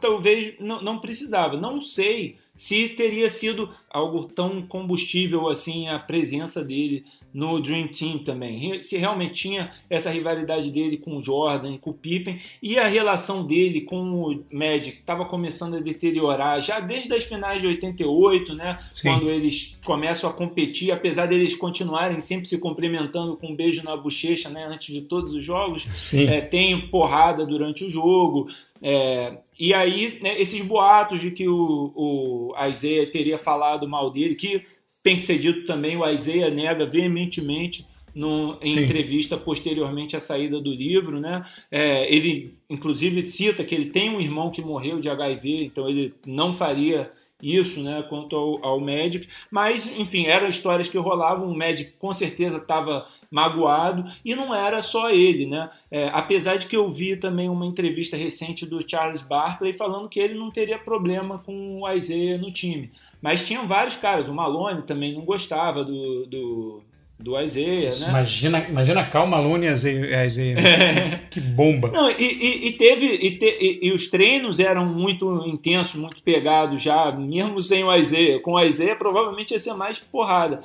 talvez 0.00 0.54
não, 0.60 0.80
não 0.82 0.98
precisava. 0.98 1.56
Não 1.56 1.80
sei 1.80 2.36
se 2.62 2.90
teria 2.90 3.28
sido 3.28 3.68
algo 3.90 4.22
tão 4.22 4.62
combustível 4.62 5.48
assim 5.48 5.88
a 5.88 5.98
presença 5.98 6.62
dele 6.62 7.04
no 7.34 7.60
Dream 7.60 7.88
Team 7.88 8.18
também. 8.20 8.80
Se 8.80 8.96
realmente 8.96 9.34
tinha 9.34 9.68
essa 9.90 10.10
rivalidade 10.10 10.70
dele 10.70 10.96
com 10.96 11.16
o 11.16 11.20
Jordan, 11.20 11.76
com 11.76 11.90
o 11.90 11.94
Pippen 11.94 12.38
e 12.62 12.78
a 12.78 12.86
relação 12.86 13.44
dele 13.44 13.80
com 13.80 13.96
o 14.12 14.44
Magic 14.52 14.98
estava 14.98 15.24
começando 15.24 15.74
a 15.74 15.80
deteriorar 15.80 16.60
já 16.60 16.78
desde 16.78 17.12
as 17.12 17.24
finais 17.24 17.60
de 17.60 17.66
88, 17.66 18.54
né? 18.54 18.78
Sim. 18.94 19.08
Quando 19.08 19.28
eles 19.28 19.76
começam 19.84 20.30
a 20.30 20.32
competir, 20.32 20.92
apesar 20.92 21.26
deles 21.26 21.56
continuarem 21.56 22.20
sempre 22.20 22.46
se 22.46 22.58
cumprimentando 22.58 23.36
com 23.36 23.48
um 23.48 23.56
beijo 23.56 23.82
na 23.82 23.96
bochecha, 23.96 24.48
né? 24.48 24.66
Antes 24.66 24.94
de 24.94 25.00
todos 25.00 25.34
os 25.34 25.42
jogos, 25.42 26.14
é, 26.14 26.40
tem 26.40 26.88
porrada 26.88 27.44
durante 27.44 27.84
o 27.84 27.90
jogo. 27.90 28.46
É, 28.80 29.38
e 29.58 29.74
aí, 29.74 30.18
né, 30.22 30.40
esses 30.40 30.60
boatos 30.62 31.20
de 31.20 31.30
que 31.30 31.48
o, 31.48 31.92
o 31.94 32.54
Isaiah 32.68 33.10
teria 33.10 33.38
falado 33.38 33.88
mal 33.88 34.10
dele, 34.10 34.34
que 34.34 34.64
tem 35.02 35.16
que 35.16 35.22
ser 35.22 35.38
dito 35.38 35.66
também, 35.66 35.96
o 35.96 36.08
Isaiah 36.08 36.50
nega 36.50 36.84
veementemente 36.84 37.86
no, 38.14 38.58
em 38.60 38.74
Sim. 38.74 38.84
entrevista 38.84 39.36
posteriormente 39.36 40.16
à 40.16 40.20
saída 40.20 40.60
do 40.60 40.72
livro, 40.72 41.18
né? 41.20 41.44
É, 41.70 42.12
ele 42.14 42.54
inclusive 42.68 43.26
cita 43.26 43.64
que 43.64 43.74
ele 43.74 43.90
tem 43.90 44.10
um 44.10 44.20
irmão 44.20 44.50
que 44.50 44.62
morreu 44.62 45.00
de 45.00 45.08
HIV, 45.08 45.64
então 45.64 45.88
ele 45.88 46.14
não 46.26 46.52
faria 46.52 47.10
isso, 47.42 47.82
né, 47.82 48.04
quanto 48.08 48.36
ao, 48.36 48.64
ao 48.64 48.80
Magic, 48.80 49.28
mas 49.50 49.86
enfim, 49.86 50.26
eram 50.26 50.46
histórias 50.46 50.88
que 50.88 50.96
rolavam, 50.96 51.48
o 51.48 51.56
Magic 51.56 51.92
com 51.98 52.12
certeza 52.12 52.58
estava 52.58 53.06
magoado 53.30 54.04
e 54.24 54.34
não 54.34 54.54
era 54.54 54.80
só 54.80 55.10
ele, 55.10 55.46
né, 55.46 55.68
é, 55.90 56.08
apesar 56.12 56.56
de 56.56 56.66
que 56.66 56.76
eu 56.76 56.88
vi 56.88 57.16
também 57.16 57.48
uma 57.48 57.66
entrevista 57.66 58.16
recente 58.16 58.64
do 58.64 58.88
Charles 58.88 59.22
Barkley 59.22 59.72
falando 59.72 60.08
que 60.08 60.20
ele 60.20 60.34
não 60.34 60.50
teria 60.50 60.78
problema 60.78 61.38
com 61.38 61.82
o 61.82 61.90
Isaiah 61.90 62.38
no 62.38 62.52
time, 62.52 62.90
mas 63.20 63.44
tinham 63.44 63.66
vários 63.66 63.96
caras, 63.96 64.28
o 64.28 64.34
Malone 64.34 64.82
também 64.82 65.14
não 65.14 65.24
gostava 65.24 65.84
do, 65.84 66.26
do 66.26 66.82
do 67.22 67.40
Isaiah, 67.40 67.90
né? 67.90 68.08
Imagina, 68.08 68.66
imagina 68.68 69.06
Cal 69.06 69.26
Malone 69.26 69.66
e 69.66 69.70
Isaiah. 69.70 70.58
É. 70.58 71.22
Que 71.30 71.40
bomba. 71.40 71.88
Não, 71.88 72.10
e, 72.10 72.14
e, 72.14 72.66
e 72.66 72.72
teve 72.72 73.06
e, 73.06 73.38
te, 73.38 73.46
e, 73.46 73.88
e, 73.88 73.92
os 73.92 74.10
treinos 74.10 74.60
eram 74.60 74.84
muito 74.84 75.46
intensos, 75.46 75.94
muito 75.94 76.22
pegados 76.22 76.82
já, 76.82 77.10
mesmo 77.12 77.62
sem 77.62 77.82
o 77.84 77.94
Isaiah. 77.94 78.40
Com 78.40 78.52
o 78.52 78.62
Isaiah 78.62 78.96
provavelmente 78.96 79.52
ia 79.52 79.58
ser 79.58 79.72
mais 79.74 79.98
porrada. 79.98 80.60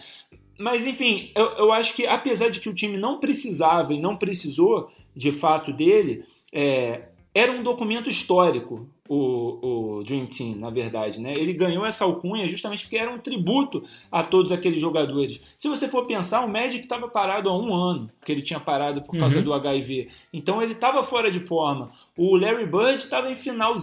Mas 0.60 0.86
enfim, 0.86 1.32
eu, 1.36 1.46
eu 1.52 1.72
acho 1.72 1.94
que 1.94 2.06
apesar 2.06 2.50
de 2.50 2.60
que 2.60 2.68
o 2.68 2.74
time 2.74 2.98
não 2.98 3.20
precisava 3.20 3.94
e 3.94 4.00
não 4.00 4.18
precisou 4.18 4.90
de 5.16 5.32
fato 5.32 5.72
dele, 5.72 6.24
é, 6.52 7.04
era 7.34 7.52
um 7.52 7.62
documento 7.62 8.10
histórico 8.10 8.90
o, 9.08 9.98
o 10.00 10.04
Dream 10.04 10.26
Team, 10.26 10.56
na 10.56 10.70
verdade. 10.70 11.20
Né? 11.20 11.34
Ele 11.34 11.54
ganhou 11.54 11.86
essa 11.86 12.04
alcunha 12.04 12.48
justamente 12.48 12.84
porque 12.84 12.98
era 12.98 13.12
um 13.12 13.20
tributo 13.20 13.84
a 14.12 14.24
todos 14.24 14.52
aqueles 14.52 14.80
jogadores. 14.80 15.42
Se 15.58 15.68
você 15.68 15.88
for 15.88 16.06
pensar, 16.06 16.46
o 16.46 16.50
Magic 16.50 16.80
estava 16.80 17.08
parado 17.08 17.50
há 17.50 17.58
um 17.58 17.74
ano, 17.74 18.10
que 18.26 18.32
ele 18.32 18.42
tinha 18.42 18.60
parado 18.60 19.02
por 19.02 19.18
causa 19.18 19.38
uhum. 19.38 19.44
do 19.44 19.54
HIV. 19.54 20.10
Então 20.34 20.62
ele 20.62 20.74
estava 20.74 21.02
fora 21.04 21.32
de 21.32 21.40
forma. 21.40 21.92
O 22.18 22.36
Larry 22.36 22.66
Bird 22.66 22.96
estava 22.96 23.32
em 23.32 23.36
final, 23.36 23.76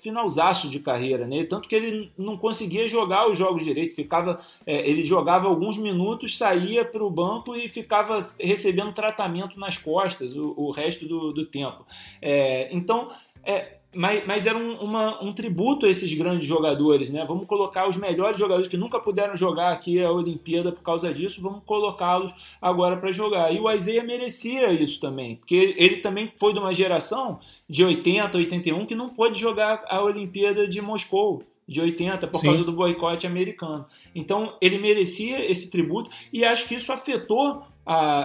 finalzaço 0.00 0.68
de 0.68 0.78
carreira, 0.78 1.26
né? 1.26 1.44
tanto 1.44 1.68
que 1.68 1.74
ele 1.74 2.12
não 2.16 2.36
conseguia 2.36 2.86
jogar 2.86 3.28
os 3.28 3.36
jogos 3.36 3.64
direito. 3.64 3.94
Ficava, 3.94 4.40
é, 4.66 4.88
ele 4.88 5.02
jogava 5.02 5.48
alguns 5.48 5.76
minutos, 5.76 6.36
saía 6.36 6.84
para 6.84 7.04
o 7.04 7.10
banco 7.10 7.54
e 7.54 7.68
ficava 7.68 8.18
recebendo 8.40 8.92
tratamento 8.92 9.58
nas 9.58 9.76
costas 9.76 10.36
o, 10.36 10.54
o 10.56 10.70
resto 10.70 11.06
do, 11.06 11.32
do 11.32 11.46
tempo. 11.46 11.84
É, 12.20 12.68
então, 12.72 13.10
é, 13.44 13.78
mas, 13.94 14.26
mas 14.26 14.46
era 14.46 14.56
um, 14.56 14.74
uma, 14.76 15.22
um 15.22 15.32
tributo 15.32 15.84
a 15.86 15.88
esses 15.88 16.12
grandes 16.14 16.46
jogadores, 16.46 17.10
né? 17.10 17.24
Vamos 17.26 17.46
colocar 17.46 17.88
os 17.88 17.96
melhores 17.96 18.38
jogadores 18.38 18.68
que 18.68 18.76
nunca 18.76 18.98
puderam 18.98 19.36
jogar 19.36 19.72
aqui 19.72 20.00
a 20.00 20.10
Olimpíada 20.10 20.72
por 20.72 20.82
causa 20.82 21.12
disso, 21.12 21.42
vamos 21.42 21.62
colocá-los 21.64 22.32
agora 22.60 22.96
para 22.96 23.12
jogar. 23.12 23.52
E 23.54 23.60
o 23.60 23.70
Isaiah 23.70 24.04
merecia 24.04 24.72
isso 24.72 25.00
também, 25.00 25.36
porque 25.36 25.74
ele 25.76 25.96
também 25.96 26.30
foi 26.36 26.52
de 26.52 26.58
uma 26.58 26.72
geração 26.72 27.38
de 27.68 27.84
80, 27.84 28.38
81 28.38 28.86
que 28.86 28.94
não 28.94 29.10
pôde 29.10 29.38
jogar 29.38 29.84
a 29.88 30.02
Olimpíada 30.02 30.66
de 30.66 30.80
Moscou 30.80 31.42
de 31.66 31.80
80 31.80 32.26
por 32.26 32.40
Sim. 32.40 32.46
causa 32.46 32.64
do 32.64 32.72
boicote 32.72 33.26
americano. 33.26 33.86
Então 34.14 34.56
ele 34.60 34.78
merecia 34.78 35.50
esse 35.50 35.70
tributo 35.70 36.10
e 36.32 36.44
acho 36.44 36.66
que 36.66 36.74
isso 36.74 36.92
afetou, 36.92 37.62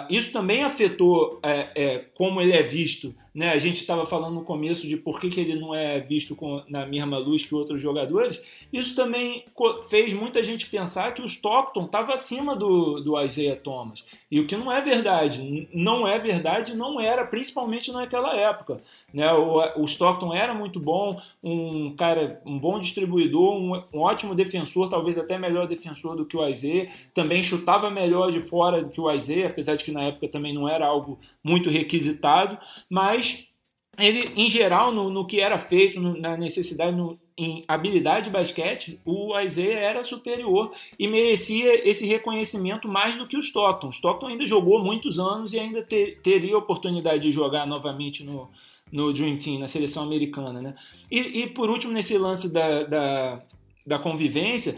isso 0.10 0.32
também 0.32 0.64
afetou 0.64 1.40
é, 1.44 1.70
é, 1.76 2.00
como 2.16 2.42
ele 2.42 2.54
é 2.54 2.64
visto 2.64 3.14
né? 3.38 3.50
A 3.50 3.60
gente 3.60 3.82
estava 3.82 4.04
falando 4.04 4.34
no 4.34 4.44
começo 4.44 4.88
de 4.88 4.98
por 4.98 5.20
que, 5.20 5.30
que 5.30 5.40
ele 5.40 5.60
não 5.60 5.76
é 5.76 6.00
visto 6.00 6.36
com, 6.36 6.64
na 6.68 6.88
mesma 6.88 7.20
luz 7.20 7.46
que 7.46 7.54
outros 7.54 7.80
jogadores. 7.80 8.42
Isso 8.74 8.96
também 8.96 9.46
fez 9.92 10.12
muita 10.12 10.44
gente 10.44 10.66
pensar 10.66 11.14
que 11.14 11.22
o 11.22 11.26
Stockton 11.26 11.86
estava 11.86 12.16
acima 12.16 12.56
do, 12.56 13.00
do 13.00 13.22
Isaiah 13.22 13.56
Thomas. 13.56 14.04
E 14.32 14.40
o 14.40 14.48
que 14.48 14.58
não 14.58 14.72
é 14.72 14.82
verdade. 14.82 15.70
Não 15.72 16.08
é 16.08 16.18
verdade, 16.18 16.76
não 16.76 17.00
era, 17.00 17.24
principalmente 17.28 17.92
naquela 17.92 18.36
época. 18.36 18.82
Né? 19.14 19.32
O, 19.32 19.84
o 19.84 19.86
Stockton 19.86 20.34
era 20.34 20.56
muito 20.56 20.80
bom, 20.80 21.22
um 21.44 21.96
cara, 21.96 22.42
um 22.44 22.58
bom 22.58 22.80
distribuidor, 22.80 23.54
um, 23.54 23.84
um 23.94 24.00
ótimo 24.00 24.34
defensor, 24.34 24.90
talvez 24.90 25.16
até 25.16 25.38
melhor 25.38 25.68
defensor 25.68 26.16
do 26.16 26.26
que 26.26 26.36
o 26.36 26.48
Isaiah. 26.50 26.92
Também 27.14 27.44
chutava 27.44 27.92
melhor 27.92 28.32
de 28.32 28.40
fora 28.40 28.82
do 28.82 28.90
que 28.90 29.00
o 29.00 29.12
Isaiah, 29.12 29.50
apesar 29.50 29.76
de 29.76 29.86
que 29.86 29.92
na 29.92 30.06
época 30.06 30.28
também 30.28 30.56
não 30.56 30.68
era 30.68 30.88
algo 30.88 31.20
muito 31.44 31.70
requisitado. 31.70 32.58
Mas 32.90 33.27
ele, 33.98 34.32
em 34.36 34.50
geral, 34.50 34.92
no, 34.92 35.10
no 35.10 35.26
que 35.26 35.40
era 35.40 35.58
feito, 35.58 36.00
no, 36.00 36.18
na 36.20 36.38
necessidade, 36.38 36.96
no, 36.96 37.20
em 37.38 37.64
habilidade 37.68 38.26
de 38.26 38.30
basquete, 38.32 39.00
o 39.06 39.38
Isaiah 39.40 39.80
era 39.80 40.04
superior 40.04 40.72
e 40.98 41.08
merecia 41.08 41.88
esse 41.88 42.06
reconhecimento 42.06 42.88
mais 42.88 43.16
do 43.16 43.28
que 43.28 43.38
o 43.38 43.40
Stockton. 43.40 43.88
O 43.88 43.92
Stockton 43.92 44.28
ainda 44.28 44.46
jogou 44.46 44.84
muitos 44.84 45.20
anos 45.20 45.54
e 45.54 45.60
ainda 45.60 45.84
ter, 45.84 46.20
teria 46.22 46.58
oportunidade 46.58 47.24
de 47.24 47.32
jogar 47.32 47.68
novamente 47.68 48.24
no, 48.24 48.50
no 48.92 49.14
Dream 49.14 49.38
Team, 49.38 49.60
na 49.60 49.68
seleção 49.68 50.04
americana. 50.04 50.62
Né? 50.62 50.76
E, 51.12 51.42
e 51.42 51.48
por 51.48 51.70
último, 51.70 51.94
nesse 51.94 52.18
lance 52.18 52.52
da, 52.52 52.84
da, 52.84 53.44
da 53.86 54.00
convivência, 54.00 54.76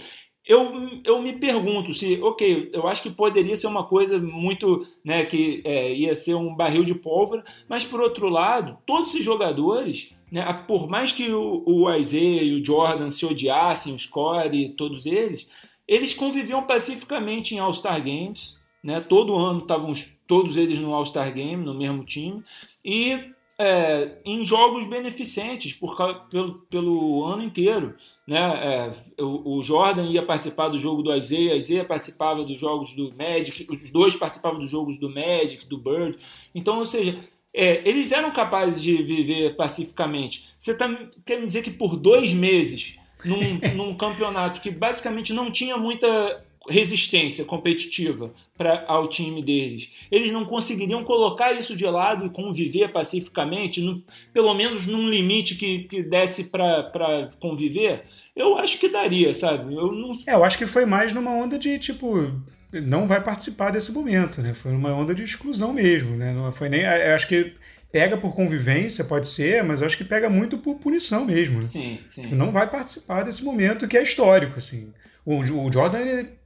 eu, 0.50 1.00
eu 1.06 1.22
me 1.22 1.34
pergunto 1.34 1.94
se, 1.94 2.20
ok, 2.24 2.72
eu 2.74 2.88
acho 2.88 3.04
que 3.04 3.12
poderia 3.12 3.56
ser 3.56 3.68
uma 3.68 3.84
coisa 3.84 4.18
muito, 4.18 4.84
né, 5.06 5.24
que 5.24 5.62
é, 5.64 5.94
ia 5.94 6.16
ser 6.16 6.34
um 6.34 6.56
barril 6.56 6.84
de 6.84 6.96
pólvora, 6.96 7.46
mas 7.70 7.84
por 7.84 8.02
outro 8.02 8.28
lado, 8.28 8.76
todos 8.84 9.10
esses 9.10 9.24
jogadores, 9.24 10.12
né, 10.32 10.52
por 10.68 10.90
mais 10.90 11.12
que 11.12 11.32
o, 11.32 11.62
o 11.68 11.94
Isaiah 11.94 12.42
e 12.42 12.56
o 12.56 12.66
Jordan 12.66 13.12
se 13.12 13.28
odiassem, 13.28 13.94
o 13.94 14.00
Score, 14.00 14.70
todos 14.70 15.06
eles, 15.06 15.48
eles 15.88 16.16
conviviam 16.16 16.64
pacificamente 16.64 17.54
em 17.54 17.60
All-Star 17.60 18.04
Games, 18.04 18.58
né, 18.84 19.00
todo 19.00 19.38
ano 19.38 19.60
estavam 19.60 19.94
todos 20.26 20.58
eles 20.58 20.80
no 20.80 20.96
All-Star 20.96 21.32
Game, 21.32 21.64
no 21.64 21.76
mesmo 21.76 22.04
time, 22.04 22.44
e 22.84 23.20
é, 23.60 24.14
em 24.24 24.46
jogos 24.46 24.86
beneficentes 24.86 25.74
por, 25.74 25.98
pelo, 26.30 26.60
pelo 26.70 27.26
ano 27.26 27.44
inteiro. 27.44 27.94
Né? 28.26 28.40
É, 28.40 29.22
o, 29.22 29.58
o, 29.58 29.62
Jordan 29.62 30.06
ia 30.06 30.24
participar 30.24 30.70
do 30.70 30.78
jogo 30.78 31.04
do 31.04 31.14
Isaiah, 31.14 31.58
Isaiah 31.58 31.84
participava 31.84 32.46
dos 32.46 32.58
jogos 32.58 32.94
do 32.94 33.14
Magic, 33.14 33.68
os 33.70 33.92
dois 33.92 34.16
participavam 34.16 34.60
dos 34.60 34.72
jogos 34.72 34.98
do 34.98 35.10
Magic, 35.10 35.68
do 35.68 35.78
Bird. 35.78 36.18
Então, 36.56 36.80
ou 36.80 36.86
seja, 36.86 37.20
é, 37.54 37.82
eles 37.88 38.14
eram 38.14 38.32
capazes 38.32 38.82
de 38.82 38.96
viver 39.04 39.58
pacificamente. 39.58 40.48
Você 40.58 40.74
tá, 40.74 40.90
quer 41.26 41.44
dizer 41.46 41.62
que 41.62 41.72
por 41.72 41.98
dois 41.98 42.32
meses, 42.32 42.98
num, 43.26 43.60
num 43.76 43.94
campeonato 43.94 44.62
que 44.62 44.72
basicamente 44.72 45.34
não 45.34 45.52
tinha 45.52 45.76
muita 45.76 46.46
resistência 46.68 47.46
competitiva 47.46 48.32
para 48.58 48.86
ao 48.88 49.08
time 49.08 49.42
deles. 49.42 49.92
Eles 50.12 50.32
não 50.32 50.46
conseguiriam 50.46 51.04
colocar 51.04 51.54
isso 51.54 51.76
de 51.76 51.86
lado 51.86 52.26
e 52.26 52.30
conviver 52.30 52.92
pacificamente, 52.92 53.82
no, 53.82 54.04
pelo 54.34 54.54
menos 54.54 54.86
num 54.86 55.10
limite 55.10 55.56
que, 55.56 55.84
que 55.84 56.04
desse 56.04 56.46
para 56.46 57.30
conviver? 57.40 58.04
Eu 58.36 58.58
acho 58.58 58.78
que 58.78 58.90
daria, 58.90 59.34
sabe? 59.34 59.74
Eu 59.74 59.92
não... 59.92 60.18
É, 60.28 60.34
eu 60.34 60.44
acho 60.44 60.58
que 60.58 60.68
foi 60.68 60.86
mais 60.86 61.14
numa 61.14 61.32
onda 61.32 61.58
de 61.58 61.80
tipo 61.80 62.32
não 62.72 63.08
vai 63.08 63.24
participar 63.24 63.72
desse 63.72 63.92
momento, 63.92 64.42
né? 64.42 64.54
Foi 64.54 64.72
uma 64.72 64.94
onda 64.94 65.16
de 65.16 65.24
exclusão 65.24 65.74
mesmo, 65.74 66.16
né? 66.16 66.32
Não 66.32 66.52
foi 66.52 66.70
nem, 66.70 66.82
eu 66.82 67.16
acho 67.16 67.28
que 67.28 67.54
pega 67.92 68.16
por 68.16 68.36
convivência, 68.36 69.04
pode 69.04 69.28
ser, 69.28 69.64
mas 69.64 69.82
eu 69.82 69.88
acho 69.88 69.98
que 69.98 70.04
pega 70.04 70.30
muito 70.30 70.58
por 70.58 70.76
punição 70.76 71.26
mesmo. 71.26 71.60
Né? 71.60 71.66
Sim, 71.66 72.00
sim. 72.06 72.22
Tipo, 72.24 72.36
não 72.36 72.52
vai 72.52 72.70
participar 72.70 73.24
desse 73.24 73.44
momento 73.44 73.88
que 73.88 73.98
é 73.98 74.04
histórico, 74.04 74.60
assim. 74.60 74.94
O, 75.26 75.40
o 75.40 75.72
Jordan 75.72 76.00
ele 76.00 76.39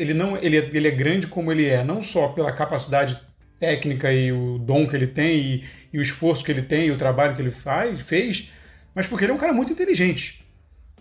ele 0.00 0.14
não 0.14 0.36
ele 0.38 0.56
é, 0.56 0.70
ele 0.72 0.88
é 0.88 0.90
grande 0.90 1.26
como 1.26 1.52
ele 1.52 1.66
é, 1.66 1.84
não 1.84 2.02
só 2.02 2.28
pela 2.28 2.50
capacidade 2.50 3.20
técnica 3.58 4.10
e 4.10 4.32
o 4.32 4.58
dom 4.58 4.88
que 4.88 4.96
ele 4.96 5.06
tem 5.06 5.38
e, 5.38 5.64
e 5.92 5.98
o 5.98 6.02
esforço 6.02 6.42
que 6.42 6.50
ele 6.50 6.62
tem 6.62 6.86
e 6.86 6.90
o 6.90 6.96
trabalho 6.96 7.36
que 7.36 7.42
ele 7.42 7.50
faz, 7.50 8.00
fez, 8.00 8.50
mas 8.94 9.06
porque 9.06 9.26
ele 9.26 9.32
é 9.32 9.34
um 9.34 9.38
cara 9.38 9.52
muito 9.52 9.72
inteligente. 9.72 10.42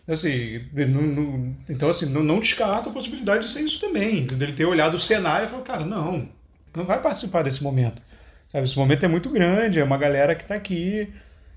Assim, 0.06 0.66
não, 0.74 1.02
não, 1.02 1.56
então, 1.70 1.90
assim, 1.90 2.08
não, 2.08 2.22
não 2.22 2.40
descarta 2.40 2.90
a 2.90 2.94
possibilidade 2.94 3.46
de 3.46 3.52
ser 3.54 3.62
isso 3.62 3.80
também. 3.80 4.28
Ele 4.30 4.52
ter 4.52 4.66
olhado 4.66 4.96
o 4.96 5.00
cenário 5.00 5.46
e 5.46 5.50
falou, 5.50 5.64
cara, 5.64 5.86
não, 5.86 6.28
não 6.76 6.84
vai 6.84 7.00
participar 7.00 7.44
desse 7.44 7.64
momento. 7.64 8.02
Sabe, 8.50 8.66
esse 8.66 8.78
momento 8.78 9.06
é 9.06 9.08
muito 9.08 9.30
grande, 9.30 9.80
é 9.80 9.84
uma 9.84 9.98
galera 9.98 10.36
que 10.36 10.42
está 10.42 10.56
aqui. 10.56 11.14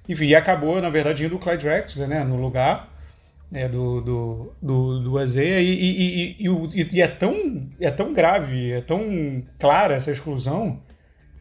Enfim, 0.09 0.27
e 0.27 0.35
acabou, 0.35 0.81
na 0.81 0.91
verdade, 0.91 1.25
indo 1.25 1.35
o 1.35 1.39
Clyde 1.39 1.65
Drexler, 1.65 2.07
né, 2.07 2.23
no 2.23 2.37
lugar 2.37 2.92
né, 3.53 3.69
do, 3.69 4.01
do, 4.01 4.53
do, 4.63 5.01
do 5.01 5.19
Azeia 5.19 5.61
e, 5.61 5.75
e, 5.75 6.37
e, 6.41 6.89
e, 6.91 7.03
é, 7.03 7.07
tão, 7.07 7.69
é 7.79 7.91
tão 7.91 8.15
grave, 8.15 8.73
é 8.73 8.81
tão 8.81 9.45
clara 9.59 9.95
essa 9.95 10.11
exclusão 10.11 10.81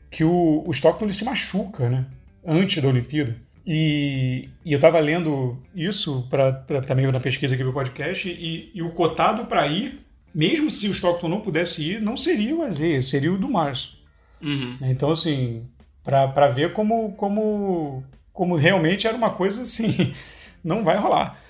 que 0.10 0.22
o, 0.22 0.62
o 0.68 0.72
Stockton 0.72 1.06
ele 1.06 1.14
se 1.14 1.24
machuca 1.24 1.90
né, 1.90 2.06
antes 2.46 2.84
da 2.84 2.90
Olimpíada. 2.90 3.38
E, 3.66 4.50
e 4.66 4.74
eu 4.74 4.78
estava 4.78 5.00
lendo 5.00 5.58
isso 5.74 6.28
pra, 6.30 6.52
pra, 6.52 6.82
também 6.82 7.10
na 7.10 7.20
pesquisa 7.22 7.54
aqui 7.56 7.64
do 7.64 7.72
podcast 7.72 8.28
e, 8.28 8.72
e 8.74 8.82
o 8.82 8.92
cotado 8.92 9.46
para 9.46 9.66
ir, 9.68 10.06
mesmo 10.36 10.70
se 10.70 10.90
o 10.90 10.92
Stockton 10.92 11.30
não 11.30 11.40
pudesse 11.40 11.92
ir, 11.92 12.02
não 12.02 12.18
seria 12.18 12.54
o 12.54 12.64
Azeia, 12.64 13.02
seria 13.02 13.32
o 13.32 13.38
do 13.38 13.48
Março. 13.48 13.98
Uhum. 14.42 14.76
Então, 14.82 15.12
assim, 15.12 15.66
para 16.04 16.50
ver 16.50 16.74
como, 16.74 17.14
como, 17.14 18.04
como 18.34 18.56
realmente 18.56 19.08
era 19.08 19.16
uma 19.16 19.30
coisa 19.30 19.62
assim, 19.62 20.14
não 20.62 20.84
vai 20.84 20.98
rolar. 20.98 21.41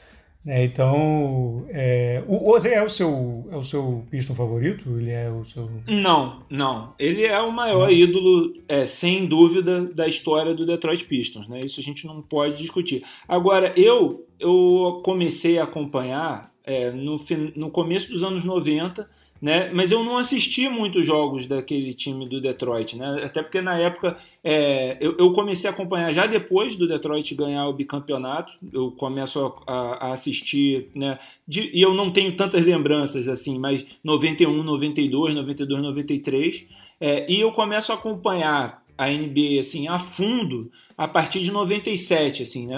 É, 0.46 0.64
então, 0.64 1.68
é, 1.70 2.24
o 2.28 2.50
Ozzy 2.50 2.70
é 2.70 2.84
o 2.84 2.89
seu 2.89 3.48
é 3.52 3.56
o 3.56 3.64
seu 3.64 4.04
Piston 4.10 4.34
favorito? 4.34 4.98
Ele 4.98 5.12
é 5.12 5.30
o 5.30 5.46
seu 5.46 5.70
Não, 5.88 6.42
não. 6.50 6.96
Ele 6.98 7.26
é 7.26 7.39
o 7.39 7.52
maior 7.52 7.88
não. 7.88 7.92
ídolo, 7.92 8.54
é, 8.68 8.88
sem 8.88 9.28
dúvida, 9.28 9.86
da 9.86 10.08
história 10.08 10.56
do 10.56 10.66
Detroit 10.66 11.06
Pistons, 11.06 11.48
né? 11.48 11.62
Isso 11.62 11.80
a 11.80 11.84
gente 11.84 12.08
não 12.08 12.24
pode 12.24 12.58
discutir. 12.58 13.04
Agora, 13.28 13.72
eu 13.78 14.26
eu 14.39 15.02
comecei 15.06 15.60
a 15.60 15.64
acompanhar 15.64 16.52
é, 16.64 16.89
no, 16.92 17.20
no 17.56 17.70
começo 17.70 18.10
dos 18.10 18.24
anos 18.24 18.44
90 18.44 19.08
né? 19.42 19.72
Mas 19.74 19.92
eu 19.92 20.04
não 20.04 20.18
assisti 20.18 20.70
muitos 20.70 21.06
jogos 21.06 21.48
daquele 21.48 21.94
time 21.94 22.30
do 22.30 22.39
Detroit, 22.39 22.96
né? 22.96 23.24
Até 23.24 23.42
porque 23.42 23.60
na 23.60 23.78
época 23.78 24.16
é, 24.44 24.98
eu, 25.02 25.18
eu, 25.18 25.34
comecei 25.34 25.68
a 25.70 25.74
acompanhar 25.74 26.14
já 26.14 26.28
depois 26.28 26.76
do 26.76 26.88
Detroit 26.88 27.34
ganhar 27.34 27.68
o 27.68 27.74
bicampeonato. 27.74 28.54
Eu 28.72 28.92
começo 28.92 29.54
a, 29.66 30.08
a 30.10 30.14
assistir, 30.14 30.89
né? 30.94 31.18
De, 31.48 31.72
e 31.74 31.82
eu 31.82 31.94
não 31.94 32.12
tenho 32.12 32.36
tantas 32.36 32.64
lembranças 32.64 33.28
assim, 33.28 33.58
mas 33.58 33.86
91, 34.04 34.62
92, 34.62 35.34
92, 35.34 35.82
93. 35.82 36.68
É, 37.00 37.26
e 37.28 37.42
eu 37.42 37.52
começo 37.52 37.92
a 37.92 37.96
acompanhar 37.96 38.81
a 39.02 39.08
NBA 39.08 39.60
assim 39.60 39.88
a 39.88 39.97
fundo 39.97 40.72
a 40.95 41.08
partir 41.08 41.39
de 41.39 41.52
97, 41.52 42.43
assim, 42.43 42.68
né? 42.68 42.78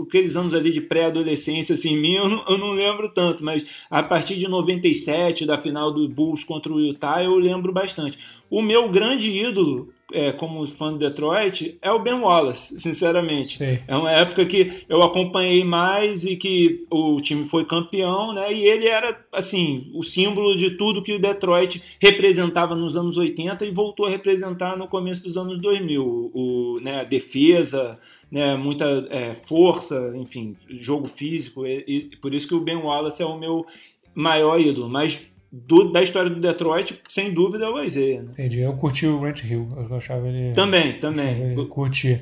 Aqueles 0.00 0.36
anos 0.36 0.54
ali 0.54 0.70
de 0.70 0.80
pré-adolescência, 0.80 1.74
assim, 1.74 1.96
mim 1.96 2.14
eu 2.14 2.28
eu 2.48 2.58
não, 2.58 2.72
lembro 2.72 3.08
tanto, 3.08 3.42
mas 3.42 3.66
a 3.90 4.00
partir 4.00 4.36
de 4.36 4.46
97, 4.46 5.44
da 5.44 5.58
final 5.58 5.92
do 5.92 6.08
Bulls 6.08 6.44
contra 6.44 6.72
o 6.72 6.80
Utah, 6.80 7.20
eu 7.22 7.34
lembro 7.34 7.72
bastante. 7.72 8.16
O 8.48 8.62
meu 8.62 8.88
grande 8.88 9.28
ídolo 9.28 9.88
é, 10.12 10.32
como 10.32 10.66
fã 10.66 10.92
do 10.92 10.98
Detroit 10.98 11.78
é 11.80 11.90
o 11.90 11.98
Ben 11.98 12.14
Wallace, 12.14 12.80
sinceramente. 12.80 13.58
Sim. 13.58 13.78
É 13.86 13.96
uma 13.96 14.10
época 14.10 14.44
que 14.44 14.84
eu 14.88 15.02
acompanhei 15.02 15.64
mais 15.64 16.24
e 16.24 16.36
que 16.36 16.84
o 16.90 17.20
time 17.20 17.44
foi 17.44 17.64
campeão, 17.64 18.32
né? 18.32 18.52
E 18.52 18.64
ele 18.64 18.86
era, 18.86 19.18
assim, 19.32 19.90
o 19.94 20.02
símbolo 20.02 20.56
de 20.56 20.72
tudo 20.72 21.02
que 21.02 21.12
o 21.12 21.20
Detroit 21.20 21.82
representava 22.00 22.74
nos 22.74 22.96
anos 22.96 23.16
80 23.16 23.64
e 23.64 23.70
voltou 23.70 24.06
a 24.06 24.10
representar 24.10 24.76
no 24.76 24.88
começo 24.88 25.22
dos 25.22 25.36
anos 25.36 25.60
2000. 25.60 26.30
O, 26.34 26.80
né, 26.82 27.00
a 27.00 27.04
defesa, 27.04 27.98
né, 28.30 28.56
muita 28.56 29.06
é, 29.10 29.34
força, 29.34 30.12
enfim, 30.16 30.56
jogo 30.68 31.08
físico. 31.08 31.66
E, 31.66 32.10
e 32.12 32.16
por 32.16 32.34
isso 32.34 32.48
que 32.48 32.54
o 32.54 32.60
Ben 32.60 32.76
Wallace 32.76 33.22
é 33.22 33.26
o 33.26 33.38
meu 33.38 33.66
maior 34.14 34.60
ídolo. 34.60 34.88
Mas 34.88 35.26
do, 35.66 35.92
da 35.92 36.02
história 36.02 36.28
do 36.28 36.40
Detroit, 36.40 37.00
sem 37.08 37.32
dúvida, 37.32 37.64
é 37.64 37.68
o 37.68 37.82
Isaiah. 37.82 38.22
Né? 38.22 38.28
Entendi. 38.32 38.60
Eu 38.60 38.72
curti 38.74 39.06
o 39.06 39.20
Grant 39.20 39.44
Hill. 39.44 39.68
Eu 39.88 39.96
achava 39.96 40.26
ele. 40.28 40.52
Também, 40.52 40.94
também. 40.94 41.54
Eu 41.54 41.68
curti. 41.68 42.20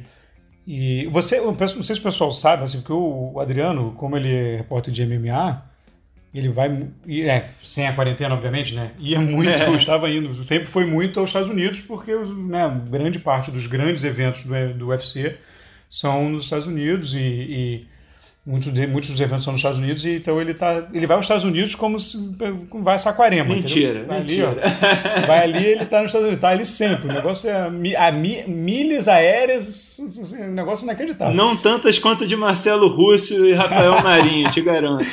E 0.67 1.07
você, 1.07 1.39
eu 1.39 1.53
penso, 1.55 1.77
não 1.77 1.83
sei 1.83 1.97
se 1.97 2.01
o 2.01 2.05
pessoal 2.05 2.31
sabe, 2.31 2.65
assim, 2.65 2.79
porque 2.79 2.93
o 2.93 3.41
Adriano, 3.41 3.93
como 3.97 4.17
ele 4.17 4.33
é 4.33 4.57
repórter 4.59 4.93
de 4.93 5.05
MMA, 5.05 5.65
ele 6.35 6.51
vai. 6.51 6.89
É, 7.09 7.41
sem 7.63 7.87
a 7.87 7.95
quarentena, 7.95 8.35
obviamente, 8.35 8.75
né? 8.75 8.93
Ia 8.99 9.21
muito, 9.21 9.51
é. 9.51 9.71
estava 9.77 10.11
indo, 10.11 10.43
sempre 10.45 10.67
foi 10.67 10.85
muito 10.85 11.19
aos 11.19 11.31
Estados 11.31 11.49
Unidos, 11.49 11.81
porque 11.81 12.15
né, 12.15 12.83
grande 12.91 13.19
parte 13.19 13.51
dos 13.51 13.67
grandes 13.67 14.05
eventos 14.05 14.45
do, 14.45 14.75
do 14.75 14.89
UFC 14.89 15.37
são 15.89 16.29
nos 16.31 16.45
Estados 16.45 16.67
Unidos 16.67 17.15
e, 17.15 17.19
e 17.19 17.87
Muitos, 18.45 18.73
de, 18.73 18.89
muitos 18.89 19.09
dos 19.11 19.21
eventos 19.21 19.45
são 19.45 19.53
nos 19.53 19.61
Estados 19.61 19.79
Unidos, 19.79 20.05
e 20.05 20.17
então 20.17 20.41
ele, 20.41 20.53
tá, 20.53 20.89
ele 20.93 21.07
vai 21.07 21.17
aos 21.17 21.25
Estados 21.25 21.45
Unidos 21.45 21.77
como 21.77 22.01
se 22.01 22.19
vai 22.83 22.97
a 22.97 22.99
Saquarema. 22.99 23.55
Mentira, 23.55 24.05
vai 24.05 24.19
mentira. 24.19 24.49
Ali, 24.49 24.61
ó, 25.23 25.27
vai 25.29 25.43
ali 25.45 25.65
ele 25.65 25.85
está 25.85 26.01
nos 26.01 26.09
Estados 26.09 26.27
Unidos, 26.27 26.35
está 26.35 26.49
ali 26.49 26.67
sempre. 26.67 27.09
O 27.09 27.13
negócio 27.13 27.49
é 27.49 27.53
a, 27.53 28.09
a, 28.09 28.13
milhas 28.13 29.07
aéreas, 29.07 29.97
assim, 29.97 30.43
um 30.43 30.55
negócio 30.55 30.83
inacreditável. 30.83 31.33
Não 31.33 31.57
tantas 31.57 32.01
quanto 32.01 32.27
de 32.27 32.35
Marcelo 32.35 32.89
Russo 32.89 33.47
e 33.47 33.55
Rafael 33.55 33.93
Marinho, 34.03 34.51
te 34.51 34.61
garanto. 34.61 35.07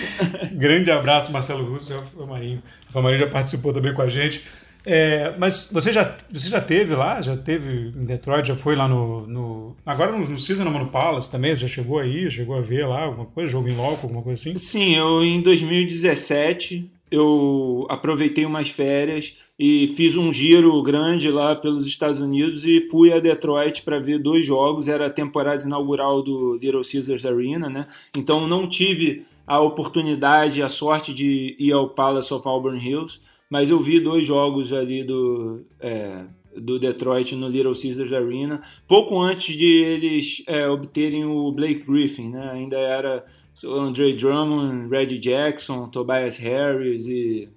Grande 0.53 0.89
abraço, 0.89 1.32
Marcelo 1.32 1.63
Russo 1.69 1.93
e 1.93 1.95
Rafael 1.95 2.25
Marinho. 2.25 2.63
Rafael 2.88 3.03
Marinho 3.03 3.25
já 3.25 3.30
participou 3.30 3.71
também 3.71 3.93
com 3.93 4.01
a 4.01 4.09
gente. 4.09 4.43
É, 4.86 5.36
mas 5.38 5.69
você 5.71 5.91
já, 5.91 6.15
você 6.32 6.49
já 6.49 6.61
teve 6.61 6.95
lá? 6.95 7.21
Já 7.21 7.36
teve 7.36 7.89
em 7.89 8.05
Detroit? 8.05 8.47
Já 8.47 8.55
foi 8.55 8.75
lá 8.75 8.88
no. 8.88 9.27
no 9.27 9.75
agora 9.86 10.11
no, 10.11 10.27
no 10.27 10.39
Season 10.39 10.63
no 10.63 10.88
Palace 10.88 11.30
também? 11.30 11.55
Você 11.55 11.61
já 11.61 11.67
chegou 11.67 11.99
aí? 11.99 12.30
Chegou 12.32 12.55
a 12.55 12.61
ver 12.61 12.88
lá 12.88 13.03
alguma 13.03 13.25
coisa? 13.25 13.51
Jogo 13.51 13.67
em 13.67 13.75
loco, 13.75 14.03
alguma 14.03 14.21
coisa 14.21 14.39
assim? 14.39 14.57
Sim, 14.57 14.95
eu 14.95 15.23
em 15.23 15.41
2017 15.41 16.91
eu 17.11 17.88
aproveitei 17.89 18.45
umas 18.45 18.69
férias 18.69 19.34
e 19.57 19.93
fiz 19.97 20.15
um 20.15 20.32
giro 20.32 20.82
grande 20.84 21.30
lá 21.32 21.55
pelos 21.55 21.86
Estados 21.86 22.21
Unidos 22.21 22.63
e 22.65 22.88
fui 22.89 23.11
a 23.11 23.19
Detroit 23.19 23.82
para 23.82 23.99
ver 23.99 24.19
dois 24.19 24.45
jogos. 24.45 24.88
Era 24.88 25.07
a 25.07 25.11
temporada 25.11 25.63
inaugural 25.63 26.21
do 26.21 26.55
Little 26.55 26.82
Caesars 26.84 27.25
Arena, 27.25 27.67
né? 27.67 27.88
Então 28.15 28.47
não 28.47 28.69
tive 28.69 29.25
a 29.45 29.59
oportunidade, 29.59 30.61
a 30.61 30.69
sorte 30.69 31.13
de 31.13 31.55
ir 31.59 31.71
ao 31.73 31.89
Palace 31.89 32.32
of 32.34 32.47
Auburn 32.47 32.80
Hills 32.80 33.19
mas 33.49 33.69
eu 33.69 33.79
vi 33.79 33.99
dois 33.99 34.25
jogos 34.25 34.71
ali 34.71 35.03
do, 35.03 35.65
é, 35.79 36.23
do 36.55 36.77
Detroit 36.77 37.35
no 37.35 37.47
Little 37.47 37.73
Caesars 37.73 38.13
Arena, 38.13 38.61
pouco 38.87 39.19
antes 39.19 39.57
de 39.57 39.65
eles 39.65 40.43
é, 40.47 40.67
obterem 40.67 41.25
o 41.25 41.51
Blake 41.51 41.83
Griffin, 41.85 42.29
né? 42.29 42.51
ainda 42.53 42.77
era 42.77 43.25
Andre 43.63 44.13
Drummond, 44.13 44.89
Reggie 44.89 45.19
Jackson, 45.19 45.87
Tobias 45.87 46.37
Harris 46.37 47.05
e, 47.07 47.49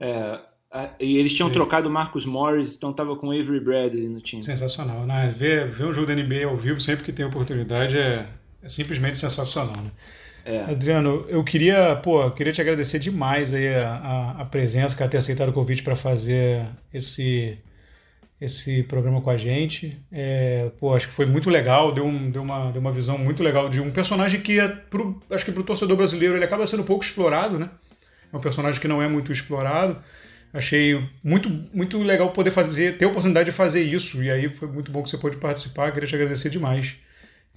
é, 0.00 0.40
e 0.98 1.18
eles 1.18 1.32
tinham 1.32 1.48
Sim. 1.48 1.54
trocado 1.54 1.88
o 1.88 1.92
Marcus 1.92 2.26
Morris, 2.26 2.74
então 2.74 2.90
estava 2.90 3.14
com 3.14 3.28
o 3.28 3.30
Avery 3.30 3.60
Bradley 3.60 4.08
no 4.08 4.20
time. 4.20 4.42
Sensacional, 4.42 5.06
né? 5.06 5.32
Ver, 5.36 5.70
ver 5.70 5.84
um 5.84 5.92
jogo 5.92 6.06
da 6.06 6.14
NBA 6.14 6.46
ao 6.46 6.56
vivo 6.56 6.80
sempre 6.80 7.04
que 7.04 7.12
tem 7.12 7.24
oportunidade 7.24 7.96
é, 7.96 8.26
é 8.62 8.68
simplesmente 8.68 9.18
sensacional, 9.18 9.76
né? 9.76 9.90
É. 10.44 10.60
Adriano, 10.64 11.24
eu 11.28 11.42
queria, 11.42 11.96
pô, 11.96 12.30
queria 12.30 12.52
te 12.52 12.60
agradecer 12.60 12.98
demais 12.98 13.54
aí 13.54 13.74
a, 13.74 13.94
a, 13.94 14.42
a 14.42 14.44
presença, 14.44 15.02
a 15.02 15.08
ter 15.08 15.16
aceitado 15.16 15.48
o 15.48 15.52
convite 15.52 15.82
para 15.82 15.96
fazer 15.96 16.66
esse 16.92 17.58
esse 18.40 18.82
programa 18.82 19.20
com 19.20 19.30
a 19.30 19.36
gente. 19.36 19.98
É, 20.12 20.70
pô, 20.78 20.94
acho 20.94 21.08
que 21.08 21.14
foi 21.14 21.24
muito 21.24 21.48
legal, 21.48 21.92
deu, 21.92 22.04
um, 22.04 22.30
deu, 22.30 22.42
uma, 22.42 22.70
deu 22.70 22.80
uma 22.80 22.92
visão 22.92 23.16
muito 23.16 23.42
legal 23.42 23.68
de 23.68 23.80
um 23.80 23.90
personagem 23.90 24.40
que, 24.40 24.60
é 24.60 24.68
pro, 24.68 25.22
acho 25.30 25.44
que 25.44 25.52
para 25.52 25.60
o 25.60 25.64
torcedor 25.64 25.96
brasileiro, 25.96 26.36
ele 26.36 26.44
acaba 26.44 26.66
sendo 26.66 26.84
pouco 26.84 27.04
explorado, 27.04 27.58
né? 27.58 27.70
É 28.32 28.36
um 28.36 28.40
personagem 28.40 28.80
que 28.80 28.88
não 28.88 29.00
é 29.00 29.08
muito 29.08 29.32
explorado. 29.32 29.96
Achei 30.52 31.02
muito, 31.22 31.48
muito 31.72 31.98
legal 32.02 32.30
poder 32.32 32.50
fazer, 32.50 32.96
ter 32.96 33.06
a 33.06 33.08
oportunidade 33.08 33.50
de 33.50 33.56
fazer 33.56 33.82
isso. 33.82 34.22
E 34.22 34.30
aí 34.30 34.48
foi 34.48 34.68
muito 34.68 34.90
bom 34.90 35.02
que 35.02 35.10
você 35.10 35.18
pôde 35.18 35.36
participar. 35.36 35.90
Queria 35.92 36.08
te 36.08 36.14
agradecer 36.14 36.50
demais 36.50 36.96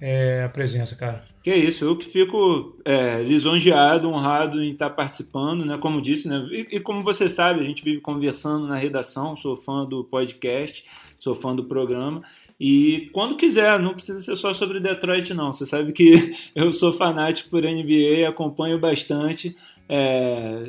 é, 0.00 0.44
a 0.44 0.48
presença, 0.48 0.94
cara. 0.94 1.24
Que 1.42 1.50
é 1.50 1.56
isso, 1.56 1.84
eu 1.84 1.96
que 1.96 2.06
fico 2.06 2.76
é, 2.84 3.22
lisonjeado, 3.22 4.08
honrado 4.08 4.62
em 4.62 4.72
estar 4.72 4.90
participando, 4.90 5.64
né? 5.64 5.78
Como 5.78 6.00
disse, 6.02 6.28
né? 6.28 6.46
E, 6.50 6.76
e, 6.76 6.80
como 6.80 7.02
você 7.02 7.28
sabe, 7.28 7.60
a 7.60 7.64
gente 7.64 7.82
vive 7.82 8.00
conversando 8.00 8.66
na 8.66 8.76
redação, 8.76 9.36
sou 9.36 9.56
fã 9.56 9.84
do 9.84 10.04
podcast, 10.04 10.84
sou 11.18 11.34
fã 11.34 11.54
do 11.54 11.64
programa. 11.64 12.22
E 12.60 13.08
quando 13.12 13.36
quiser, 13.36 13.78
não 13.78 13.94
precisa 13.94 14.20
ser 14.20 14.36
só 14.36 14.52
sobre 14.52 14.80
Detroit, 14.80 15.32
não. 15.32 15.52
Você 15.52 15.64
sabe 15.64 15.92
que 15.92 16.34
eu 16.54 16.72
sou 16.72 16.92
fanático 16.92 17.50
por 17.50 17.62
NBA, 17.62 18.28
acompanho 18.28 18.78
bastante. 18.78 19.56
É, 19.88 20.64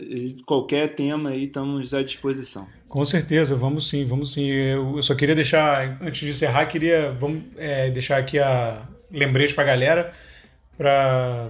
qualquer 0.46 0.96
tema 0.96 1.32
aí, 1.32 1.46
estamos 1.46 1.94
à 1.94 2.02
disposição. 2.02 2.68
Com 2.88 3.04
certeza, 3.06 3.56
vamos 3.56 3.88
sim, 3.90 4.06
vamos 4.06 4.34
sim. 4.34 4.46
Eu 4.46 5.02
só 5.04 5.14
queria 5.14 5.36
deixar, 5.36 6.00
antes 6.02 6.22
de 6.22 6.30
encerrar, 6.30 6.66
queria 6.68 7.12
vamos, 7.12 7.44
é, 7.58 7.90
deixar 7.92 8.18
aqui 8.18 8.40
a, 8.40 8.88
lembrete 9.12 9.54
para 9.54 9.64
a 9.64 9.68
galera 9.68 10.14
para 10.78 11.48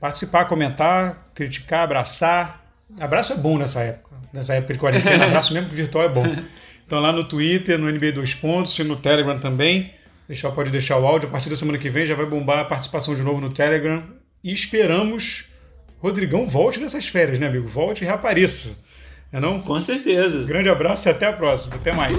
participar, 0.00 0.44
comentar, 0.46 1.30
criticar, 1.34 1.84
abraçar. 1.84 2.64
Abraço 3.00 3.32
é 3.32 3.36
bom 3.36 3.58
nessa 3.58 3.82
época. 3.82 4.16
Nessa 4.32 4.54
época 4.54 4.74
de 4.74 4.78
quarentena, 4.78 5.24
abraço 5.26 5.52
mesmo 5.54 5.68
que 5.68 5.74
virtual 5.74 6.04
é 6.04 6.08
bom. 6.08 6.24
Então 6.86 7.00
lá 7.00 7.12
no 7.12 7.24
Twitter, 7.24 7.78
no 7.78 7.90
NBA 7.90 8.12
2 8.12 8.34
pontos 8.34 8.78
e 8.78 8.84
no 8.84 8.96
Telegram 8.96 9.38
também. 9.38 9.92
Deixar, 10.28 10.50
pode 10.50 10.70
deixar 10.70 10.98
o 10.98 11.06
áudio. 11.06 11.28
A 11.28 11.32
partir 11.32 11.48
da 11.48 11.56
semana 11.56 11.78
que 11.78 11.88
vem 11.88 12.04
já 12.04 12.14
vai 12.14 12.26
bombar 12.26 12.60
a 12.60 12.64
participação 12.64 13.14
de 13.14 13.22
novo 13.22 13.40
no 13.40 13.50
Telegram. 13.50 14.02
E 14.42 14.52
esperamos 14.52 15.46
Rodrigão 15.98 16.46
volte 16.46 16.78
nessas 16.78 17.08
férias, 17.08 17.38
né, 17.38 17.46
amigo? 17.46 17.66
Volte 17.68 18.02
e 18.02 18.04
reapareça. 18.04 18.84
É 19.32 19.40
não? 19.40 19.60
Com 19.60 19.80
certeza. 19.80 20.44
Grande 20.44 20.68
abraço 20.68 21.08
e 21.08 21.10
até 21.10 21.26
a 21.26 21.32
próxima. 21.32 21.74
Até 21.74 21.92
mais. 21.92 22.16